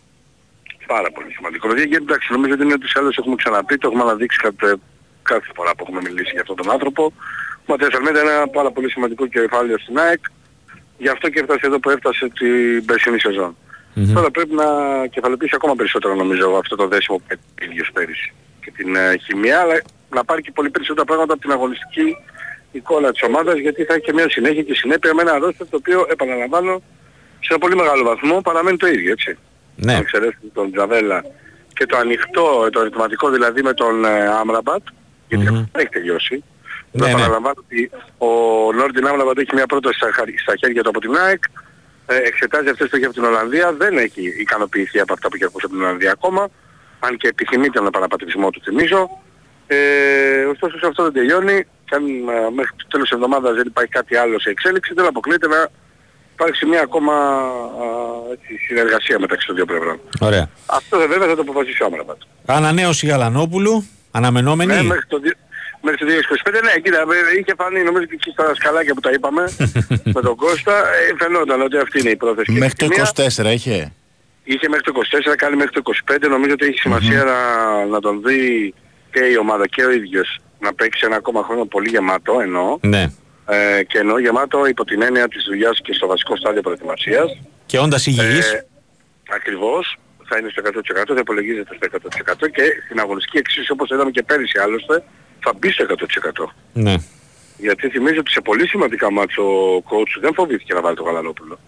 Πάρα 0.88 1.12
πολύ 1.12 1.32
σημαντικό. 1.34 1.68
Δηλαδή, 1.68 1.88
γιατί 1.88 2.04
εντάξει, 2.04 2.32
νομίζω 2.32 2.54
ότι 2.54 2.64
είναι 2.64 2.74
ότι 2.74 2.88
σε 2.88 3.00
άλλες 3.00 3.16
έχουμε 3.18 3.36
ξαναπεί, 3.36 3.78
το 3.78 3.88
έχουμε 3.88 4.04
αναδείξει 4.04 4.38
κάθε, 4.46 4.76
κάθε 5.24 5.48
φορά 5.56 5.76
που 5.76 5.84
έχουμε 5.88 6.02
μιλήσει 6.08 6.32
για 6.32 6.42
αυτόν 6.42 6.56
τον 6.56 6.72
άνθρωπο. 6.72 7.04
Ο 7.66 7.72
Ματίας 7.72 7.94
Αλμέδα 7.94 8.22
είναι 8.22 8.32
ένα 8.32 8.48
πάρα 8.48 8.72
πολύ 8.72 8.90
σημαντικό 8.92 9.28
κεφάλαιο 9.28 9.78
στην 9.80 10.00
ΑΕΚ. 10.00 10.20
Γι' 10.98 11.10
αυτό 11.10 11.30
και 11.30 11.40
έφτασε 11.40 11.66
εδώ 11.66 11.80
που 11.80 11.90
έφτασε 11.90 12.28
την 12.40 12.86
περσινή 12.86 13.20
σεζόν. 13.20 13.56
Τώρα 14.14 14.32
πρέπει 14.32 14.54
να 14.56 14.66
κεφαλοποιήσει 15.08 15.54
ακόμα 15.56 15.76
περισσότερο 15.76 16.16
νομίζω 16.16 16.56
αυτό 16.58 16.76
το 16.76 16.88
δέσιμο 16.88 17.18
που 17.18 17.24
έκανε 17.28 17.72
ίδιος 17.72 17.90
πέρυσι 17.94 18.34
και 18.64 18.72
την 18.72 18.96
ε, 18.96 19.18
χημεία, 19.18 19.60
αλλά 19.60 19.82
να 20.10 20.24
πάρει 20.24 20.42
και 20.42 20.52
πολύ 20.52 20.70
περισσότερα 20.70 21.06
πράγματα 21.06 21.34
από 21.34 21.42
την 21.42 21.52
αγωνιστική 21.52 22.16
εικόνα 22.72 23.12
της 23.12 23.22
ομάδας 23.24 23.58
γιατί 23.58 23.84
θα 23.84 23.94
έχει 23.94 24.04
και 24.04 24.14
μια 24.14 24.30
συνέχεια 24.30 24.64
και 24.64 24.74
συνέπεια 24.74 25.14
με 25.14 25.22
ένα 25.22 25.38
ρόστερ 25.38 25.68
το 25.70 25.78
οποίο 25.78 26.06
επαναλαμβάνω 26.10 26.82
σε 27.40 27.48
ένα 27.50 27.58
πολύ 27.60 27.76
μεγάλο 27.76 28.04
βαθμό 28.04 28.42
παραμένει 28.42 28.78
το 28.78 28.88
ίδιο 28.88 29.12
έτσι. 29.12 29.38
Ναι. 29.76 29.94
Αν 29.94 30.00
εξαιρέσουμε 30.00 30.52
τον 30.54 30.72
Τζαβέλα 30.72 31.26
και 31.74 31.86
το 31.86 31.98
ανοιχτό, 31.98 32.70
το 32.72 32.80
ερωτηματικό 32.80 33.30
δηλαδή 33.30 33.62
με 33.62 33.74
τον 33.74 34.06
ε, 34.06 34.28
Άμραμπατ, 34.28 34.82
γιατί 35.28 35.44
αυτό 35.48 35.56
δεν 35.72 35.82
έχει 35.82 35.90
τελειώσει. 35.90 36.44
Ναι, 36.92 37.06
να 37.06 37.08
ναι. 37.08 37.14
παραλαμβάνω 37.14 37.56
ότι 37.58 37.90
ο 38.18 38.28
Νόρντιν 38.74 39.08
Άμραμπατ 39.08 39.38
έχει 39.38 39.54
μια 39.54 39.66
πρόταση 39.66 39.98
στα, 39.98 40.12
χα- 40.12 40.40
στα 40.40 40.56
χέρια 40.56 40.84
του 40.84 40.90
από 40.90 41.00
την 41.00 41.16
ΑΕΚ, 41.18 41.44
ε, 42.06 42.16
εξετάζει 42.16 42.70
αυτές 42.70 42.90
που 42.90 42.96
έχει 42.96 43.06
από 43.06 43.14
την 43.14 43.24
Ολλανδία, 43.24 43.74
δεν 43.74 43.98
έχει 43.98 44.36
ικανοποιηθεί 44.40 45.00
από 45.00 45.14
αυτά 45.14 45.28
που 45.28 45.36
έχει 45.36 45.44
ακούσει 45.44 45.66
από 45.66 45.76
την 45.76 45.84
Ολλανδία 45.84 46.12
ακόμα, 46.12 46.50
αν 47.00 47.18
και 47.18 47.28
επιθυμεί 47.28 47.70
τον 47.70 47.86
επαναπατρισμό 47.86 48.50
του 48.50 48.62
θυμίζω. 48.64 49.10
Ε, 49.68 50.44
ωστόσο 50.44 50.78
σε 50.78 50.88
αυτό 50.88 51.04
δεν 51.04 51.14
τελειώνει. 51.14 51.66
Και 51.90 51.96
αν 51.96 52.04
ε, 52.06 52.50
μέχρι 52.56 52.72
το 52.76 52.86
τέλος 52.88 53.08
της 53.10 53.16
εβδομάδας 53.18 53.56
δεν 53.56 53.68
υπάρχει 53.68 53.92
κάτι 53.92 54.16
άλλο 54.16 54.40
σε 54.40 54.50
εξέλιξη, 54.50 54.94
δεν 54.94 55.06
αποκλείεται 55.06 55.48
να 55.48 55.68
υπάρξει 56.34 56.66
μια 56.66 56.82
ακόμα 56.82 57.14
α, 57.14 57.86
έτσι, 58.34 58.58
συνεργασία 58.68 59.20
μεταξύ 59.20 59.48
των 59.48 59.56
δύο 59.56 59.66
πλευρών. 59.66 60.00
Ωραία. 60.20 60.50
Αυτό 60.66 60.98
δε- 60.98 61.08
βέβαια 61.08 61.28
θα 61.28 61.36
το 61.36 61.42
αποφασίσει 61.42 61.84
ο 61.84 61.86
Άμραμπατ. 61.86 62.18
Ανανέωση 62.46 63.08
Γαλανόπουλου, 63.08 63.88
αναμενόμενη. 64.12 64.74
Ναι, 64.74 64.82
μέχρι 64.84 65.06
το, 65.08 65.20
δι- 65.20 65.38
μέχρι 65.82 66.00
το 66.00 66.06
2025, 66.46 66.52
ναι, 66.64 66.80
κοίτα, 66.84 66.98
ε, 67.00 67.40
είχε 67.40 67.54
φανεί 67.58 67.84
νομίζω 67.84 68.06
και 68.06 68.14
εκεί 68.14 68.30
στα 68.32 68.56
σκαλάκια 68.56 68.94
που 68.94 69.00
τα 69.00 69.12
είπαμε 69.12 69.44
με 70.16 70.22
τον 70.22 70.36
Κώστα, 70.36 70.78
ε, 70.78 71.14
φαινόταν 71.18 71.62
ότι 71.62 71.78
αυτή 71.78 72.00
είναι 72.00 72.10
η 72.10 72.16
πρόθεση. 72.16 72.52
Μέχρι 72.52 72.76
το 72.76 72.86
Ευθυμία. 72.86 73.52
24 73.52 73.54
είχε. 73.54 73.94
Είχε 74.44 74.68
μέχρι 74.70 74.84
το 74.84 74.92
24, 75.32 75.36
κάνει 75.38 75.56
μέχρι 75.56 75.72
το 75.72 75.82
25. 76.12 76.18
Νομίζω 76.30 76.54
ότι 76.54 76.66
έχει 76.66 76.78
σημασία 76.80 77.24
να, 77.24 77.40
να 77.86 78.00
τον 78.00 78.22
δει 78.26 78.74
και 79.12 79.20
η 79.26 79.38
ομάδα 79.38 79.68
και 79.68 79.86
ο 79.86 79.92
ίδιος 79.92 80.40
να 80.60 80.74
παίξει 80.74 81.06
ένα 81.06 81.16
ακόμα 81.16 81.44
χρόνο 81.44 81.66
πολύ 81.66 81.90
γεμάτο 81.90 82.40
εννοώ. 82.42 82.78
Ναι. 82.82 83.12
Ε, 83.46 83.84
και 83.84 83.98
εννοώ 83.98 84.20
γεμάτο 84.20 84.66
υπό 84.66 84.86
την 84.86 85.02
έννοια 85.02 85.28
της 85.28 85.44
δουλειάς 85.44 85.80
και 85.82 85.94
στο 85.94 86.08
βασικό 86.08 86.36
στάδιο 86.36 86.62
προετοιμασίας. 86.62 87.38
Και 87.66 87.80
όντας 87.80 88.06
υγιής. 88.06 88.52
Ε, 88.52 88.68
ακριβώς. 89.30 89.98
Θα 90.32 90.38
είναι 90.38 90.50
στο 90.50 90.62
100%, 90.62 91.14
θα 91.14 91.20
υπολογίζεται 91.20 91.76
στο 91.76 91.88
100% 92.44 92.50
και 92.50 92.64
στην 92.86 93.00
αγωνιστική 93.00 93.38
εξίσου 93.38 93.74
όπως 93.74 93.90
είδαμε 93.90 94.12
και 94.12 94.24
πέρυσι 94.24 94.60
άλλωστε 94.60 95.04
θα 95.40 95.54
μπει 95.58 95.72
στο 95.72 95.84
100%. 95.84 96.54
Ναι. 96.74 96.96
Γιατί 97.58 97.90
θυμίζω 97.90 98.20
ότι 98.20 98.32
σε 98.32 98.42
πολύ 98.42 98.68
σημαντικά 98.68 99.12
μάτς 99.12 99.38
ο 99.38 99.78
coach 99.78 100.20
δεν 100.22 100.34
φοβήθηκε 100.34 100.74
να 100.74 100.82
βάλει 100.82 100.96
το 100.96 101.04
Γαλανόπουλο. 101.04 101.60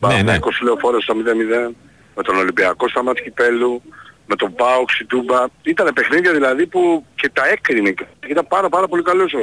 Ναι, 0.00 0.22
ναι. 0.22 0.38
20 0.40 0.48
λεωφόρος 0.62 1.02
στο 1.02 1.14
0-0, 1.14 1.74
με 2.16 2.22
τον 2.22 2.36
Ολυμπιακό 2.36 2.88
στα 2.88 3.02
μάτς 3.02 3.22
κυπέλου, 3.22 3.82
με 4.30 4.36
τον 4.36 4.54
Πάοξ, 4.54 4.98
η 5.00 5.04
Τούμπα. 5.04 5.44
Ήταν 5.62 5.90
παιχνίδια 5.94 6.32
δηλαδή 6.32 6.66
που 6.66 7.04
και 7.14 7.30
τα 7.32 7.42
έκρινε. 7.48 7.90
και 7.90 8.04
Ήταν 8.28 8.46
πάρα 8.48 8.68
πάρα 8.68 8.86
πολύ 8.88 9.02
καλός 9.02 9.32
ο 9.34 9.38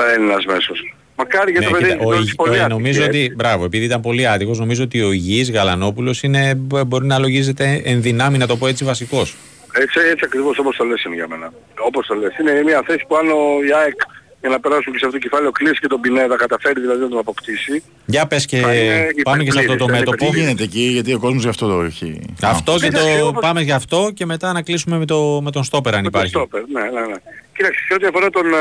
ε, 0.00 0.14
Έλληνας 0.14 0.44
μέσος. 0.44 0.94
Μακάρι 1.16 1.50
για 1.50 1.60
Ναι, 1.60 1.66
το 1.66 1.72
παιδί 1.72 1.90
κοίτα, 1.90 2.04
ο, 2.04 2.12
έχει 2.12 2.22
υγι- 2.22 2.34
πολύ 2.36 2.50
ο- 2.50 2.52
άτυχη, 2.54 2.68
νομίζω 2.68 3.02
έτσι. 3.04 3.18
ότι, 3.24 3.34
μπράβο, 3.34 3.64
επειδή 3.64 3.84
ήταν 3.84 4.00
πολύ 4.00 4.28
άτυχος, 4.28 4.58
νομίζω 4.58 4.82
ότι 4.82 5.02
ο 5.02 5.12
υγιής 5.12 5.50
Γαλανόπουλος 5.52 6.22
είναι, 6.22 6.54
μπο- 6.56 6.84
μπορεί 6.84 7.06
να 7.06 7.18
λογίζεται 7.18 7.82
εν 7.84 8.02
δυνάμει, 8.02 8.38
να 8.38 8.46
το 8.46 8.56
πω 8.56 8.66
έτσι, 8.66 8.84
βασικός. 8.84 9.36
Έτσι, 9.72 9.98
έτσι 10.10 10.24
ακριβώς 10.24 10.58
όπως 10.58 10.76
το 10.76 10.84
λες 10.84 11.04
είναι 11.04 11.14
για 11.14 11.28
μένα. 11.28 11.52
Όπως 11.86 12.06
το 12.06 12.14
λες. 12.14 12.38
Είναι 12.40 12.62
μια 12.62 12.82
θέση 12.86 13.04
που 13.08 13.16
αν 13.16 13.28
ο 13.28 13.64
Ιάεκ 13.68 14.00
για 14.40 14.48
να 14.48 14.60
περάσουν 14.60 14.92
και 14.92 14.98
σε 14.98 15.06
αυτό 15.06 15.18
το 15.18 15.22
κεφάλαιο 15.28 15.50
κλείσει 15.50 15.80
και 15.80 15.86
τον 15.86 16.00
Πινέδα 16.00 16.36
καταφέρει 16.36 16.80
δηλαδή 16.80 17.00
να 17.02 17.08
τον 17.08 17.18
αποκτήσει. 17.18 17.82
Για 18.06 18.26
πες 18.26 18.46
και 18.46 18.56
Θα 18.60 18.74
είναι 18.74 19.08
πάμε 19.22 19.42
και 19.44 19.50
σε 19.52 19.58
αυτό 19.58 19.76
το 19.76 19.84
υπερπλήρης, 19.84 20.06
μέτωπο. 20.10 20.32
Τι 20.32 20.38
γίνεται 20.40 20.62
εκεί, 20.62 20.80
γιατί 20.80 21.14
ο 21.14 21.18
κόσμος 21.18 21.42
γι' 21.42 21.48
αυτό 21.48 21.68
το 21.68 21.80
έχει. 21.82 22.20
Αυτό 22.42 22.72
και 22.72 22.78
Κοίταξε, 22.86 23.18
το 23.18 23.26
όπως- 23.26 23.42
πάμε 23.42 23.60
για 23.60 23.74
αυτό 23.76 24.10
και 24.14 24.26
μετά 24.26 24.52
να 24.52 24.62
κλείσουμε 24.62 24.98
με, 24.98 25.04
το, 25.06 25.40
με 25.42 25.50
τον 25.50 25.64
Στόπερ 25.64 25.94
αν 25.94 26.02
Με 26.04 26.10
τον 26.10 26.20
υπάρχει. 26.20 26.34
στόπερ, 26.36 26.62
ναι, 26.68 26.80
ναι, 27.00 27.06
ναι. 27.06 27.14
Κοίταξε, 27.56 27.80
σε 27.88 27.94
ό,τι 27.94 28.06
αφορά 28.06 28.30
τον 28.30 28.46
ε, 28.46 28.58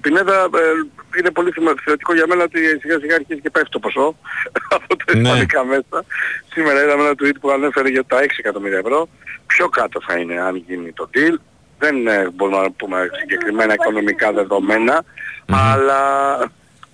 Πινέδα, 0.00 0.34
ε, 0.42 1.18
είναι 1.18 1.30
πολύ 1.30 1.50
θυμα- 1.50 1.74
θεωρητικό 1.84 2.14
για 2.14 2.24
μένα 2.28 2.42
ότι 2.42 2.58
σιγά 2.80 2.98
σιγά 2.98 3.14
αρχίζει 3.14 3.40
και 3.40 3.50
πέφτει 3.50 3.68
το 3.70 3.78
ποσό 3.78 4.16
από 4.76 4.96
τα 4.96 5.16
Ναι. 5.16 5.20
ισπανικά 5.20 5.64
μέσα. 5.64 6.04
Σήμερα 6.52 6.82
είδαμε 6.84 7.02
ένα 7.02 7.12
tweet 7.20 7.36
που 7.40 7.50
ανέφερε 7.50 7.88
για 7.88 8.04
τα 8.04 8.18
6 8.22 8.26
εκατομμύρια 8.38 8.78
ευρώ. 8.78 9.08
Πιο 9.46 9.68
κάτω 9.68 10.00
θα 10.06 10.14
είναι 10.18 10.40
αν 10.40 10.64
γίνει 10.66 10.92
το 10.92 11.10
deal. 11.14 11.34
Δεν 11.82 12.06
ε, 12.06 12.28
μπορούμε 12.34 12.60
να 12.62 12.70
πούμε 12.70 12.98
συγκεκριμένα 13.20 13.72
οικονομικά 13.74 14.32
δεδομένα, 14.32 15.04
αλλά 15.46 16.00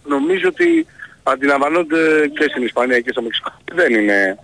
νομίζω 0.05 0.49
ότι 0.49 0.87
αντιλαμβάνονται 1.23 2.01
και 2.39 2.47
στην 2.51 2.63
Ισπανία 2.63 3.01
και 3.01 3.11
στο 3.11 3.23
Μεξικό. 3.23 3.53
Δεν 3.73 3.95
είναι 3.95 4.39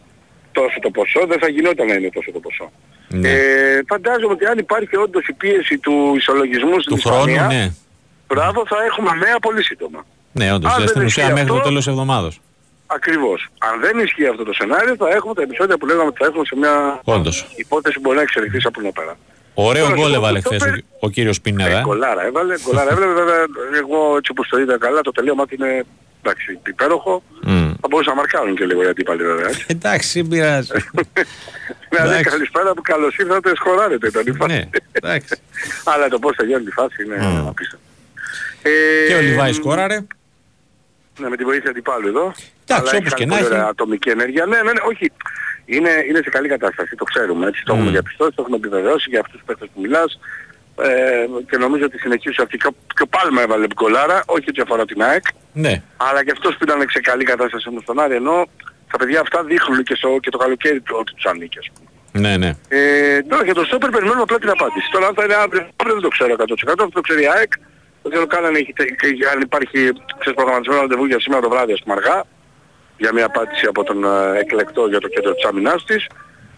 τόσο 0.53 0.79
το 0.81 0.91
ποσό, 0.91 1.21
δεν 1.27 1.39
θα 1.39 1.49
γινόταν 1.49 1.87
να 1.87 1.95
είναι 1.95 2.11
τόσο 2.11 2.31
το 2.33 2.41
ποσό. 2.41 2.73
Ναι. 3.09 3.29
Ε, 3.31 3.81
φαντάζομαι 3.89 4.33
ότι 4.33 4.45
αν 4.45 4.59
υπάρχει 4.59 4.97
όντως 4.97 5.27
η 5.27 5.33
πίεση 5.33 5.79
του 5.79 6.13
ισολογισμού 6.17 6.81
στην 6.81 6.97
Του 6.97 7.03
χρόνου, 7.09 7.29
Ισπανία, 7.31 7.47
ναι. 7.59 7.71
μπράβο, 8.29 8.67
θα 8.67 8.77
έχουμε 8.89 9.11
νέα 9.25 9.39
πολύ 9.39 9.63
σύντομα. 9.65 10.07
Ναι, 10.33 10.53
όντως. 10.53 10.71
Αν 10.71 10.77
δηλαδή, 10.77 10.81
δεν 10.81 10.89
στην 10.89 11.03
ουσία 11.05 11.23
ισχύει 11.23 11.33
μέχρι 11.35 11.49
το 11.49 11.55
αυτό- 11.55 11.69
τέλος 11.69 11.85
της 11.85 11.93
εβδομάδας. 11.93 12.41
Ακριβώς. 12.87 13.49
Αν 13.59 13.81
δεν 13.81 13.99
ισχύει 13.99 14.27
αυτό 14.27 14.45
το 14.45 14.53
σενάριο, 14.53 14.97
θα 14.97 15.09
έχουμε 15.09 15.35
τα 15.35 15.43
επεισόδια 15.43 15.77
που 15.79 15.87
λέγαμε 15.87 16.07
ότι 16.07 16.19
θα 16.23 16.27
έχουμε 16.27 16.45
σε 16.45 16.57
μια 16.57 17.01
Όντως. 17.05 17.47
υπόθεση 17.57 17.95
που 17.95 18.01
μπορεί 18.01 18.17
να 18.17 18.23
εξελιχθεί 18.23 18.67
από 18.67 18.81
εδώ 18.81 18.93
πέρα. 18.93 19.17
Ωραίο 19.55 19.85
Τώρα, 19.85 19.97
γκολ 19.97 20.11
και 20.11 20.17
έβαλε 20.17 20.41
το 20.41 20.49
χθες 20.49 20.61
Στόπερ- 20.63 20.81
ο, 20.83 20.97
ο 21.01 21.11
κύριος 21.11 21.41
Πινέδα. 21.41 21.71
Ε, 21.77 21.79
ε. 21.79 21.83
γκολάρα 21.83 22.25
έβαλε, 22.27 22.55
γκολάρα 22.67 22.91
έβαλε. 22.93 23.13
Βέβαια, 23.13 23.45
εγώ 23.79 24.17
έτσι 24.17 24.31
όπως 24.31 24.49
το 24.49 24.59
είδα 24.59 24.79
καλά, 24.79 25.01
το 25.01 25.11
τελείωμα 25.13 25.47
του 25.47 25.55
είναι 25.59 25.85
εντάξει, 26.23 26.59
υπέροχο. 26.67 27.23
Μμ. 27.43 27.71
Θα 27.81 27.89
μπορούσαν 27.91 28.15
να 28.15 28.21
μαρκάρουν 28.21 28.55
και 28.57 28.65
λίγο 28.65 28.83
οι 28.83 28.87
αντίπαλοι 28.87 29.23
βέβαια. 29.23 29.49
έτσι. 29.49 29.65
Εντάξει, 29.77 30.21
δεν 30.21 30.29
πειράζει. 30.31 30.69
Δηλαδή 31.89 32.09
Εντάξει. 32.09 32.31
καλησπέρα 32.31 32.73
που 32.75 32.83
καλώς 32.83 33.17
ήρθατε, 33.17 33.53
σχοράρετε 33.55 34.07
ήταν 34.07 34.23
η 34.27 34.33
φάση. 34.33 34.53
ναι, 34.53 34.69
εντάξει. 34.93 35.35
Αλλά 35.93 36.09
το 36.09 36.19
πώς 36.19 36.37
τελειώνει 36.37 36.65
τη 36.65 36.71
φάση 36.71 37.05
είναι 37.05 37.17
Μμ. 37.17 37.47
απίστευτο. 37.49 37.87
Ε, 38.63 38.71
Και 39.09 39.15
ο 39.15 39.21
Λιβάη 39.21 39.53
σκόραρε. 39.53 39.99
Ναι, 41.19 41.29
με 41.29 41.37
τη 41.37 41.45
βοήθεια 41.45 41.71
αντιπάλου 41.71 42.09
εδώ. 42.09 42.23
Εντάξει, 42.23 42.45
Αλλά 42.69 42.81
όπως 42.81 42.93
έχει 42.93 43.15
και 43.15 43.25
να 43.27 43.31
πολύ 43.35 43.45
έχει. 43.47 43.53
ωραία 43.55 43.67
ατομική 43.67 44.09
ενέργεια. 44.11 44.47
Ναι, 44.47 44.57
ναι, 44.57 44.63
ναι, 44.73 44.81
όχι. 44.89 45.13
Είναι, 45.65 45.91
είναι 46.09 46.21
σε 46.23 46.31
καλή 46.31 46.49
κατάσταση, 46.49 46.97
το 46.97 47.05
ξέρουμε. 47.05 47.47
Έτσι, 47.47 47.63
το 47.65 47.73
Μμ. 47.73 47.77
έχουμε 47.79 47.91
διαπιστώσει, 47.93 48.31
το 48.35 48.43
έχουμε 48.43 48.57
επιβεβαιώσει 48.57 49.07
για 49.11 49.21
αυτούς 49.21 49.35
τους 49.37 49.45
παίκτες 49.47 49.69
που 49.75 49.81
μιλάς. 49.81 50.21
Ε, 50.83 51.27
και 51.51 51.57
νομίζω 51.57 51.85
ότι 51.85 51.99
συνεχίζει 51.99 52.43
αυτή. 52.43 52.57
Και 52.57 52.67
ο- 52.67 52.75
Και 52.97 53.03
ο 53.03 53.07
Πάλμα 53.07 53.41
έβαλε 53.43 53.67
γκολάρα, 53.75 54.23
όχι 54.27 54.45
ότι 54.49 54.61
αφορά 54.61 54.85
την 54.85 55.03
ΑΕΚ, 55.03 55.25
Ναι. 55.53 55.83
αλλά 55.97 56.25
και 56.25 56.31
αυτός 56.31 56.57
που 56.57 56.65
ήταν 56.65 56.87
σε 56.91 57.01
καλή 57.01 57.25
κατάσταση 57.25 57.69
όμως 57.69 57.83
στον 57.83 58.01
Άρη, 58.01 58.15
ενώ 58.15 58.47
τα 58.91 58.97
παιδιά 58.99 59.21
αυτά 59.21 59.45
δείχνουν 59.45 59.83
και, 59.83 59.95
στο, 59.95 60.19
και 60.23 60.31
το 60.31 60.39
καλοκαίρι 60.39 60.81
του 60.81 60.97
ότι 61.01 61.15
τους 61.15 61.25
ανήκει. 61.27 61.59
ας 61.59 61.69
πούμε. 61.75 61.89
Ναι, 62.29 62.37
ναι. 62.37 62.51
Ε, 62.69 63.23
τώρα 63.23 63.45
για 63.45 63.55
το 63.55 63.65
Στόπερ 63.65 63.91
περιμένουμε 63.91 64.23
απλά 64.23 64.39
την 64.39 64.51
απάντηση. 64.51 64.87
Τώρα 64.93 65.07
αν 65.07 65.15
θα 65.15 65.25
είναι 65.25 65.35
αύριο, 65.35 65.63
αύριο 65.77 65.95
δεν 65.95 66.03
το 66.03 66.09
ξέρω 66.09 66.33
100%, 66.33 66.83
αυτό 66.85 66.89
το 66.89 67.01
ξέρει 67.01 67.23
η 67.23 67.29
ΑΕΚ. 67.37 67.53
Δεν 68.03 68.11
ξέρω 68.13 68.27
καν 68.27 68.45
αν, 68.45 68.55
έχει, 68.55 68.73
τε- 68.73 68.95
και 68.97 69.27
αν 69.33 69.41
υπάρχει 69.41 69.79
ξέρεις, 70.19 70.35
προγραμματισμένο 70.39 70.81
ραντεβού 70.81 71.05
για 71.05 71.21
σήμερα 71.21 71.43
το 71.43 71.49
βράδυ, 71.49 71.73
ας 71.73 71.81
πούμε 71.83 71.95
αργά, 71.99 72.25
για 72.99 73.13
μια 73.13 73.25
απάντηση 73.25 73.67
από 73.67 73.85
τον 73.85 74.05
ε, 74.05 74.39
εκλεκτό 74.39 74.87
για 74.87 75.01
το 75.01 75.09
κέντρο 75.09 75.35
της 75.35 75.45
άμυνάς 75.45 75.85
της. 75.85 76.07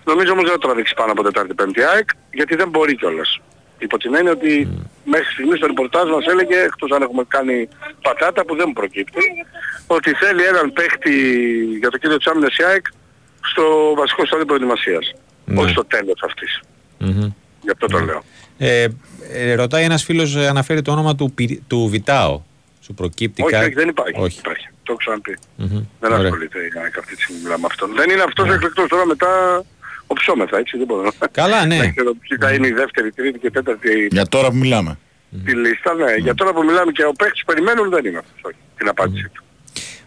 Νομίζω 0.05 0.33
όμως 0.33 0.45
δεν 0.45 0.53
θα 0.53 0.59
το 0.59 0.67
τραβήξει 0.67 0.95
πάνω 0.95 1.13
από 1.13 1.23
Τετάρτη 1.23 1.55
Πέμπτη 1.55 1.83
ΑΕΚ, 1.83 2.09
γιατί 2.33 2.55
δεν 2.57 2.69
μπορεί 2.69 2.97
κιόλας. 2.97 3.41
Υπό 3.79 3.99
την 3.99 4.15
έννοια 4.15 4.33
ότι 4.33 4.69
μέχρι 5.05 5.33
στιγμής 5.33 5.61
το 5.61 5.67
ρεπορτάζ 5.67 6.11
μας 6.11 6.27
έλεγε, 6.27 6.57
εκτός 6.61 6.91
αν 6.91 7.03
έχουμε 7.03 7.23
κάνει 7.29 7.69
πατάτα 8.03 8.45
που 8.45 8.57
δεν 8.57 8.65
μου 8.67 8.73
προκύπτει, 8.73 9.23
ότι 9.87 10.11
θέλει 10.15 10.43
έναν 10.45 10.73
παίχτη 10.73 11.13
για 11.79 11.91
το 11.91 11.99
κέντρο 11.99 12.17
της 12.17 12.27
άμυνας 12.27 12.57
η 12.57 12.65
ΑΕΚ 12.65 12.87
στο 13.41 13.95
βασικό 13.97 14.27
στάδιο 14.27 14.45
προετοιμασίας. 14.47 15.13
Ναι. 15.45 15.61
Όχι 15.61 15.71
στο 15.71 15.85
τέλος 15.85 16.23
αυτής. 16.25 16.61
Μμμ. 16.99 17.31
Γι' 17.63 17.71
αυτό 17.71 17.87
το 17.87 17.99
λέω. 17.99 18.23
Ε, 18.59 18.87
ε, 19.33 19.55
ρωτάει 19.55 19.85
ένας 19.85 20.05
φίλος, 20.05 20.37
ε, 20.37 20.47
αναφέρει 20.47 20.83
το 20.83 20.93
όνομα 20.93 21.15
του, 21.15 21.33
Πι- 21.35 21.61
του 21.67 21.87
Βιτάο. 21.89 22.43
Σου 22.81 22.95
προκύπτει 22.95 23.43
Όχι, 23.43 23.53
κάτι; 23.53 23.65
όχι, 23.65 23.75
δεν 23.75 23.89
υπάρχει. 23.89 24.21
Όχι. 24.21 24.39
υπάρχει. 24.39 24.69
Το 24.87 24.91
έχω 24.93 25.01
ξαναπεί. 25.05 25.35
Μμμ. 25.57 25.81
Δεν 26.01 26.13
Ωραία. 26.13 26.25
ασχολείται 26.25 26.59
η 26.59 26.71
ΑΕΚ 26.83 26.99
αυτή 27.03 27.13
τη 27.17 27.23
στιγμή 27.23 27.41
μιλάμε 27.43 27.61
με 27.65 27.69
αυτόν. 27.71 27.89
Δεν 28.01 28.11
είναι 28.11 28.23
αυτός 28.31 28.49
ο 28.49 28.53
εκλεκτός 28.53 28.89
τώρα 28.89 29.07
μετά 29.07 29.31
οψόμεθα, 30.07 30.57
έτσι 30.59 30.77
δεν 30.81 30.87
μπορώ 30.87 31.03
να... 31.03 31.27
Καλά, 31.41 31.67
ναι. 31.67 31.77
Δεν 31.79 31.91
ξέρω 31.95 32.11
ποιοι 32.23 32.37
θα 32.41 32.53
είναι 32.55 32.67
η 32.67 32.73
δεύτερη, 32.73 33.13
τρίτη 33.13 33.39
και 33.39 33.51
τέταρτη 33.51 34.09
Για 34.11 34.27
τώρα 34.27 34.49
που 34.51 34.57
μιλάμε. 34.57 34.99
τη 35.45 35.53
λίστα. 35.55 35.95
Ναι, 35.95 36.15
για 36.27 36.35
τώρα 36.35 36.53
που 36.53 36.63
μιλάμε 36.65 36.93
και 36.93 37.05
ο 37.05 37.13
παίκτης 37.13 37.41
που 37.45 37.53
περιμένουν 37.53 37.91
δεν 37.91 38.05
είναι 38.05 38.19
αυτός. 38.19 38.41
Όχι, 38.43 38.57
την 38.79 38.89
απάντησή 38.89 39.29
του. 39.35 39.43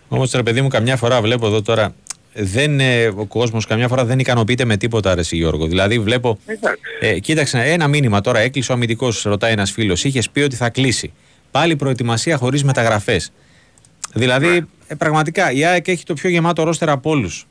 Όμως 0.08 0.32
ρε 0.32 0.44
παιδί 0.44 0.62
μου, 0.62 0.68
καμιά 0.68 0.96
φορά 0.96 1.22
βλέπω 1.22 1.46
εδώ 1.48 1.62
τώρα. 1.62 1.94
Δεν, 2.34 2.80
ε, 2.80 3.06
ο 3.08 3.26
κόσμος 3.26 3.66
καμιά 3.66 3.88
φορά 3.88 4.06
δεν 4.06 4.20
ικανοποιείται 4.20 4.66
με 4.66 4.78
τίποτα, 4.78 5.14
ρε 5.16 5.20
εσύ, 5.20 5.36
Γιώργο. 5.36 5.66
Δηλαδή 5.68 6.00
βλέπω. 6.00 6.40
Εντάξει. 6.46 6.82
Ε, 7.00 7.20
κοίταξε, 7.20 7.60
ένα 7.60 7.88
μήνυμα 7.88 8.22
τώρα 8.22 8.40
έκλεισε 8.40 8.72
ο 8.72 8.76
αμυντικός, 8.76 9.22
ρωτάει 9.24 9.52
ένας 9.52 9.72
φίλος. 9.72 10.04
Είχες 10.04 10.30
πει 10.30 10.42
ότι 10.42 10.56
θα 10.56 10.70
κλείσει. 10.70 11.14
Πάλι 11.52 11.76
προετοιμασία 11.76 12.38
χωρίς 12.38 12.64
μεταγραφές. 12.64 13.32
Δηλαδή, 14.18 14.48
Ναι. 14.48 14.60
ε, 14.88 14.96
πραγματικά 14.96 15.52
η 15.52 15.66
ΑΕΚ 15.66 15.88
έχει 15.88 16.04
το 16.06 16.14
πιο 16.14 16.30
γεμάτο 16.30 16.64
ρόστερ 16.64 16.90
από 16.90 17.10
όλους. 17.10 17.48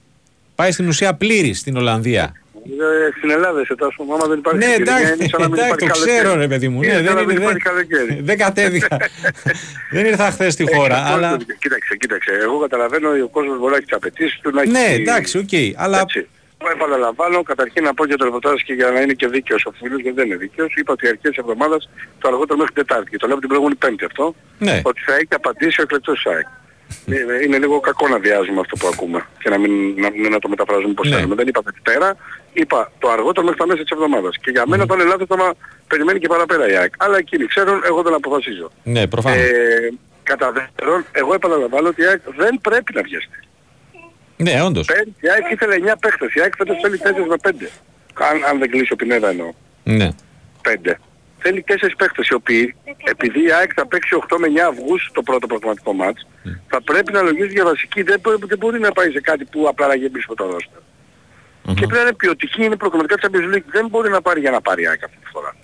Πάει 0.54 0.72
στην 0.72 0.88
ουσία 0.88 1.14
πλήρη 1.14 1.54
στην 1.54 1.76
Ολλανδία. 1.76 2.32
Ε, 2.68 3.16
Στην 3.18 3.30
Ελλάδα 3.30 3.64
σε 3.64 3.74
τόσο 3.74 4.02
άμα 4.02 4.26
δεν 4.26 4.38
υπάρχει 4.38 4.58
Ναι, 4.58 4.64
ευκαιρία, 4.64 4.92
εντάξει, 4.96 5.12
είναι 5.14 5.28
σαν 5.28 5.40
να 5.40 5.48
μην 5.48 5.58
εντάξει, 5.58 5.76
το 5.78 5.84
υπάρχει 5.84 6.00
ξέρω 6.02 6.16
καλοκαίρι. 6.22 6.40
ρε 6.40 6.48
παιδί 6.48 6.68
μου. 6.68 6.82
Είναι 6.82 6.92
Ναι, 6.92 6.96
σαν 6.96 7.04
δεν, 7.04 7.14
να 7.14 7.20
είναι, 7.20 7.32
μην 7.32 7.40
δεν, 7.42 7.56
υπάρχει 7.56 7.62
καλοκαίρι. 7.68 8.20
δεν 8.28 8.38
κατέβηκα. 8.38 8.96
δεν 9.94 10.04
ήρθα 10.06 10.30
χθες 10.30 10.52
στη 10.52 10.74
χώρα, 10.74 10.96
Έχει 10.96 11.12
αλλά. 11.12 11.28
κόσμο. 11.30 11.44
Κοίταξε, 11.58 11.96
κοίταξε. 11.96 12.30
Εγώ 12.42 12.58
καταλαβαίνω 12.58 13.10
ότι 13.10 13.20
ο 13.20 13.28
κόσμος 13.28 13.58
μπορεί 13.58 13.70
να 13.70 13.76
έχει 13.76 13.86
τις 13.86 13.96
απαιτήσεις 13.96 14.38
του, 14.42 14.50
να 14.50 14.62
έχει... 14.62 14.70
Ναι, 14.70 14.86
εντάξει, 14.94 15.38
οκ. 15.38 15.54
αλλά 15.76 16.00
Έτσι. 16.00 16.18
Εγώ 16.18 16.26
επαναλαμβάνω, 16.64 17.42
καταρχήν 17.42 17.82
να 17.84 17.94
πω 17.94 18.04
για 18.06 18.16
το 18.16 18.24
ρεπορτάζ 18.24 18.60
και 18.62 18.72
για 18.72 18.90
να 18.90 19.00
είναι 19.00 19.12
και 19.12 19.26
δίκαιος 19.28 19.64
ο 19.66 19.70
φίλος, 19.78 20.00
γιατί 20.00 20.16
δεν 20.16 20.26
είναι 20.26 20.36
δίκαιος. 20.36 20.74
Είπα 20.76 20.92
ότι 20.92 21.06
αρχές 21.08 21.30
της 21.30 21.38
εβδομάδας 21.38 21.88
το 22.18 22.28
αργότερο 22.28 22.58
μέχρι 22.58 22.74
Τετάρτη. 22.74 23.10
Και 23.10 23.16
το 23.16 23.26
λέω 23.26 23.32
από 23.36 23.40
την 23.40 23.48
προηγούμενη 23.48 23.78
Πέμπτη 23.78 24.04
αυτό. 24.04 24.34
Ναι. 24.58 24.80
Ότι 24.84 25.00
θα 25.00 25.14
έχει 25.14 25.26
απαντήσει 25.34 25.80
ο 25.80 25.82
εκλεκτός 25.82 26.20
της 26.20 26.31
ΑΕΚ. 26.31 26.46
Είναι, 27.06 27.34
είναι 27.44 27.58
λίγο 27.58 27.80
κακό 27.80 28.08
να 28.08 28.18
διαβάζουμε 28.18 28.60
αυτό 28.60 28.76
που 28.76 28.86
ακούμε 28.92 29.26
και 29.38 29.48
να 29.50 29.58
μην, 29.58 29.72
να, 30.00 30.10
μην- 30.10 30.30
να 30.30 30.38
το 30.38 30.48
μεταφράζουμε 30.48 30.94
πώς 30.94 31.08
Ναι. 31.08 31.14
θέλουμε. 31.16 31.34
Δεν 31.34 31.46
είπα 31.48 31.60
Δευτέρα, 31.64 32.16
είπα 32.52 32.92
το 32.98 33.10
αργότερο 33.10 33.42
μέχρι 33.46 33.58
τα 33.60 33.66
μέσα 33.66 33.82
της 33.82 33.90
εβδομάδας. 33.90 34.36
Και 34.40 34.50
για 34.50 34.64
μένα 34.66 34.84
θα 34.88 34.94
είναι 34.94 35.04
λάθος 35.04 35.26
να 35.28 35.52
περιμένει 35.88 36.18
και 36.18 36.26
παραπέρα 36.28 36.68
η 36.70 36.76
ΑΕΚ. 36.76 36.92
Αλλά 36.98 37.16
εκείνοι 37.18 37.46
ξέρουν, 37.46 37.82
εγώ 37.84 38.02
δεν 38.02 38.14
αποφασίζω. 38.14 38.70
Ναι, 38.82 39.06
προφανώς. 39.06 39.38
Ε, 39.38 39.92
κατά 40.22 40.52
δεύτερον, 40.52 41.04
εγώ 41.12 41.34
επαναλαμβάνω 41.34 41.88
ότι 41.88 42.02
η 42.02 42.06
ΑΕΚ 42.06 42.20
δεν 42.36 42.58
πρέπει 42.62 42.92
να 42.94 43.02
βιαστεί. 43.02 43.38
Ναι, 44.36 44.62
όντως. 44.62 44.86
Πέρυσι 44.86 45.14
η 45.20 45.28
ΑΕΚ 45.30 45.50
ήθελε 45.50 45.74
9 45.74 45.96
παίχτες, 46.00 46.34
η 46.34 46.40
ΑΕΚ 46.40 46.54
φέτος 46.56 46.76
θέλει 46.82 46.98
4 46.98 47.26
με 47.28 47.36
5. 47.42 47.70
Αν, 48.14 48.44
αν 48.48 48.58
δεν 48.58 48.70
κλείσει 48.70 48.92
ο 48.92 48.96
Πινέδα 48.96 49.28
εννοώ. 49.28 49.52
Ναι. 49.82 50.08
5. 50.62 50.94
θέλει 51.38 51.62
τέσσερις 51.62 51.96
παίχτες 51.96 52.28
οι 52.28 52.34
οποίοι, 52.34 52.74
επειδή 53.04 53.44
η 53.44 53.52
ΑΕΚ 53.52 53.70
θα 53.74 53.86
παίξει 53.86 54.18
8 54.28 54.36
με 54.38 54.46
9 54.46 54.58
Αυγούστου 54.70 55.12
το 55.12 55.22
πρώτο 55.22 55.46
προγραμματικό 55.46 55.92
μάτς, 55.92 56.26
θα 56.68 56.82
πρέπει 56.82 57.12
να 57.12 57.22
λογίζεις 57.22 57.52
για 57.52 57.64
βασική. 57.64 58.02
Δεν 58.02 58.20
μπορεί, 58.20 58.36
δεν 58.46 58.58
μπορεί 58.58 58.78
να 58.80 58.92
πάει 58.92 59.10
σε 59.10 59.20
κάτι 59.20 59.44
που 59.44 59.66
απλά 59.68 59.86
να 59.86 59.94
γεμίσει 59.94 60.26
το 60.36 60.44
ρόστερ. 60.44 60.80
Και 61.66 61.86
πρέπει 61.86 61.92
να 61.92 62.00
είναι 62.00 62.14
ποιοτική, 62.14 62.64
είναι 62.64 62.76
προγραμματικά 62.76 63.16
Champions 63.22 63.54
League. 63.54 63.68
Δεν 63.70 63.88
μπορεί 63.88 64.10
να 64.10 64.22
πάρει 64.22 64.40
για 64.40 64.50
να 64.50 64.60
πάρει 64.60 64.82
η 64.82 64.86
ΑΕΚ 64.86 65.04
αυτή 65.04 65.16
τη 65.16 65.26
φορά. 65.32 65.56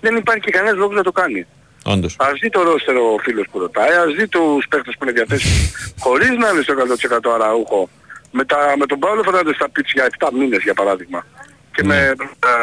Δεν 0.00 0.16
υπάρχει 0.16 0.40
και 0.40 0.50
κανένας 0.50 0.76
λόγος 0.76 0.96
να 0.96 1.02
το 1.02 1.12
κάνει. 1.12 1.46
Όντως. 1.92 2.16
Ας 2.18 2.38
δει 2.40 2.48
το 2.50 2.62
ρόστερ 2.62 2.96
ο 2.96 3.16
φίλος 3.22 3.46
που 3.50 3.58
ρωτάει, 3.58 3.94
ας 4.04 4.14
δει 4.16 4.28
τους 4.28 4.66
παίχτες 4.68 4.94
που 4.98 5.04
είναι 5.04 5.12
διαθέσιμοι 5.12 5.72
χωρίς 6.04 6.28
να 6.42 6.48
είναι 6.48 6.62
στο 6.62 6.74
100% 7.30 7.34
αραούχο. 7.34 7.88
Με, 8.30 8.44
τα, 8.44 8.74
με 8.78 8.86
τον 8.86 8.98
Παύλο 8.98 9.22
Φερνάντες 9.22 9.54
στα 9.54 9.68
πίτς 9.70 9.92
για 9.92 10.06
7 10.18 10.28
μήνες 10.38 10.62
για 10.62 10.74
παράδειγμα. 10.74 11.26
Και 11.74 11.82
με 11.84 11.96
ε, 11.96 12.58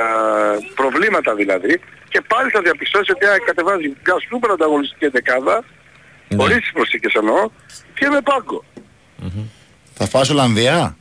προβλήματα 0.75 1.35
δηλαδή. 1.35 1.81
Και 2.09 2.21
πάλι 2.27 2.49
θα 2.49 2.61
διαπιστώσει 2.61 3.11
ότι 3.11 3.25
αν 3.25 3.37
κατεβάζει 3.45 3.87
μια 3.87 4.15
σούπερ 4.29 4.51
ανταγωνιστική 4.51 5.07
δεκάδα, 5.07 5.63
χωρίς 6.35 6.57
τις 6.57 6.71
προσθήκες 6.71 7.13
εννοώ, 7.13 7.49
και 7.93 8.07
με 8.09 8.21
πάγκο. 8.21 8.63
Θα 9.93 10.05
φας 10.07 10.29
Ολλανδία; 10.29 10.97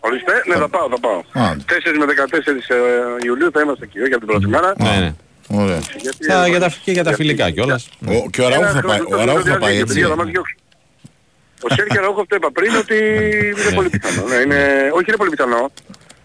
Ορίστε, 0.00 0.42
ναι 0.46 0.54
θα 0.54 0.68
πάω, 0.68 0.88
θα 0.88 0.98
πάω. 1.00 1.22
4 1.32 1.38
Α. 1.40 1.56
με 1.98 2.14
14 2.30 2.48
ε, 2.68 3.26
Ιουλίου 3.26 3.50
θα 3.52 3.60
είμαστε 3.60 3.84
εκεί 3.84 3.98
για 3.98 4.18
την 4.18 4.26
πρώτη 4.26 4.46
μέρα. 4.46 4.72
Ναι, 4.76 4.96
ναι. 5.00 5.14
Ωραία. 5.62 5.80
Γιατί, 6.00 6.24
Θα, 6.26 6.44
ε, 6.44 6.48
για 6.48 6.60
τα, 6.60 6.72
και 6.84 6.92
για 6.92 7.04
τα 7.04 7.14
φιλικά 7.14 7.50
κιόλα. 7.50 7.80
Ο, 8.06 8.30
και 8.30 8.42
ο 8.42 8.48
Ραούχο 8.48 8.68
θα 8.72 8.82
πάει, 8.82 8.98
ο 9.00 9.24
Ραούχο 9.24 9.40
θα 9.44 9.58
πάει 9.58 9.78
έτσι. 9.78 10.00
Θα 10.00 10.16
μας 10.16 10.26
διώξει. 10.26 10.56
Ο 11.62 11.74
Σέρκια 11.74 12.00
Ραούχο 12.00 12.26
το 12.26 12.36
είπα 12.36 12.50
πριν 12.52 12.74
ότι 12.74 12.96
είναι 13.66 13.74
πολύ 13.74 13.88
πιθανό. 13.88 14.26
Ναι, 14.28 14.34
είναι, 14.34 14.58
όχι 14.94 15.04
είναι 15.08 15.16
πολύ 15.16 15.30
πιθανό. 15.30 15.70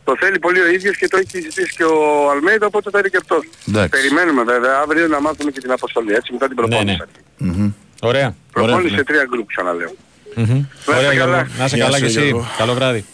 Το 0.03 0.15
θέλει 0.19 0.39
πολύ 0.39 0.59
ο 0.59 0.67
ίδιος 0.69 0.97
και 0.97 1.07
το 1.07 1.17
έχει 1.17 1.41
ζητήσει 1.41 1.75
και 1.75 1.84
ο 1.84 2.30
Αλμέιδα 2.32 2.65
οπότε 2.65 2.89
θα 2.89 2.99
είναι 2.99 3.07
και 3.07 3.17
αυτός. 3.21 3.43
Εντάξει. 3.67 3.89
Περιμένουμε 3.89 4.43
βέβαια 4.43 4.77
αύριο 4.84 5.07
να 5.07 5.21
μάθουμε 5.21 5.51
και 5.51 5.59
την 5.59 5.71
αποστολή 5.71 6.13
έτσι 6.13 6.34
μετά 6.34 6.47
την 6.47 6.55
προπόνηση. 6.55 6.97
ναι. 7.38 7.71
Ωραία. 8.01 8.36
Προπόνηση 8.51 8.95
σε 8.95 9.03
τρία 9.03 9.25
γκρουπ 9.30 9.47
ξαναλέω. 9.47 9.93
Μμμ. 10.36 10.65
Ωραία, 10.86 11.13
καλά. 11.13 11.13
Γιώργο. 11.13 11.51
Να 11.57 11.65
είσαι 11.65 11.75
Γεια 11.75 11.86
καλά 11.86 11.97
σου, 11.97 12.01
και 12.03 12.09
εσύ. 12.09 12.21
Γιώργο. 12.25 12.47
Καλό 12.57 12.73
βράδυ. 12.73 13.05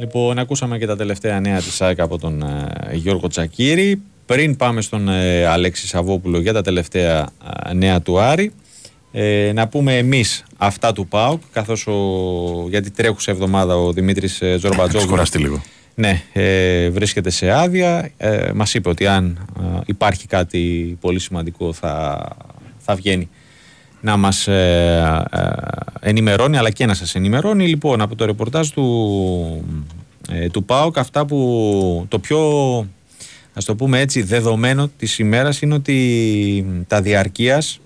Λοιπόν, 0.00 0.38
ακούσαμε 0.38 0.78
και 0.78 0.86
τα 0.86 0.96
τελευταία 0.96 1.40
νέα 1.40 1.58
της 1.58 1.80
ΑΕΚ 1.80 2.00
από 2.00 2.18
τον 2.18 2.42
ε, 2.42 2.94
Γιώργο 2.94 3.28
Τσακύρη. 3.28 4.02
Πριν 4.30 4.56
πάμε 4.56 4.80
στον 4.80 5.08
ε, 5.08 5.44
Αλέξη 5.44 5.86
Σαββόπουλο 5.86 6.40
για 6.40 6.52
τα 6.52 6.62
τελευταία 6.62 7.28
ε, 7.66 7.74
νέα 7.74 8.00
του 8.00 8.20
Άρη, 8.20 8.52
ε, 9.12 9.52
να 9.54 9.68
πούμε 9.68 9.96
εμείς 9.96 10.44
αυτά 10.56 10.92
του 10.92 11.06
ΠΑΟΚ, 11.06 11.42
καθώς 11.52 11.86
ο, 11.86 11.94
γιατί 12.68 12.90
τρέχουσα 12.90 13.30
εβδομάδα 13.30 13.76
ο 13.76 13.92
Δημήτρης 13.92 14.40
ε, 14.40 14.46
Έχεις 14.46 14.60
Ζορμπατζόγλου 14.60 15.08
κουραστεί 15.08 15.38
λίγο. 15.38 15.62
ναι, 15.94 16.22
ε, 16.32 16.90
βρίσκεται 16.90 17.30
σε 17.30 17.50
άδεια. 17.50 18.10
Ε, 18.16 18.50
μας 18.54 18.74
είπε 18.74 18.88
ότι 18.88 19.06
αν 19.06 19.48
ε, 19.60 19.80
υπάρχει 19.86 20.26
κάτι 20.26 20.96
πολύ 21.00 21.18
σημαντικό 21.18 21.72
θα, 21.72 22.26
θα 22.78 22.94
βγαίνει 22.94 23.28
να 24.00 24.16
μας 24.16 24.48
ε, 24.48 25.24
ε, 25.30 25.40
ενημερώνει 26.00 26.56
αλλά 26.56 26.70
και 26.70 26.86
να 26.86 26.94
σας 26.94 27.14
ενημερώνει. 27.14 27.66
Λοιπόν, 27.68 28.00
από 28.00 28.14
το 28.16 28.24
ρεπορτάζ 28.24 28.68
του, 28.68 29.64
ε, 30.30 30.48
του 30.48 30.64
ΠΑΟΚ 30.64 30.98
αυτά 30.98 31.26
που 31.26 32.06
το 32.08 32.18
πιο 32.18 32.38
ας 33.52 33.64
το 33.64 33.74
πούμε 33.74 34.00
έτσι 34.00 34.22
δεδομένο 34.22 34.90
της 34.98 35.18
ημέρας 35.18 35.60
είναι 35.62 35.74
ότι 35.74 36.84
τα 36.86 37.02
διαρκείας 37.02 37.80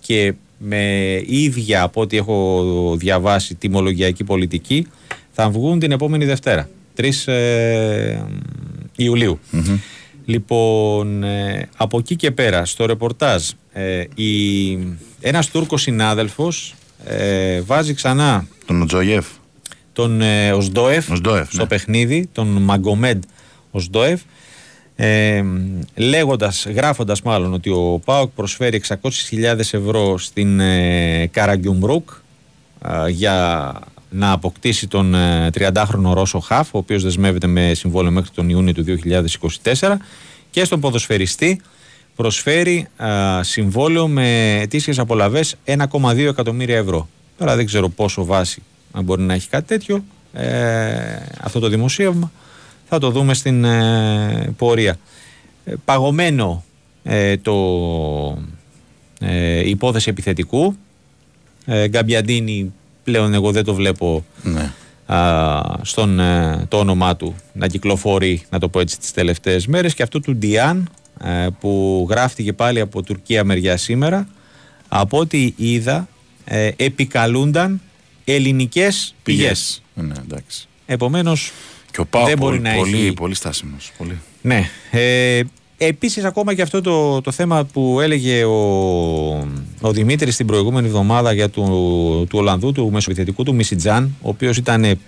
και 0.00 0.34
με 0.58 1.22
ίδια 1.26 1.82
από 1.82 2.00
ό,τι 2.00 2.16
έχω 2.16 2.96
διαβάσει 2.98 3.54
τιμολογιακή 3.54 4.24
πολιτική 4.24 4.86
θα 5.30 5.50
βγουν 5.50 5.78
την 5.78 5.92
επόμενη 5.92 6.24
Δευτέρα 6.24 6.68
3 6.96 7.32
ε, 7.32 8.18
ιουλιου 8.96 9.38
Λοιπόν, 10.26 11.22
ε, 11.22 11.68
από 11.76 11.98
εκεί 11.98 12.16
και 12.16 12.30
πέρα 12.30 12.64
στο 12.64 12.86
ρεπορτάζ 12.86 13.50
ε, 13.72 14.04
η, 14.14 14.72
ένας 15.20 15.50
Τούρκος 15.50 15.82
συνάδελφος 15.82 16.74
ε, 17.04 17.60
βάζει 17.60 17.94
ξανά 17.94 18.46
Τον 18.66 18.82
Οτζογεύη. 18.82 19.26
τον 19.92 20.20
ε, 20.20 20.52
Οζντόεφ 20.52 21.10
Οζντόεφ, 21.10 21.48
στο 21.52 21.62
ναι. 21.62 21.68
παιχνίδι, 21.68 22.28
τον 22.32 22.46
Μαγκομέντ 22.46 23.22
Οζντόεφ, 23.70 24.20
ε, 24.96 25.44
λέγοντας, 25.94 26.66
γράφοντας 26.66 27.22
μάλλον 27.22 27.52
ότι 27.52 27.70
ο 27.70 28.00
ΠΑΟΚ 28.04 28.30
προσφέρει 28.34 28.82
600.000 28.88 29.58
ευρώ 29.58 30.18
στην 30.18 30.60
ε, 30.60 31.26
Καραγκιουμπρούκ 31.26 32.10
ε, 32.84 33.08
για 33.08 33.72
να 34.10 34.32
αποκτήσει 34.32 34.86
τον 34.86 35.14
ε, 35.14 35.50
30χρονο 35.54 36.12
Ρώσο 36.12 36.38
Χαφ, 36.38 36.74
ο 36.74 36.78
οποίος 36.78 37.02
δεσμεύεται 37.02 37.46
με 37.46 37.74
συμβόλαιο 37.74 38.10
μέχρι 38.10 38.30
τον 38.30 38.48
Ιούνιο 38.48 38.72
του 38.72 38.84
2024 39.80 39.94
και 40.50 40.64
στον 40.64 40.80
ποδοσφαιριστή 40.80 41.60
προσφέρει 42.16 42.88
α, 42.96 43.42
συμβόλαιο 43.42 44.08
με 44.08 44.58
ετήσιες 44.60 44.98
απολαβές 44.98 45.56
1,2 45.64 46.18
εκατομμύρια 46.18 46.76
ευρώ. 46.76 47.08
Τώρα 47.38 47.56
δεν 47.56 47.66
ξέρω 47.66 47.88
πόσο 47.88 48.24
βάση 48.24 48.62
αν 48.92 49.04
μπορεί 49.04 49.22
να 49.22 49.34
έχει 49.34 49.48
κάτι 49.48 49.66
τέτοιο. 49.66 50.04
Ε, 50.32 51.16
αυτό 51.40 51.58
το 51.60 51.68
δημοσίευμα 51.68 52.32
θα 52.94 53.00
το 53.00 53.10
δούμε 53.10 53.34
στην 53.34 53.64
ε, 53.64 54.54
πορεία. 54.56 54.96
Ε, 55.64 55.72
παγωμένο 55.84 56.64
ε, 57.02 57.36
το 57.36 57.54
ε, 59.20 59.58
η 59.66 59.70
υπόθεση 59.70 60.08
επιθετικού 60.08 60.76
ε, 61.64 61.88
Γκαμπιαντίνη 61.88 62.72
πλέον 63.04 63.34
εγώ 63.34 63.50
δεν 63.52 63.64
το 63.64 63.74
βλέπω 63.74 64.24
Ναι. 64.42 64.72
α, 65.06 65.60
στον 65.82 66.20
ε, 66.20 66.64
το 66.68 66.78
όνομά 66.78 67.16
του 67.16 67.34
να 67.52 67.66
κυκλοφορεί, 67.66 68.42
να 68.50 68.58
το 68.58 68.68
πω 68.68 68.80
έτσι, 68.80 68.98
τις 68.98 69.12
τελευταίες 69.12 69.66
μέρες 69.66 69.94
και 69.94 70.02
αυτό 70.02 70.20
του 70.20 70.36
Ντιάν 70.36 70.90
ε, 71.24 71.46
που 71.60 72.06
γράφτηκε 72.10 72.52
πάλι 72.52 72.80
από 72.80 73.02
Τουρκία 73.02 73.44
μεριά 73.44 73.76
σήμερα 73.76 74.28
από 74.88 75.18
ό,τι 75.18 75.52
είδα 75.56 76.08
ε, 76.44 76.70
επικαλούνταν 76.76 77.80
ελληνικές 78.24 79.14
πηγές. 79.22 79.82
Ναι, 79.94 80.14
εντάξει. 80.22 80.68
Επομένως 80.86 81.52
Και 81.94 82.00
ο 82.00 82.04
Πάο 82.04 82.24
δεν 82.24 82.38
μπορεί 82.38 82.56
πολύ, 82.56 82.68
να 82.68 82.76
πολύ, 82.76 82.96
έχει... 82.96 83.12
πολύ 83.12 83.34
στάσιμος. 83.34 83.92
Πολύ. 83.98 84.20
Ναι. 84.42 84.68
Ε, 84.90 85.42
Επίσης, 85.78 86.24
ακόμα 86.24 86.54
και 86.54 86.62
αυτό 86.62 86.80
το, 86.80 87.20
το 87.20 87.30
θέμα 87.30 87.64
που 87.64 88.00
έλεγε 88.00 88.44
ο, 88.44 88.58
ο 89.80 89.92
Δημήτρης 89.92 90.36
την 90.36 90.46
προηγούμενη 90.46 90.86
εβδομάδα 90.86 91.32
για 91.32 91.48
του, 91.48 91.62
του 92.28 92.38
Ολλανδού, 92.38 92.72
του 92.72 92.90
μεσοπιθετικού 92.90 93.42
του 93.42 93.54
Μισιτζάν, 93.54 94.16
ο 94.22 94.28
οποίος 94.28 94.56
ήταν 94.56 94.98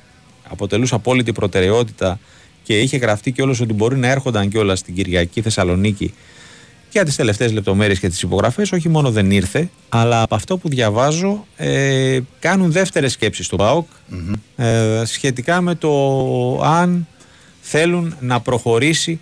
αποτελούσε 0.49 0.95
απόλυτη 0.95 1.33
προτεραιότητα 1.33 2.19
και 2.63 2.81
είχε 2.81 2.97
γραφτεί 2.97 3.33
κιόλας 3.33 3.61
ότι 3.61 3.73
μπορεί 3.73 3.97
να 3.97 4.09
έρχονταν 4.09 4.49
κιόλας 4.49 4.79
στην 4.79 4.95
Κυριακή 4.95 5.41
Θεσσαλονίκη 5.41 6.15
για 6.91 7.05
τις 7.05 7.17
τελευταίες 7.17 7.53
λεπτομέρειες 7.53 7.99
και 7.99 8.09
τις 8.09 8.23
υπογραφές. 8.23 8.73
Όχι 8.73 8.89
μόνο 8.89 9.11
δεν 9.11 9.31
ήρθε, 9.31 9.71
αλλά 9.89 10.23
από 10.23 10.35
αυτό 10.35 10.57
που 10.57 10.69
διαβάζω 10.69 11.47
ε, 11.57 12.19
κάνουν 12.39 12.73
δεύτερες 12.73 13.13
σκέψεις 13.13 13.47
στο 13.47 13.57
ΠΑΟΚ 13.57 13.87
ε, 14.57 15.03
σχετικά 15.05 15.61
με 15.61 15.75
το 15.75 16.61
αν 16.63 17.07
θέλουν 17.61 18.17
να 18.21 18.41
προχωρήσει 18.41 19.21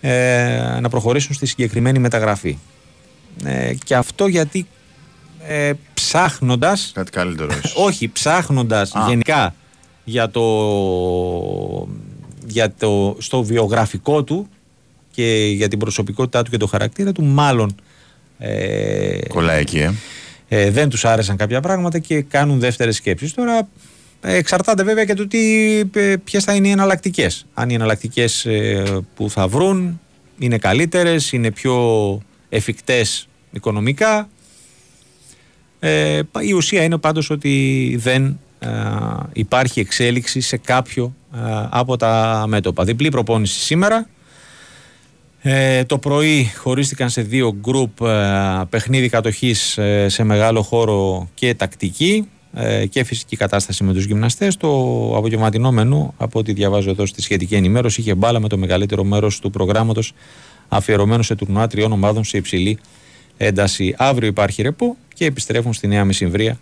ε, 0.00 0.78
να 0.80 0.88
προχωρήσουν 0.88 1.34
στη 1.34 1.46
συγκεκριμένη 1.46 1.98
μεταγραφή. 1.98 2.58
Ε, 3.44 3.74
και 3.84 3.94
αυτό 3.94 4.26
γιατί 4.26 4.66
ε, 5.46 5.72
ψάχνοντας 5.94 6.90
Κάτι 6.94 7.10
καλύτερος 7.10 7.56
ίσως. 7.56 7.74
όχι 7.86 8.08
ψάχνοντας 8.08 8.94
Α. 8.94 9.04
γενικά 9.08 9.54
για 10.04 10.30
το, 10.30 10.42
για 12.46 12.74
το 12.74 13.16
στο 13.18 13.42
βιογραφικό 13.42 14.22
του 14.22 14.48
και 15.18 15.52
για 15.54 15.68
την 15.68 15.78
προσωπικότητά 15.78 16.42
του 16.42 16.50
και 16.50 16.56
το 16.56 16.66
χαρακτήρα 16.66 17.12
του 17.12 17.24
μάλλον 17.24 17.74
ε, 18.38 19.18
Κολλάει 19.28 19.60
εκεί, 19.60 19.78
ε. 19.78 19.92
ε, 20.48 20.70
δεν 20.70 20.88
τους 20.88 21.04
άρεσαν 21.04 21.36
κάποια 21.36 21.60
πράγματα 21.60 21.98
και 21.98 22.22
κάνουν 22.22 22.58
δεύτερες 22.58 22.96
σκέψεις. 22.96 23.34
Τώρα 23.34 23.68
ε, 24.20 24.34
εξαρτάται 24.34 24.82
βέβαια 24.82 25.04
και 25.04 25.14
το 25.14 25.26
τι, 25.26 25.78
ε, 25.94 26.16
ποιες 26.24 26.44
θα 26.44 26.54
είναι 26.54 26.68
οι 26.68 26.70
εναλλακτικές. 26.70 27.46
Αν 27.54 27.70
οι 27.70 27.74
εναλλακτικές 27.74 28.46
που 29.14 29.30
θα 29.30 29.48
βρουν 29.48 30.00
είναι 30.38 30.58
καλύτερες, 30.58 31.32
είναι 31.32 31.50
πιο 31.50 31.76
εφικτές 32.48 33.28
οικονομικά. 33.50 34.28
Ε, 35.78 36.20
η 36.40 36.52
ουσία 36.52 36.82
είναι 36.82 36.98
πάντως 36.98 37.30
ότι 37.30 37.96
δεν 38.00 38.38
ε, 38.58 38.68
υπάρχει 39.32 39.80
εξέλιξη 39.80 40.40
σε 40.40 40.56
κάποιο 40.56 41.14
ε, 41.34 41.38
από 41.70 41.96
τα 41.96 42.44
μέτωπα. 42.48 42.84
Διπλή 42.84 43.08
προπόνηση 43.08 43.60
σήμερα. 43.60 44.08
Ε, 45.42 45.84
το 45.84 45.98
πρωί 45.98 46.50
χωρίστηκαν 46.56 47.10
σε 47.10 47.22
δύο 47.22 47.56
γκρουπ 47.60 48.00
ε, 48.00 48.64
παιχνίδι 48.70 49.08
κατοχής 49.08 49.78
ε, 49.78 50.08
σε 50.08 50.22
μεγάλο 50.22 50.62
χώρο 50.62 51.28
και 51.34 51.54
τακτική 51.54 52.28
ε, 52.54 52.86
και 52.86 53.04
φυσική 53.04 53.36
κατάσταση 53.36 53.84
με 53.84 53.92
τους 53.92 54.04
γυμναστές. 54.04 54.56
Το 54.56 54.68
απογευματινό 55.16 55.72
μενού, 55.72 56.14
από 56.16 56.38
ό,τι 56.38 56.52
διαβάζω 56.52 56.90
εδώ 56.90 57.06
στη 57.06 57.22
σχετική 57.22 57.54
ενημέρωση, 57.54 58.00
είχε 58.00 58.14
μπάλα 58.14 58.40
με 58.40 58.48
το 58.48 58.56
μεγαλύτερο 58.56 59.04
μέρος 59.04 59.38
του 59.38 59.50
προγράμματος 59.50 60.12
αφιερωμένο 60.68 61.22
σε 61.22 61.34
τουρνουά 61.34 61.66
τριών 61.66 61.92
ομάδων 61.92 62.24
σε 62.24 62.36
υψηλή 62.36 62.78
ένταση. 63.36 63.94
Αύριο 63.98 64.28
υπάρχει 64.28 64.62
ρεπό 64.62 64.96
και 65.14 65.24
επιστρέφουν 65.24 65.72
στη 65.72 65.86
Νέα 65.86 66.04
Μεσημβρία 66.04 66.58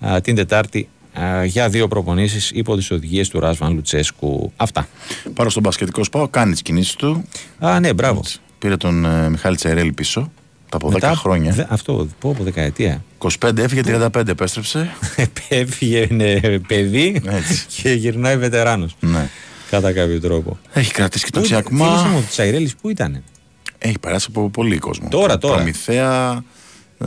α, 0.00 0.20
την 0.20 0.34
Τετάρτη 0.34 0.88
α, 0.95 0.95
για 1.44 1.68
δύο 1.68 1.88
προπονήσεις 1.88 2.50
υπό 2.54 2.76
τις 2.76 2.90
οδηγίες 2.90 3.28
του 3.28 3.40
Ράσβαν 3.40 3.72
Λουτσέσκου. 3.74 4.52
Αυτά. 4.56 4.88
Πάω 5.34 5.48
στον 5.48 5.62
μπασκετικό 5.62 6.04
σπάω, 6.04 6.28
κάνει 6.28 6.52
τις 6.52 6.62
κινήσεις 6.62 6.94
του. 6.94 7.24
Α, 7.58 7.80
ναι, 7.80 7.92
μπράβο. 7.92 8.22
Πήρε 8.58 8.76
τον 8.76 9.04
ε, 9.04 9.28
Μιχάλη 9.30 9.56
Τσαϊρέλη 9.56 9.92
πίσω. 9.92 10.30
Τα 10.68 10.76
από 10.76 10.88
10 10.88 10.92
Μετά- 10.92 11.14
χρόνια. 11.14 11.52
Δε- 11.52 11.64
αυτό, 11.68 12.08
πω 12.18 12.30
από 12.30 12.42
δεκαετία. 12.42 13.04
25 13.18 13.58
έφυγε, 13.58 13.80
35 13.84 14.28
επέστρεψε. 14.28 14.90
Έφυγε 15.48 16.06
είναι 16.10 16.58
παιδί 16.66 17.22
και 17.82 17.90
γυρνάει 17.92 18.36
βετεράνος. 18.36 18.96
Ναι. 19.00 19.28
Κατά 19.70 19.92
κάποιο 19.92 20.20
τρόπο. 20.20 20.58
Έχει 20.72 20.92
κρατήσει 20.92 21.24
και 21.24 21.30
το 21.30 21.38
Πού- 21.38 21.44
Τσιάκμα. 21.46 21.86
θύμισε 21.86 22.08
μου, 22.08 22.18
ο 22.18 22.28
Τσαϊρέλης 22.30 22.76
πού 22.76 22.88
ήταν. 22.88 23.22
Έχει 23.78 23.98
περάσει 23.98 24.26
από 24.30 24.48
πολύ 24.50 24.78
κόσμο. 24.78 25.08
Τώρα, 25.08 25.38
τώρα. 25.38 25.54
Προμηθέα. 25.54 26.42
Ε, 26.98 27.06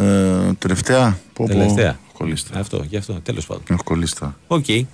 τελευταία. 0.57 1.17
Πω, 1.33 1.45
πω, 1.47 1.53
Τελευταία. 1.53 1.99
Κολλήστα. 2.19 2.59
Αυτό, 2.59 2.85
γι' 2.89 2.97
αυτό, 2.97 3.13
τέλος 3.23 3.45
πάντων. 3.45 3.63
Έχω 3.69 3.83
κολλήστα. 3.83 4.37
Οκ. 4.47 4.67
Έχει 4.69 4.85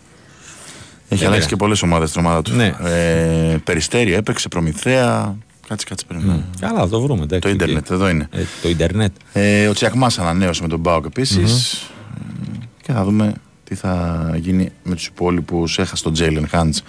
Δεν 1.07 1.17
αλλάξει 1.17 1.30
πειράζει. 1.30 1.47
και 1.47 1.55
πολλές 1.55 1.82
ομάδες 1.82 2.09
στην 2.09 2.21
ομάδα 2.26 2.41
του. 2.41 2.53
Ναι. 2.53 2.76
Ε, 2.84 3.57
περιστέρι 3.63 4.13
έπαιξε, 4.13 4.47
Προμηθέα. 4.47 5.36
Κάτσε, 5.67 5.86
κάτσε, 5.89 6.05
περίμενε. 6.07 6.43
Καλά, 6.59 6.80
θα 6.80 6.88
το 6.89 7.01
βρούμε. 7.01 7.23
εντάξει, 7.23 7.39
Το 7.41 7.47
οκ. 7.49 7.53
ίντερνετ, 7.53 7.89
εδώ 7.91 8.09
είναι. 8.09 8.28
Ε, 8.32 8.43
το 8.61 8.69
ίντερνετ. 8.69 9.11
Ε, 9.34 9.67
ο 9.67 9.73
Τσιακμάς 9.73 10.19
ανανέωσε 10.19 10.61
με 10.61 10.67
τον 10.67 10.80
Μπάουκ 10.80 11.05
επίσης. 11.05 11.82
Και 12.82 12.91
θα 12.91 13.03
δούμε 13.03 13.34
τι 13.63 13.76
θα 13.76 14.30
γίνει 14.39 14.71
με 14.84 14.95
τους 14.95 15.05
υπόλοιπους. 15.05 15.80
Έχασε 15.80 16.03
τον 16.03 16.13
Τζέιλεν 16.13 16.47
Χάντς, 16.47 16.82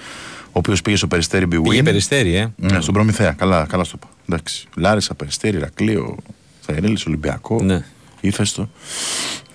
ο 0.47 0.51
οποίος 0.53 0.83
πήγε 0.83 0.97
στο 0.97 1.07
περιστέρι 1.07 1.47
Big 1.53 1.59
Πήγε 1.63 1.81
Win. 1.81 1.85
περιστέρι, 1.85 2.35
ε. 2.35 2.53
Ναι, 2.57 2.81
στον 2.81 2.95
Προμηθέα. 2.95 3.33
Καλά, 3.33 3.67
καλά 3.69 3.85
στο 3.85 3.99
είπα. 4.03 4.13
Εντάξει. 4.29 4.67
Λάρισα, 4.77 5.15
Περιστέρι, 5.15 5.59
Ρακλείο, 5.59 6.17
Θαϊρέλη, 6.61 6.99
Ολυμπιακό. 7.07 7.63
Ναι. 7.63 7.85
Ήθεστο. 8.27 8.69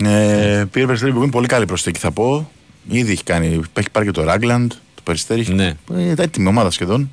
Ε, 0.03 0.63
πήρε 0.71 0.85
Περιστέρι 0.85 1.11
που 1.11 1.21
είναι 1.21 1.31
πολύ 1.31 1.47
καλή 1.47 1.65
προσθήκη, 1.65 1.99
θα 1.99 2.11
πω. 2.11 2.51
Ήδη 2.89 3.11
έχει, 3.11 3.23
κάνει, 3.23 3.61
έχει 3.73 3.89
πάρει 3.91 4.05
και 4.05 4.11
το 4.11 4.23
Ράγκλαντ. 4.23 4.71
Το 4.71 5.01
Περιστέρι 5.03 5.41
έχει. 5.41 5.53
Ναι. 5.53 5.73
Ε, 5.93 6.13
έτοιμη 6.17 6.47
ομάδα 6.47 6.71
σχεδόν. 6.71 7.11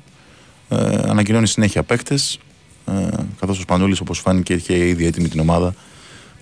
Ε, 0.69 0.75
ανακοινώνει 1.07 1.47
συνέχεια 1.47 1.83
παίκτες. 1.83 2.39
Ε, 2.85 3.07
Καθώς 3.39 3.57
ο 3.57 3.61
Σπανούλης, 3.61 3.99
όπως 3.99 4.19
φάνηκε, 4.19 4.53
είχε 4.53 4.87
ήδη 4.87 5.05
έτοιμη 5.05 5.27
την 5.27 5.39
ομάδα 5.39 5.73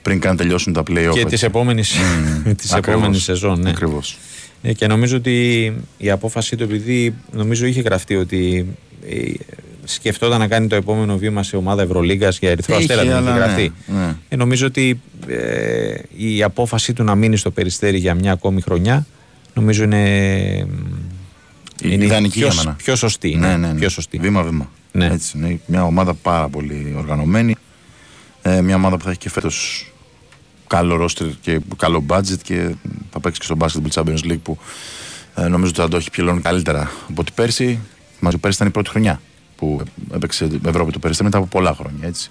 πριν 0.01 0.19
καν 0.19 0.37
τελειώσουν 0.37 0.73
τα 0.73 0.81
play-off. 0.81 1.11
Και 1.13 1.19
έτσι. 1.19 1.25
της 1.25 1.43
επόμενη 1.43 1.81
της 2.57 2.73
Ακριβώς. 2.73 2.99
επόμενης 3.01 3.23
σεζόν. 3.23 3.59
Ναι. 3.61 3.69
Ακριβώς. 3.69 4.17
Ε, 4.61 4.73
και 4.73 4.87
νομίζω 4.87 5.17
ότι 5.17 5.73
η 5.97 6.09
απόφαση 6.09 6.55
του, 6.55 6.63
επειδή 6.63 7.15
νομίζω 7.31 7.65
είχε 7.65 7.81
γραφτεί 7.81 8.15
ότι 8.15 8.67
ε, 9.09 9.31
σκεφτόταν 9.89 10.39
να 10.39 10.47
κάνει 10.47 10.67
το 10.67 10.75
επόμενο 10.75 11.17
βήμα 11.17 11.43
σε 11.43 11.55
ομάδα 11.55 11.81
Ευρωλίγκας 11.81 12.39
για 12.39 12.49
Ερυθρό 12.49 12.75
Είχε, 12.75 12.83
Αστέρα, 12.93 13.01
δεν 13.01 13.21
είχε 13.21 13.29
αλλά 13.29 13.37
γραφτεί. 13.45 13.73
ναι, 13.87 13.99
ναι. 13.99 14.15
Ε, 14.29 14.35
νομίζω 14.35 14.65
ότι 14.67 15.01
ε, 15.27 15.95
η 16.17 16.43
απόφαση 16.43 16.93
του 16.93 17.03
να 17.03 17.15
μείνει 17.15 17.37
στο 17.37 17.51
Περιστέρι 17.51 17.97
για 17.97 18.13
μια 18.15 18.31
ακόμη 18.31 18.61
χρονιά 18.61 19.05
νομίζω 19.53 19.83
είναι, 19.83 20.05
είναι 21.83 22.03
ιδανική 22.05 22.39
πιο, 22.39 22.47
για 22.47 22.55
μένα. 22.55 22.75
πιο 22.75 22.95
σωστή. 22.95 23.35
Ναι, 23.35 23.47
ναι, 23.47 23.57
ναι, 23.57 23.73
ναι. 23.73 23.79
Πιο 23.79 23.89
σωστή. 23.89 24.17
Βήμα-βήμα. 24.17 24.69
Ναι. 24.91 25.05
Έτσι, 25.05 25.37
είναι 25.37 25.59
μια 25.65 25.83
ομάδα 25.83 26.13
πάρα 26.13 26.49
πολύ 26.49 26.93
οργανωμένη. 26.97 27.55
Ε, 28.41 28.61
μια 28.61 28.75
ομάδα 28.75 28.97
που 28.97 29.03
θα 29.03 29.09
έχει 29.09 29.19
και 29.19 29.29
φέτος 29.29 29.87
καλό 30.67 30.95
ρόστερ 30.95 31.27
και 31.41 31.59
καλό 31.77 32.03
budget 32.07 32.37
και 32.43 32.75
θα 33.11 33.19
παίξει 33.19 33.39
και 33.39 33.45
στο 33.45 33.55
Basketball 33.59 34.01
Champions 34.01 34.31
League 34.31 34.39
που 34.43 34.57
ε, 35.35 35.47
νομίζω 35.47 35.69
ότι 35.69 35.81
θα 35.81 35.87
το 35.87 35.97
έχει 35.97 36.09
πληρώνει 36.09 36.41
καλύτερα 36.41 36.91
από 37.09 37.21
ότι 37.21 37.31
πέρσι. 37.35 37.79
Μαζί 38.19 38.37
πέρσι 38.37 38.55
ήταν 38.55 38.67
η 38.67 38.71
πρώτη 38.71 38.89
χρονιά 38.89 39.21
που 39.57 39.81
έπαιξε 40.13 40.47
Ευρώπη 40.67 40.91
το 40.91 40.99
πέρσι 40.99 41.23
μετά 41.23 41.37
από 41.37 41.47
πολλά 41.47 41.73
χρόνια. 41.73 42.07
Έτσι. 42.07 42.29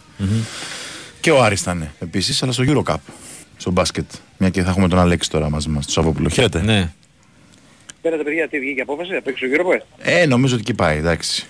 Και 1.20 1.30
ο 1.30 1.42
Άρης 1.42 1.60
ήταν 1.60 1.90
επίσης, 1.98 2.42
αλλά 2.42 2.52
στο 2.52 2.64
Eurocup, 2.66 2.96
στο 3.56 3.70
μπάσκετ. 3.70 4.10
Μια 4.38 4.48
και 4.50 4.62
θα 4.62 4.70
έχουμε 4.70 4.88
τον 4.88 4.98
Αλέξη 4.98 5.30
τώρα 5.30 5.50
μαζί 5.50 5.68
μας, 5.68 5.84
τον 5.84 5.92
Σαββόπουλο. 5.94 6.28
Χαίρετε. 6.28 6.62
Ναι. 6.62 6.92
Πέρατε 8.02 8.22
παιδιά, 8.22 8.48
τι 8.48 8.58
βγήκε 8.58 8.80
απόφαση, 8.80 9.12
θα 9.12 9.22
παίξει 9.22 9.44
ο 9.44 9.48
γύρο 9.48 9.64
πες. 9.64 9.82
Ε, 9.98 10.26
νομίζω 10.26 10.54
ότι 10.54 10.62
εκεί 10.66 10.74
πάει, 10.74 10.98
εντάξει. 10.98 11.46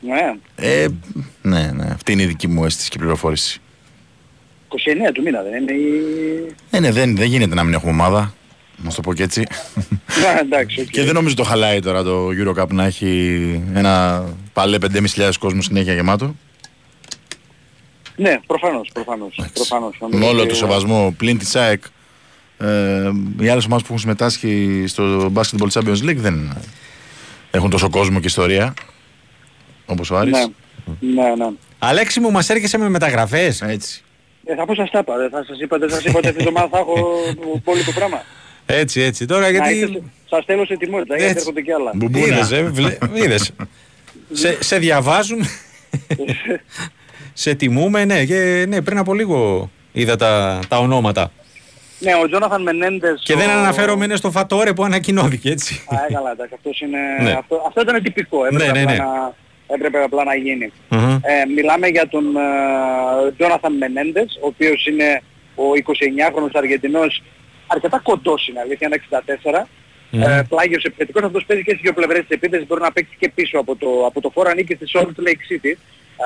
Ναι, 0.00 0.34
Ε, 0.68 0.86
ναι, 1.42 1.70
ναι, 1.74 1.86
αυτή 1.92 2.12
είναι 2.12 2.22
η 2.22 2.26
δική 2.26 2.48
μου 2.48 2.64
αίσθηση 2.64 2.88
και 2.90 2.98
πληροφόρηση. 2.98 3.60
29 4.68 5.10
του 5.14 5.22
μήνα 5.22 5.42
δεν 5.42 5.62
είναι 5.62 5.72
η... 5.72 6.54
Ε, 6.70 6.80
ναι, 6.80 6.90
δεν, 6.92 7.16
δεν 7.16 7.26
γίνεται 7.26 7.54
να 7.54 7.62
μην 7.64 7.74
έχουμε 7.74 7.90
ομάδα. 7.90 8.34
Να 8.76 8.90
σου 8.90 8.96
το 8.96 9.02
πω 9.02 9.14
και 9.14 9.22
έτσι. 9.22 9.40
Α, 9.40 10.38
εντάξει, 10.40 10.80
οκ. 10.80 10.86
και 10.86 11.02
δεν 11.04 11.14
νομίζω 11.14 11.34
το 11.34 11.42
χαλάει 11.44 11.80
τώρα 11.80 12.02
το 12.02 12.28
Eurocup 12.28 12.68
να 12.68 12.84
έχει 12.84 13.60
ένα 13.74 14.24
παλέ 14.52 14.78
5.500 14.80 15.30
κόσμος 15.38 15.64
συνέχεια 15.64 15.92
γεμάτο. 15.94 16.34
Ναι, 18.16 18.38
προφανώς, 18.46 18.90
προφανώς. 18.92 19.40
προφανώς. 19.54 19.98
Με 20.10 20.26
όλο 20.26 20.42
το 20.46 20.50
Ε, 20.52 20.54
σεβασμό 20.54 21.14
πλην 21.16 21.38
της 21.38 21.56
ΑΕΚ. 21.56 21.82
Ε, 22.58 23.10
οι 23.40 23.48
άλλες 23.48 23.64
ομάδες 23.64 23.82
που 23.82 23.86
έχουν 23.86 23.98
συμμετάσχει 23.98 24.84
στο 24.86 25.32
Basketball 25.34 25.68
Champions 25.72 26.02
League 26.08 26.16
δεν 26.16 26.56
έχουν 27.50 27.70
τόσο 27.70 27.90
κόσμο 27.90 28.20
και 28.20 28.26
ιστορία. 28.26 28.74
Όπως 29.86 30.10
ο 30.10 30.16
Άρης. 30.18 30.32
Ναι, 31.00 31.22
ναι, 31.22 31.34
ναι. 31.34 31.46
Αλέξη 31.78 32.20
μου, 32.20 32.30
μας 32.30 32.48
έρχεσαι 32.50 32.78
με 32.78 32.88
μεταγραφές. 32.88 33.60
Έτσι. 33.62 34.02
Ε, 34.44 34.54
θα 34.54 34.64
πω 34.66 34.74
σας 34.74 34.90
τα 34.90 34.98
είπα, 34.98 35.16
δεν 35.16 35.30
θα 35.30 35.44
σας 35.44 35.58
είπα, 35.60 35.78
δεν 35.78 35.90
σας 35.90 36.04
είπα 36.04 36.18
ότι 36.18 36.26
αυτή 36.28 36.38
τη 36.42 36.48
εβδομάδα 36.48 36.68
θα 36.72 36.78
έχω 36.78 37.16
πολύ 37.64 37.84
το 37.84 37.92
πράγμα. 37.92 38.22
Έτσι, 38.66 39.00
έτσι. 39.00 39.26
Τώρα 39.26 39.40
Να 39.40 39.48
γιατί... 39.50 39.74
είστε- 39.74 40.02
Σας 40.30 40.44
θέλω 40.44 40.64
σε 40.66 40.72
ετοιμότητα, 40.72 41.16
γιατί 41.16 41.30
Έτσι. 41.30 41.38
έρχονται 41.38 41.60
και 41.60 41.72
άλλα. 41.72 41.92
Είδες, 42.26 42.50
ε, 42.50 42.62
βλέ- 42.62 42.98
είδες. 43.14 43.50
Σε, 44.32 44.62
σε 44.62 44.78
διαβάζουν; 44.78 45.40
σε 47.32 47.54
τιμούμε, 47.54 48.04
ναι, 48.04 48.24
και, 48.24 48.64
ναι. 48.68 48.82
Πριν 48.82 48.98
από 48.98 49.14
λίγο 49.14 49.70
είδα 49.92 50.16
τα, 50.16 50.60
τα 50.68 50.78
ονόματα. 50.78 51.32
Ναι, 51.98 52.14
ο 52.22 52.26
Τζόναθαν 52.28 52.62
Μενέντες... 52.62 53.22
Και 53.24 53.34
δεν 53.34 53.48
ο... 53.48 53.52
αναφέρομαι 53.52 54.04
είναι 54.04 54.16
στο 54.16 54.30
Φατόρε 54.30 54.72
που 54.72 54.84
ανακοινώθηκε, 54.84 55.50
έτσι. 55.50 55.84
Α, 55.88 56.04
ε, 56.08 56.12
καλά, 56.12 56.30
εντάξει, 56.30 56.54
αυτός 56.56 56.80
είναι... 56.80 56.98
Ναι. 57.20 57.32
Αυτό, 57.32 57.64
αυτό 57.66 57.80
ήταν 57.80 58.02
τυπικό, 58.02 58.44
έπρεπε, 58.44 58.64
Ναι, 58.64 58.72
ναι, 58.72 58.80
απλά, 58.80 58.92
ναι. 58.92 58.98
Να, 58.98 59.34
έπρεπε 59.66 60.02
απλά 60.02 60.24
να 60.24 60.34
γίνει. 60.34 60.72
Μμμ. 60.88 61.18
Ε, 61.22 61.44
μιλάμε 61.56 61.86
για 61.86 62.08
τον 62.08 62.24
Τζόναθαν 63.36 63.76
Μενέντες, 63.76 64.38
ο 64.42 64.46
οποίος 64.46 64.86
είναι 64.86 65.22
ο 65.54 65.64
29χρονος 65.86 66.50
Αργεντινός, 66.52 67.22
αρκετά 67.66 68.00
κοντός 68.02 68.48
είναι 68.48 68.60
αλήθεια, 68.60 68.86
είναι 68.86 69.00
64. 69.62 69.66
Μμμ. 70.14 70.22
Ε, 70.22 70.46
πλάγιος 70.48 70.84
επιθετικός, 70.84 71.22
αυτός 71.22 71.44
παίζει 71.44 71.62
και 71.62 71.70
στις 71.70 71.82
δύο 71.82 71.92
πλευρές 71.92 72.20
της 72.20 72.36
επίθεσης, 72.36 72.66
μπορεί 72.66 72.80
να 72.80 72.92
παίξει 72.92 73.16
και 73.18 73.28
πίσω 73.34 73.58
από 73.58 73.76
το, 73.76 74.06
από 74.06 74.20
το 74.20 74.30
φόρο, 74.30 74.50
ανήκει 74.50 74.74
στη 74.74 74.84
Salt 74.92 75.28
Lake 75.28 75.44
City, 75.50 75.72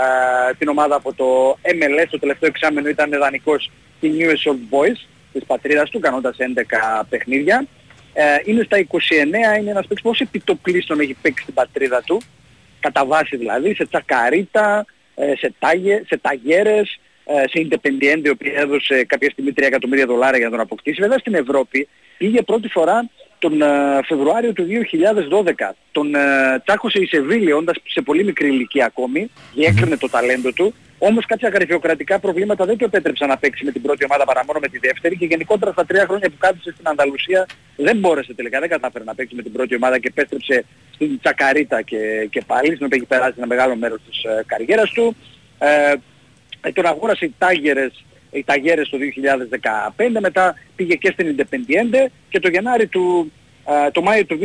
ε, 0.00 0.54
την 0.58 0.68
ομάδα 0.68 0.94
από 0.94 1.14
το 1.14 1.58
MLS, 1.62 2.06
το 2.10 2.18
τελευταίο 2.18 2.48
εξάμενο 2.48 2.88
ήταν 2.88 3.10
δανεικός 3.10 3.70
στη 3.96 4.12
New 4.18 4.30
Old 4.30 4.74
Boys 4.74 5.06
της 5.32 5.44
πατρίδας 5.46 5.90
του, 5.90 5.98
κάνοντας 5.98 6.36
11 6.38 7.06
παιχνίδια. 7.08 7.66
Ε, 8.12 8.22
είναι 8.44 8.62
στα 8.62 8.78
29, 8.78 9.58
είναι 9.58 9.70
ένας 9.70 9.86
παίκτης 9.86 10.02
που 10.02 10.10
ως 10.10 10.20
επιτοπλίστων 10.20 11.00
έχει 11.00 11.16
παίξει 11.22 11.42
στην 11.42 11.54
πατρίδα 11.54 12.02
του, 12.02 12.20
κατά 12.80 13.06
βάση 13.06 13.36
δηλαδή, 13.36 13.74
σε 13.74 13.86
τσακαρίτα, 13.86 14.84
ε, 15.14 15.32
σε, 15.36 15.54
τάγε, 15.58 16.02
σε 16.06 16.16
ταγέρες, 16.16 16.98
ε, 17.24 17.44
σε 17.48 17.68
Independiente, 17.68 18.24
η 18.24 18.28
οποία 18.28 18.52
έδωσε 18.54 19.04
κάποια 19.04 19.30
στιγμή 19.30 19.52
3 19.52 19.66
εκατομμύρια 19.66 20.06
δολάρια 20.06 20.38
για 20.38 20.46
να 20.46 20.52
τον 20.52 20.60
αποκτήσει. 20.60 21.00
Βέβαια 21.00 21.18
στην 21.18 21.34
Ευρώπη 21.34 21.88
πήγε 22.18 22.42
πρώτη 22.42 22.68
φορά 22.68 23.10
τον 23.38 23.62
ε, 23.62 23.66
Φεβρουάριο 24.06 24.52
του 24.52 24.66
2012. 25.66 25.70
Τον 25.92 26.14
ε, 26.14 26.20
τσάκωσε 26.64 26.98
η 26.98 27.06
Σεβίλη, 27.06 27.52
όντας 27.52 27.76
σε 27.86 28.00
πολύ 28.02 28.24
μικρή 28.24 28.48
ηλικία 28.48 28.86
ακόμη, 28.86 29.30
διέκρινε 29.54 29.96
το 29.96 30.08
ταλέντο 30.08 30.52
του, 30.52 30.74
όμως 30.98 31.26
κάποια 31.26 31.48
γραφειοκρατικά 31.48 32.18
προβλήματα 32.18 32.64
δεν 32.64 32.76
του 32.76 32.84
επέτρεψαν 32.84 33.28
να 33.28 33.38
παίξει 33.38 33.64
με 33.64 33.70
την 33.70 33.82
πρώτη 33.82 34.04
ομάδα 34.04 34.24
παρά 34.24 34.44
μόνο 34.44 34.58
με 34.58 34.68
τη 34.68 34.78
δεύτερη 34.78 35.16
και 35.16 35.24
γενικότερα 35.24 35.72
στα 35.72 35.84
τρία 35.84 36.04
χρόνια 36.04 36.28
που 36.28 36.36
κάθισε 36.38 36.70
στην 36.72 36.88
Ανταλουσία 36.88 37.46
δεν 37.76 37.96
μπόρεσε 37.96 38.34
τελικά, 38.34 38.60
δεν 38.60 38.68
κατάφερε 38.68 39.04
να 39.04 39.14
παίξει 39.14 39.34
με 39.34 39.42
την 39.42 39.52
πρώτη 39.52 39.74
ομάδα 39.74 39.98
και 39.98 40.08
επέστρεψε 40.08 40.64
στην 40.94 41.20
Τσακαρίτα 41.20 41.82
και, 41.82 42.28
και 42.30 42.42
πάλι, 42.46 42.74
στην 42.74 42.84
οποία 42.86 42.96
έχει 42.96 43.06
περάσει 43.06 43.34
ένα 43.36 43.46
μεγάλο 43.46 43.76
μέρος 43.76 44.00
της 44.08 44.22
ε, 44.22 44.44
καριέρας 44.46 44.90
του. 44.90 45.16
Ε, 45.58 45.94
ε, 46.60 46.72
τον 46.72 46.86
αγόρασε 46.86 47.24
οι 47.24 47.34
Τάγερες, 47.38 48.04
οι 48.30 48.44
Ταγέρες 48.44 48.88
το 48.88 48.98
2015, 49.96 50.20
μετά 50.20 50.54
πήγε 50.76 50.94
και 50.94 51.10
στην 51.10 51.36
Independiente 51.36 52.10
και 52.28 52.40
το 52.40 52.48
Γενάρη 52.48 52.86
του, 52.86 53.32
ε, 53.86 53.90
το 53.90 54.02
Μάιο 54.02 54.24
του 54.24 54.38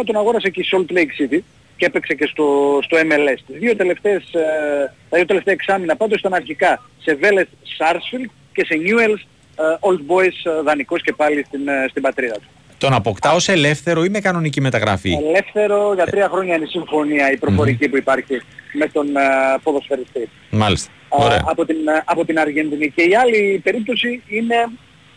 2021 0.00 0.04
τον 0.06 0.16
αγόρασε 0.16 0.50
και 0.50 0.60
η 0.60 0.66
Salt 0.72 0.92
Lake 0.92 1.22
City 1.22 1.38
και 1.76 1.86
έπαιξε 1.86 2.14
και 2.14 2.26
στο, 2.26 2.78
στο 2.82 2.96
MLS. 2.98 3.38
Τις 3.46 3.58
δύο 3.58 3.76
τελευταίες, 3.76 4.22
ε, 4.32 4.92
τα 5.08 5.16
δύο 5.16 5.26
τελευταία 5.26 5.54
εξάμηνα 5.54 5.96
πάντως 5.96 6.18
ήταν 6.18 6.34
αρχικά 6.34 6.82
σε 7.00 7.18
Vélez 7.20 7.46
Sarsfield 7.78 8.30
και 8.52 8.64
σε 8.64 8.74
Newell's 8.84 9.22
ε, 9.58 9.76
Old 9.80 10.00
Boys 10.12 10.58
ε, 10.58 10.62
δανεικός 10.62 11.02
και 11.02 11.12
πάλι 11.12 11.44
στην, 11.44 11.68
ε, 11.68 11.86
στην 11.88 12.02
πατρίδα 12.02 12.34
του. 12.34 12.48
Τον 12.78 12.92
αποκτά 12.94 13.32
ως 13.32 13.48
ελεύθερο 13.48 14.04
ή 14.04 14.08
με 14.08 14.20
κανονική 14.20 14.60
μεταγραφή; 14.60 15.12
Ελεύθερο 15.12 15.94
για 15.94 16.04
τρία 16.04 16.28
χρόνια 16.28 16.54
είναι 16.54 16.64
η 16.64 16.68
συμφωνία, 16.68 17.32
η 17.32 17.36
προφορική 17.36 17.88
που 17.88 17.96
υπάρχει 17.96 18.40
με 18.72 18.86
τον 18.86 19.16
ε, 19.16 19.20
ποδοσφαιριστή. 19.62 20.28
Μάλιστα. 20.50 20.90
Α, 21.08 21.24
Ωραία. 21.24 21.42
από, 21.44 21.64
την, 21.64 21.76
α, 21.88 22.02
από 22.04 22.24
την 22.24 22.38
Αργεντινή. 22.38 22.90
Και 22.90 23.02
η 23.02 23.14
άλλη 23.14 23.60
περίπτωση 23.64 24.22
είναι 24.26 24.54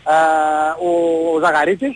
α, 0.04 0.16
ο 0.82 1.40
Ζαγαρίτης, 1.40 1.94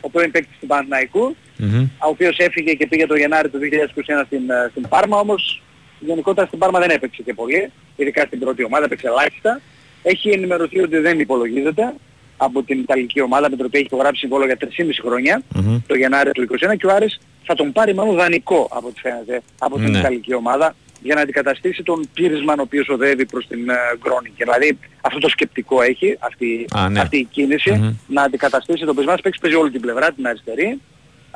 ο 0.00 0.10
πρώην 0.10 0.30
παίκτης 0.30 0.56
του 0.60 0.66
Παναθηναϊκού, 0.66 1.36
Μμμ. 1.56 1.80
ο 1.82 2.08
οποίος 2.08 2.38
έφυγε 2.38 2.72
και 2.72 2.86
πήγε 2.86 3.06
το 3.06 3.16
Γενάρη 3.16 3.48
του 3.48 3.58
2021 3.58 4.22
στην, 4.26 4.50
ε, 4.50 4.68
στην 4.70 4.88
Πάρμα, 4.88 5.18
όμως 5.18 5.62
γενικότερα 5.98 6.46
στην 6.46 6.58
Πάρμα 6.58 6.78
δεν 6.78 6.90
έπαιξε 6.90 7.22
και 7.22 7.34
πολύ, 7.34 7.72
ειδικά 7.96 8.24
στην 8.26 8.38
πρώτη 8.38 8.64
ομάδα, 8.64 8.84
έπαιξε 8.84 9.06
ελάχιστα. 9.06 9.60
Έχει 10.02 10.28
ενημερωθεί 10.30 10.80
ότι 10.80 10.96
δεν 10.98 11.20
υπολογίζεται 11.20 11.94
από 12.42 12.62
την 12.62 12.78
Ιταλική 12.80 13.20
ομάδα 13.20 13.50
με 13.50 13.56
την 13.56 13.64
οποία 13.64 13.78
έχει 13.78 13.88
υπογράψει 13.92 14.20
συμβόλο 14.20 14.44
για 14.44 14.56
3,5 14.60 14.66
χρόνια, 15.02 15.42
Μμμ. 15.54 15.78
το 15.86 15.94
Γενάρη 15.94 16.30
του 16.30 16.46
2021 16.72 16.76
και 16.78 16.86
ο 16.86 16.94
Άρης 16.94 17.20
θα 17.44 17.54
τον 17.54 17.72
πάρει 17.72 17.94
μάλλον 17.94 18.16
δανεικό 18.16 18.68
από 18.70 18.86
ό,τι 18.88 19.00
φαίνεται 19.00 19.40
από 19.58 19.76
την 19.78 19.90
Ναι. 19.90 19.98
Ιταλική 19.98 20.34
ομάδα 20.34 20.74
για 21.02 21.14
να 21.14 21.20
αντικαταστήσει 21.20 21.82
τον 21.82 22.08
Πίρισμαν 22.14 22.58
ο 22.58 22.62
οποίος 22.62 22.88
οδεύει 22.88 23.26
προς 23.26 23.46
την 23.46 23.68
ε, 23.68 23.74
Γκρόνικερ. 24.02 24.46
Δηλαδή 24.52 24.78
αυτό 25.00 25.18
το 25.18 25.28
σκεπτικό 25.28 25.82
έχει 25.82 26.16
αυτή, 26.20 26.66
Α, 26.76 26.88
ναι. 26.88 27.00
αυτή 27.00 27.16
η 27.18 27.24
κίνηση 27.24 27.70
Μμμ. 27.70 27.94
να 28.06 28.22
αντικαταστήσει 28.22 28.84
τον 28.84 28.94
Πίρισμαν. 28.94 29.18
Παίξεις 29.22 29.42
παίζει 29.42 29.56
όλη 29.56 29.70
την 29.70 29.80
πλευρά, 29.80 30.12
την 30.12 30.26
αριστερή. 30.26 30.80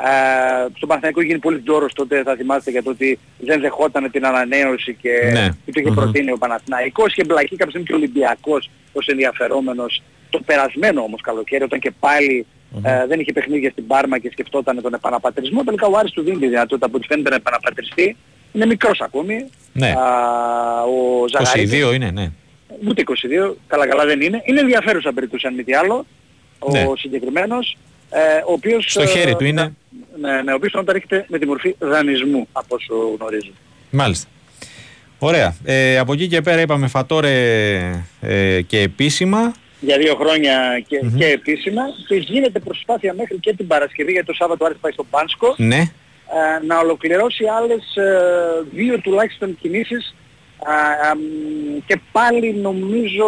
Ε, 0.01 0.67
στον 0.77 0.89
Παναθηναϊκό 0.89 1.23
γίνει 1.23 1.39
πολύ 1.39 1.61
ντόρος 1.63 1.93
τότε, 1.93 2.23
θα 2.23 2.35
θυμάστε 2.35 2.71
για 2.71 2.83
το 2.83 2.91
ότι 2.91 3.19
δεν 3.39 3.61
δεχόταν 3.61 4.11
την 4.11 4.27
ανανέωση 4.27 4.95
και 5.01 5.11
Ναι. 5.33 5.49
που 5.49 5.73
το 5.73 5.81
είχε 5.81 5.89
Μμμ. 5.91 5.95
προτείνει 5.97 6.31
ο 6.31 6.37
Παναθηναϊκός. 6.39 7.13
Είχε 7.13 7.25
μπλακεί 7.25 7.49
κάποια 7.57 7.69
στιγμή 7.69 7.87
και 7.87 7.93
ο 7.93 7.97
Ολυμπιακός 7.97 8.71
ως 8.93 9.07
ενδιαφερόμενος 9.07 10.03
το 10.37 10.43
περασμένο 10.47 11.01
όμως 11.03 11.21
καλοκαίρι 11.21 11.63
όταν 11.65 11.79
και 11.79 11.93
πάλι 12.01 12.47
ε, 12.83 13.07
δεν 13.07 13.21
είχε 13.21 13.33
παιχνίδια 13.33 13.71
στην 13.71 13.87
Πάρμα 13.87 14.19
και 14.19 14.31
σκεφτόταν 14.33 14.83
τον 14.83 14.95
επαναπατρισμό. 14.95 15.65
Τελικά 15.65 15.87
ο 15.87 15.97
Άρης 15.99 16.11
του 16.13 16.23
δίνει 16.23 16.39
τη 16.39 16.49
δυνατότητα 16.49 16.87
από 16.87 16.97
ό,τι 16.97 17.07
φαίνεται 17.07 17.29
να 17.29 17.37
επαναπατριστεί. 17.37 18.17
Είναι 18.53 18.67
μικρός 18.67 19.01
ακόμη. 19.01 19.47
Ναι. 19.73 19.89
Α, 19.91 20.83
ο 20.83 21.29
Ζαγαρίτης. 21.29 21.85
22 21.85 21.95
είναι, 21.95 22.11
ναι. 22.11 22.31
Ούτε 22.89 23.03
22, 23.51 23.55
καλά 23.67 23.87
καλά 23.87 24.05
δεν 24.05 24.21
είναι. 24.21 24.43
Είναι 24.45 24.61
ενδιαφέρουσα 24.61 25.13
περίπτωση 25.13 25.47
αν 25.47 25.55
μη 25.55 25.65
τι 25.65 25.75
άλλο. 25.75 26.07
Ο 26.59 26.71
Ναι. 26.71 26.87
συγκεκριμένος, 26.97 27.77
ε, 28.11 28.19
ο 28.47 28.53
οποίος... 28.53 28.85
Στο 28.91 29.07
χέρι 29.07 29.31
ε, 29.31 29.35
του 29.35 29.45
είναι. 29.45 29.75
Ναι, 30.21 30.43
ναι, 30.43 30.53
ο 30.53 30.55
οποίος 30.55 30.75
όταν 30.75 30.95
έρχεται 30.95 31.25
με 31.29 31.39
τη 31.39 31.47
μορφή 31.47 31.75
δανεισμού, 31.79 32.49
από 32.53 32.75
όσο 32.75 32.95
γνωρίζω. 33.19 33.51
Μάλιστα. 33.91 34.29
Ωραία. 35.19 35.57
Ε, 35.65 35.99
από 35.99 36.13
εκεί 36.13 36.29
και 36.29 36.41
πέρα 36.41 36.61
είπαμε 36.61 36.87
Φατόρε 36.87 37.35
ε, 38.21 38.61
και 38.63 38.81
επίσημα. 38.81 39.53
Για 39.85 39.99
δύο 39.99 40.15
χρόνια 40.15 40.85
και, 40.89 41.01
και 41.19 41.27
επίσημα 41.27 41.83
και 42.09 42.15
γίνεται 42.17 42.59
προσπάθεια 42.59 43.15
μέχρι 43.15 43.39
και 43.39 43.53
την 43.55 43.67
Παρασκευή 43.67 44.13
γιατί 44.13 44.27
το 44.27 44.33
Σάββατο 44.33 44.65
Άρης 44.65 44.79
πάει 44.81 44.93
στο 44.93 45.05
Πάνσκο 45.05 45.55
Ναι. 45.57 45.77
ε, 45.81 46.67
να 46.67 46.79
ολοκληρώσει 46.79 47.45
άλλες 47.59 47.97
ε, 47.97 48.11
δύο 48.73 48.99
τουλάχιστον 49.01 49.59
κινήσεις 49.61 50.15
ε, 50.67 51.09
ε, 51.11 51.15
μ, 51.15 51.21
και 51.87 52.01
πάλι 52.13 52.55
νομίζω 52.55 53.27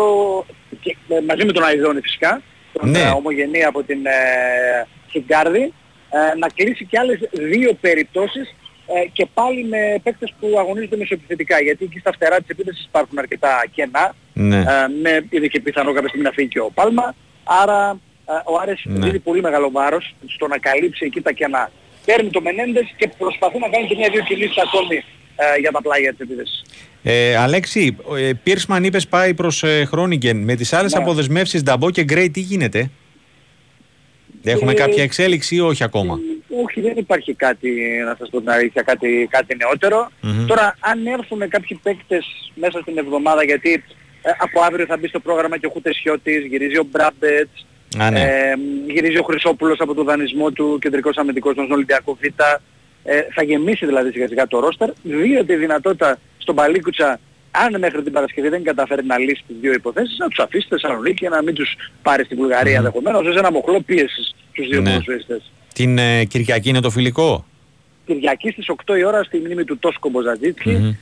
και, 0.81 0.97
ε, 1.09 1.21
μαζί 1.29 1.45
με 1.45 1.53
τον 1.53 1.65
Αϊδόνη 1.65 2.01
φυσικά 2.01 2.43
τον 2.73 2.91
Ναι. 2.91 2.99
ε, 3.01 3.09
ομογενή 3.17 3.65
από 3.65 3.83
την 3.83 4.07
ε, 4.07 4.87
Χιγκάρδη 5.11 5.73
ε, 6.11 6.39
να 6.39 6.49
κλείσει 6.55 6.85
και 6.85 6.99
άλλες 6.99 7.19
δύο 7.33 7.73
περιπτώσεις 7.81 8.55
ε, 8.87 9.07
και 9.13 9.27
πάλι 9.35 9.65
με 9.65 9.79
παίκτες 10.03 10.35
που 10.41 10.47
αγωνίζονται 10.59 10.97
μεσοεπιθετικά 10.97 11.61
γιατί 11.63 11.85
εκεί 11.85 11.99
στα 11.99 12.13
φτερά 12.13 12.37
της 12.37 12.49
επίθεσης 12.49 12.85
υπάρχουν 12.85 13.19
αρκετά 13.19 13.65
κενά 13.75 14.15
Ναι. 14.33 14.57
ε, 14.59 14.63
με, 15.03 15.27
είναι 15.31 15.47
και 15.47 15.61
πιθανό 15.61 15.93
κάποια 15.93 16.09
στιγμή 16.09 16.25
να 16.27 16.33
φύγει 16.33 16.49
και 16.49 16.61
ο 16.61 16.71
Πάλμα. 16.75 17.15
Άρα 17.45 17.99
ε, 18.27 18.33
ο 18.45 18.59
Άρης 18.63 18.81
Ναι. 18.85 19.07
δίνει 19.07 19.19
πολύ 19.19 19.41
μεγάλο 19.41 19.71
βάρος 19.71 20.15
στο 20.27 20.47
να 20.47 20.59
καλύψει 20.59 21.05
εκεί 21.05 21.21
τα 21.21 21.33
κενά. 21.33 21.71
Παίρνει 22.05 22.31
το 22.31 22.41
Μενέντες 22.41 22.95
και 22.97 23.09
προσπαθεί 23.19 23.59
να 23.59 23.69
κάνει 23.69 23.87
και 23.87 23.95
μια-δύο 23.99 24.23
κινήσεις 24.23 24.59
ακόμη 24.59 24.97
ε, 25.37 25.59
για 25.61 25.71
τα 25.71 25.83
πλάγια 25.83 26.11
της 26.11 26.21
επίθεσης. 26.21 26.63
Ε, 27.03 27.37
Αλέξη, 27.37 27.97
ε, 28.19 28.31
Πίρσμαν 28.43 28.85
είπες 28.85 29.07
πάει 29.07 29.35
προς 29.35 29.63
ε, 29.63 29.85
Χρόνιγκεν. 29.85 30.37
Με 30.37 30.55
τις 30.55 30.73
άλλες 30.73 30.93
Ναι. 30.95 31.03
αποδεσμεύσεις 31.03 31.63
Νταμπό 31.63 31.91
και 31.91 32.05
Γκρέι, 32.05 32.31
τι 32.31 32.41
γίνεται; 32.41 32.91
Έχουμε 34.51 34.73
Ε, 34.73 34.75
κάποια 34.75 35.03
εξέλιξη 35.03 35.55
ή 35.57 35.61
όχι 35.61 35.85
ακόμα; 35.85 36.19
Όχι, 36.65 36.81
δεν 36.81 36.93
υπάρχει 36.97 37.35
κάτι, 37.35 37.69
να 38.05 38.15
σας 38.19 38.29
πω 38.31 38.39
την 38.39 38.51
αλήθεια, 38.51 38.83
κάτι, 38.83 39.29
κάτι 39.31 39.57
νεότερο. 39.57 40.11
Μμμ. 40.21 40.47
Τώρα, 40.47 40.77
αν 40.81 41.07
έρθουν 41.07 41.49
κάποιοι 41.49 41.81
παίκτες 41.83 42.53
μέσα 42.55 42.79
στην 42.81 42.99
εβδομάδα, 42.99 43.45
γιατί 43.45 43.85
ε, 44.23 44.31
από 44.39 44.61
αύριο 44.61 44.87
θα 44.87 44.97
μπει 44.97 45.09
στο 45.09 45.21
πρόγραμμα 45.21 45.59
και 45.59 45.67
ο 45.67 45.71
Χουτεσιώτης, 45.71 46.45
γυρίζει 46.45 46.79
ο 46.79 46.87
Μπράμπετς, 46.91 47.67
Α, 47.99 48.11
ναι. 48.11 48.21
ε, 48.21 48.55
γυρίζει 48.93 49.19
ο 49.19 49.23
Χρυσόπουλος 49.23 49.81
από 49.81 49.95
το 49.95 50.03
δανεισμό 50.05 50.51
του, 50.51 50.79
κεντρικός 50.81 51.17
αμυντικός 51.17 51.53
στον 51.53 51.73
Ολυμπιακό 51.73 52.19
Β. 52.21 52.25
Ε, 53.09 53.21
θα 53.35 53.43
γεμίσει 53.43 53.87
δηλαδή 53.87 54.11
σιγά 54.11 54.29
σιγά 54.29 54.47
το 54.47 54.61
ρόστερ. 54.61 54.91
Δίνεται 55.03 55.53
η 55.53 55.57
δυνατότητα 55.57 56.19
στον 56.39 56.55
Παλίκουτσα, 56.55 57.21
αν 57.65 57.79
μέχρι 57.79 58.03
την 58.03 58.13
Παρασκευή 58.13 58.49
δεν 58.49 58.63
καταφέρει 58.65 59.05
να 59.05 59.19
λύσει 59.19 59.43
τις 59.47 59.57
δύο 59.61 59.73
υποθέσεις, 59.73 60.19
να 60.19 60.29
τους 60.29 60.39
αφήσει 60.39 60.67
στη 60.67 60.71
Θεσσαλονίκη 60.79 61.17
και 61.17 61.29
να 61.29 61.43
μην 61.43 61.55
τους 61.55 61.77
πάρει 62.03 62.25
στην 62.25 62.37
Βουλγαρία 62.37 62.77
ενδεχομένως, 62.77 63.27
ως 63.27 63.37
ένα 63.37 63.51
μοχλό 63.53 63.81
πίεσης 63.81 64.35
στους 64.53 64.69
δύο 64.69 64.81
Ναι. 64.81 64.89
ποδοσφαιριστές. 64.91 65.53
Την 65.75 65.99
ε, 65.99 66.25
Κυριακή 66.25 66.69
είναι 66.69 66.81
το 66.81 66.91
φιλικό; 66.91 67.45
Κυριακή 68.07 68.51
στις 68.51 68.67
8 68.87 68.97
η 68.99 69.05
ώρα 69.05 69.23
στη 69.23 69.39
μνήμη 69.39 69.65
του 69.65 69.79
Τόσκο 69.79 70.09
Μποζατζίτσκι. 70.09 70.71
Μμμ. 70.71 70.93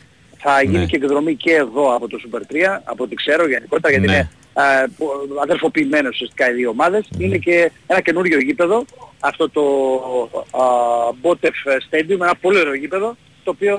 Θα 0.47 0.63
γίνει 0.63 0.79
Ναι. 0.79 0.87
και 0.87 0.97
εκδρομή 0.97 1.35
και 1.37 1.53
εδώ 1.55 1.95
από 1.95 2.09
το 2.09 2.19
Super 2.25 2.41
3, 2.53 2.81
από 2.85 3.05
ό,τι 3.05 3.15
ξέρω 3.15 3.49
γενικότερα, 3.49 3.93
γιατί 3.95 4.07
Ναι. 4.11 4.15
είναι 4.17 4.31
ε, 4.57 4.87
που- 4.97 5.11
αδερφοποιημένες 5.43 6.11
ουσιαστικά 6.11 6.51
οι 6.51 6.53
δύο 6.55 6.71
ομάδες. 6.71 7.09
Είναι 7.19 7.37
και 7.39 7.71
ένα 7.87 8.01
καινούριο 8.01 8.39
γήπεδο, 8.39 8.85
αυτό 9.21 9.51
το 9.51 9.63
α, 10.51 10.65
Botef 11.23 11.55
Stadium, 11.91 12.21
ένα 12.21 12.35
πολύ 12.41 12.59
ωραίο 12.59 12.75
γήπεδο, 12.75 13.17
το 13.45 13.51
οποίο, 13.51 13.75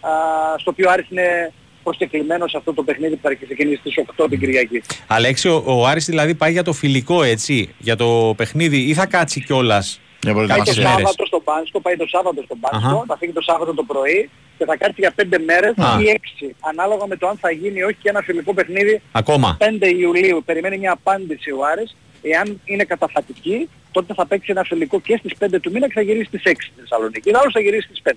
α, 0.00 0.10
στο 0.58 0.70
οποίο 0.70 0.90
Άρης 0.90 1.06
είναι 1.10 1.52
προσκεκλημένος 1.86 2.50
σε 2.50 2.56
αυτό 2.56 2.72
το 2.74 2.82
παιχνίδι 2.82 3.14
που 3.16 3.28
θα 3.28 3.34
ξεκινήσει 3.34 3.80
στις 3.80 3.94
8 4.16 4.26
την 4.30 4.38
Κυριακή. 4.40 4.82
Αλέξη, 5.06 5.48
ο, 5.48 5.62
ο 5.66 5.86
Άρης 5.86 6.04
δηλαδή 6.06 6.34
πάει 6.34 6.52
για 6.52 6.62
το 6.62 6.72
φιλικό 6.72 7.22
έτσι, 7.22 7.74
για 7.78 7.96
το 7.96 8.34
παιχνίδι 8.36 8.78
ή 8.90 8.94
θα 8.94 9.06
κάτσει 9.06 9.40
κιόλας. 9.44 10.00
Για 10.22 10.34
Πάει 10.34 10.46
το 10.46 10.54
κάποιες 10.54 10.76
μέρες; 10.76 10.92
Σάββατο 10.92 11.26
στο 11.26 11.40
Πάνσκο, 11.40 11.80
πάει 11.80 11.96
το 11.96 12.06
Σάββατο 12.06 12.42
στο 12.44 12.56
Πάνσκο, 12.60 12.88
Αχα. 12.96 13.04
θα 13.06 13.16
φύγει 13.16 13.32
το 13.32 13.40
Σάββατο 13.40 13.74
το 13.74 13.82
πρωί 13.82 14.30
και 14.58 14.64
θα 14.64 14.76
κάτσει 14.76 15.00
για 15.04 15.12
5 15.16 15.38
μέρες 15.46 15.74
Α. 15.76 16.00
ή 16.00 16.20
6, 16.42 16.54
ανάλογα 16.70 17.06
με 17.06 17.16
το 17.16 17.28
αν 17.28 17.36
θα 17.40 17.50
γίνει 17.50 17.78
ή 17.78 17.82
όχι 17.82 17.96
και 18.02 18.08
ένα 18.08 18.20
φιλικό 18.22 18.54
παιχνίδι 18.54 19.02
Ακόμα. 19.12 19.56
5 19.60 19.64
Ιουλίου. 19.98 20.42
Περιμένει 20.44 20.78
μια 20.78 20.92
απάντηση 20.92 21.50
ο 21.50 21.58
Άρης. 21.72 21.96
Εάν 22.22 22.60
είναι 22.64 22.84
καταφατική, 22.84 23.68
τότε 23.90 24.14
θα 24.14 24.26
παίξει 24.26 24.50
ένα 24.50 24.64
φιλικό 24.64 25.00
και 25.00 25.16
στις 25.18 25.32
5 25.38 25.60
του 25.62 25.70
μήνα 25.72 25.86
και 25.86 25.92
θα 25.94 26.00
γυρίσει 26.00 26.24
στις 26.24 26.42
6 26.44 26.50
στη 26.62 26.80
Θεσσαλονίκη. 26.80 27.30
Άλλος 27.40 27.52
θα 27.52 27.60
γυρίσει 27.60 27.86
στις 27.88 28.00
5. 28.04 28.12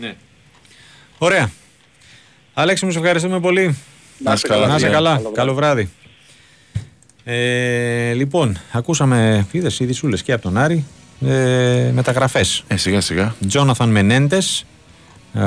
Ναι. 0.00 0.14
Ωραία. 1.18 1.50
Αλέξη, 2.54 2.84
μου 2.84 2.90
σε 2.90 2.98
ευχαριστούμε 2.98 3.40
πολύ. 3.40 3.76
Να 4.18 4.32
είστε 4.32 4.48
καλά. 4.48 4.66
Να 4.66 4.74
είσαι 4.74 4.88
Καλό 4.88 4.94
καλά. 4.94 5.18
βράδυ. 5.18 5.34
Καλό 5.34 5.54
βράδυ. 5.54 5.90
Ε, 7.24 8.12
λοιπόν, 8.12 8.58
ακούσαμε 8.72 9.46
είδες 9.50 9.80
ειδησούλες 9.80 10.22
και 10.22 10.32
από 10.32 10.42
τον 10.42 10.56
Άρη. 10.56 10.84
Ε, 11.26 11.90
μεταγραφές. 11.94 12.64
Ε, 12.68 12.76
σιγά 12.76 13.00
σιγά. 13.00 13.34
Τζόναθαν 13.48 13.88
Μενέντες, 13.90 14.64
ε, 15.34 15.40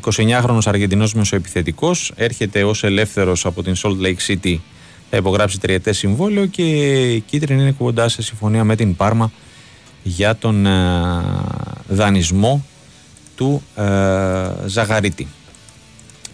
29χρονος 0.00 0.66
Αργεντινός 0.66 1.14
μεσοεπιθετικός, 1.14 2.12
έρχεται 2.16 2.64
ως 2.64 2.84
ελεύθερος 2.84 3.46
από 3.46 3.62
την 3.62 3.74
Salt 3.82 4.06
Lake 4.06 4.32
City, 4.32 4.56
θα 5.10 5.16
υπογράψει 5.16 5.60
τριετές 5.60 5.98
συμβόλαιο 5.98 6.46
και 6.46 6.62
η 7.14 7.20
Κίτρινη 7.20 7.62
είναι 7.62 7.74
κοντά 7.78 8.08
σε 8.08 8.22
συμφωνία 8.22 8.64
με 8.64 8.76
την 8.76 8.96
Πάρμα 8.96 9.32
για 10.02 10.36
τον 10.36 10.66
ε, 10.66 10.70
δανεισμό 11.88 12.64
του 13.36 13.62
ε, 13.76 13.82
Ζαγαρίτη 14.66 15.28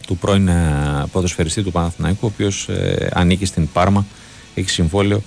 του 0.09 0.17
πρώην 0.17 0.49
ε, 0.49 1.05
ποδοσφαιριστή 1.13 1.63
του 1.63 1.73
Παναθηναϊκού 1.73 2.19
ο 2.23 2.27
οποίος 2.27 2.69
ε, 2.69 3.09
ανήκει 3.13 3.45
στην 3.45 3.69
Πάρμα 3.73 4.07
έχει 4.55 4.71
συμβόλαιο 4.71 5.23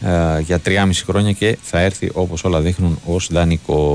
ε, 0.00 0.40
για 0.40 0.60
3,5 0.64 0.90
χρόνια 1.06 1.32
και 1.32 1.58
θα 1.62 1.80
έρθει 1.80 2.10
όπως 2.12 2.44
όλα 2.44 2.60
δείχνουν 2.60 2.98
ως 3.06 3.28
δανεικό 3.32 3.94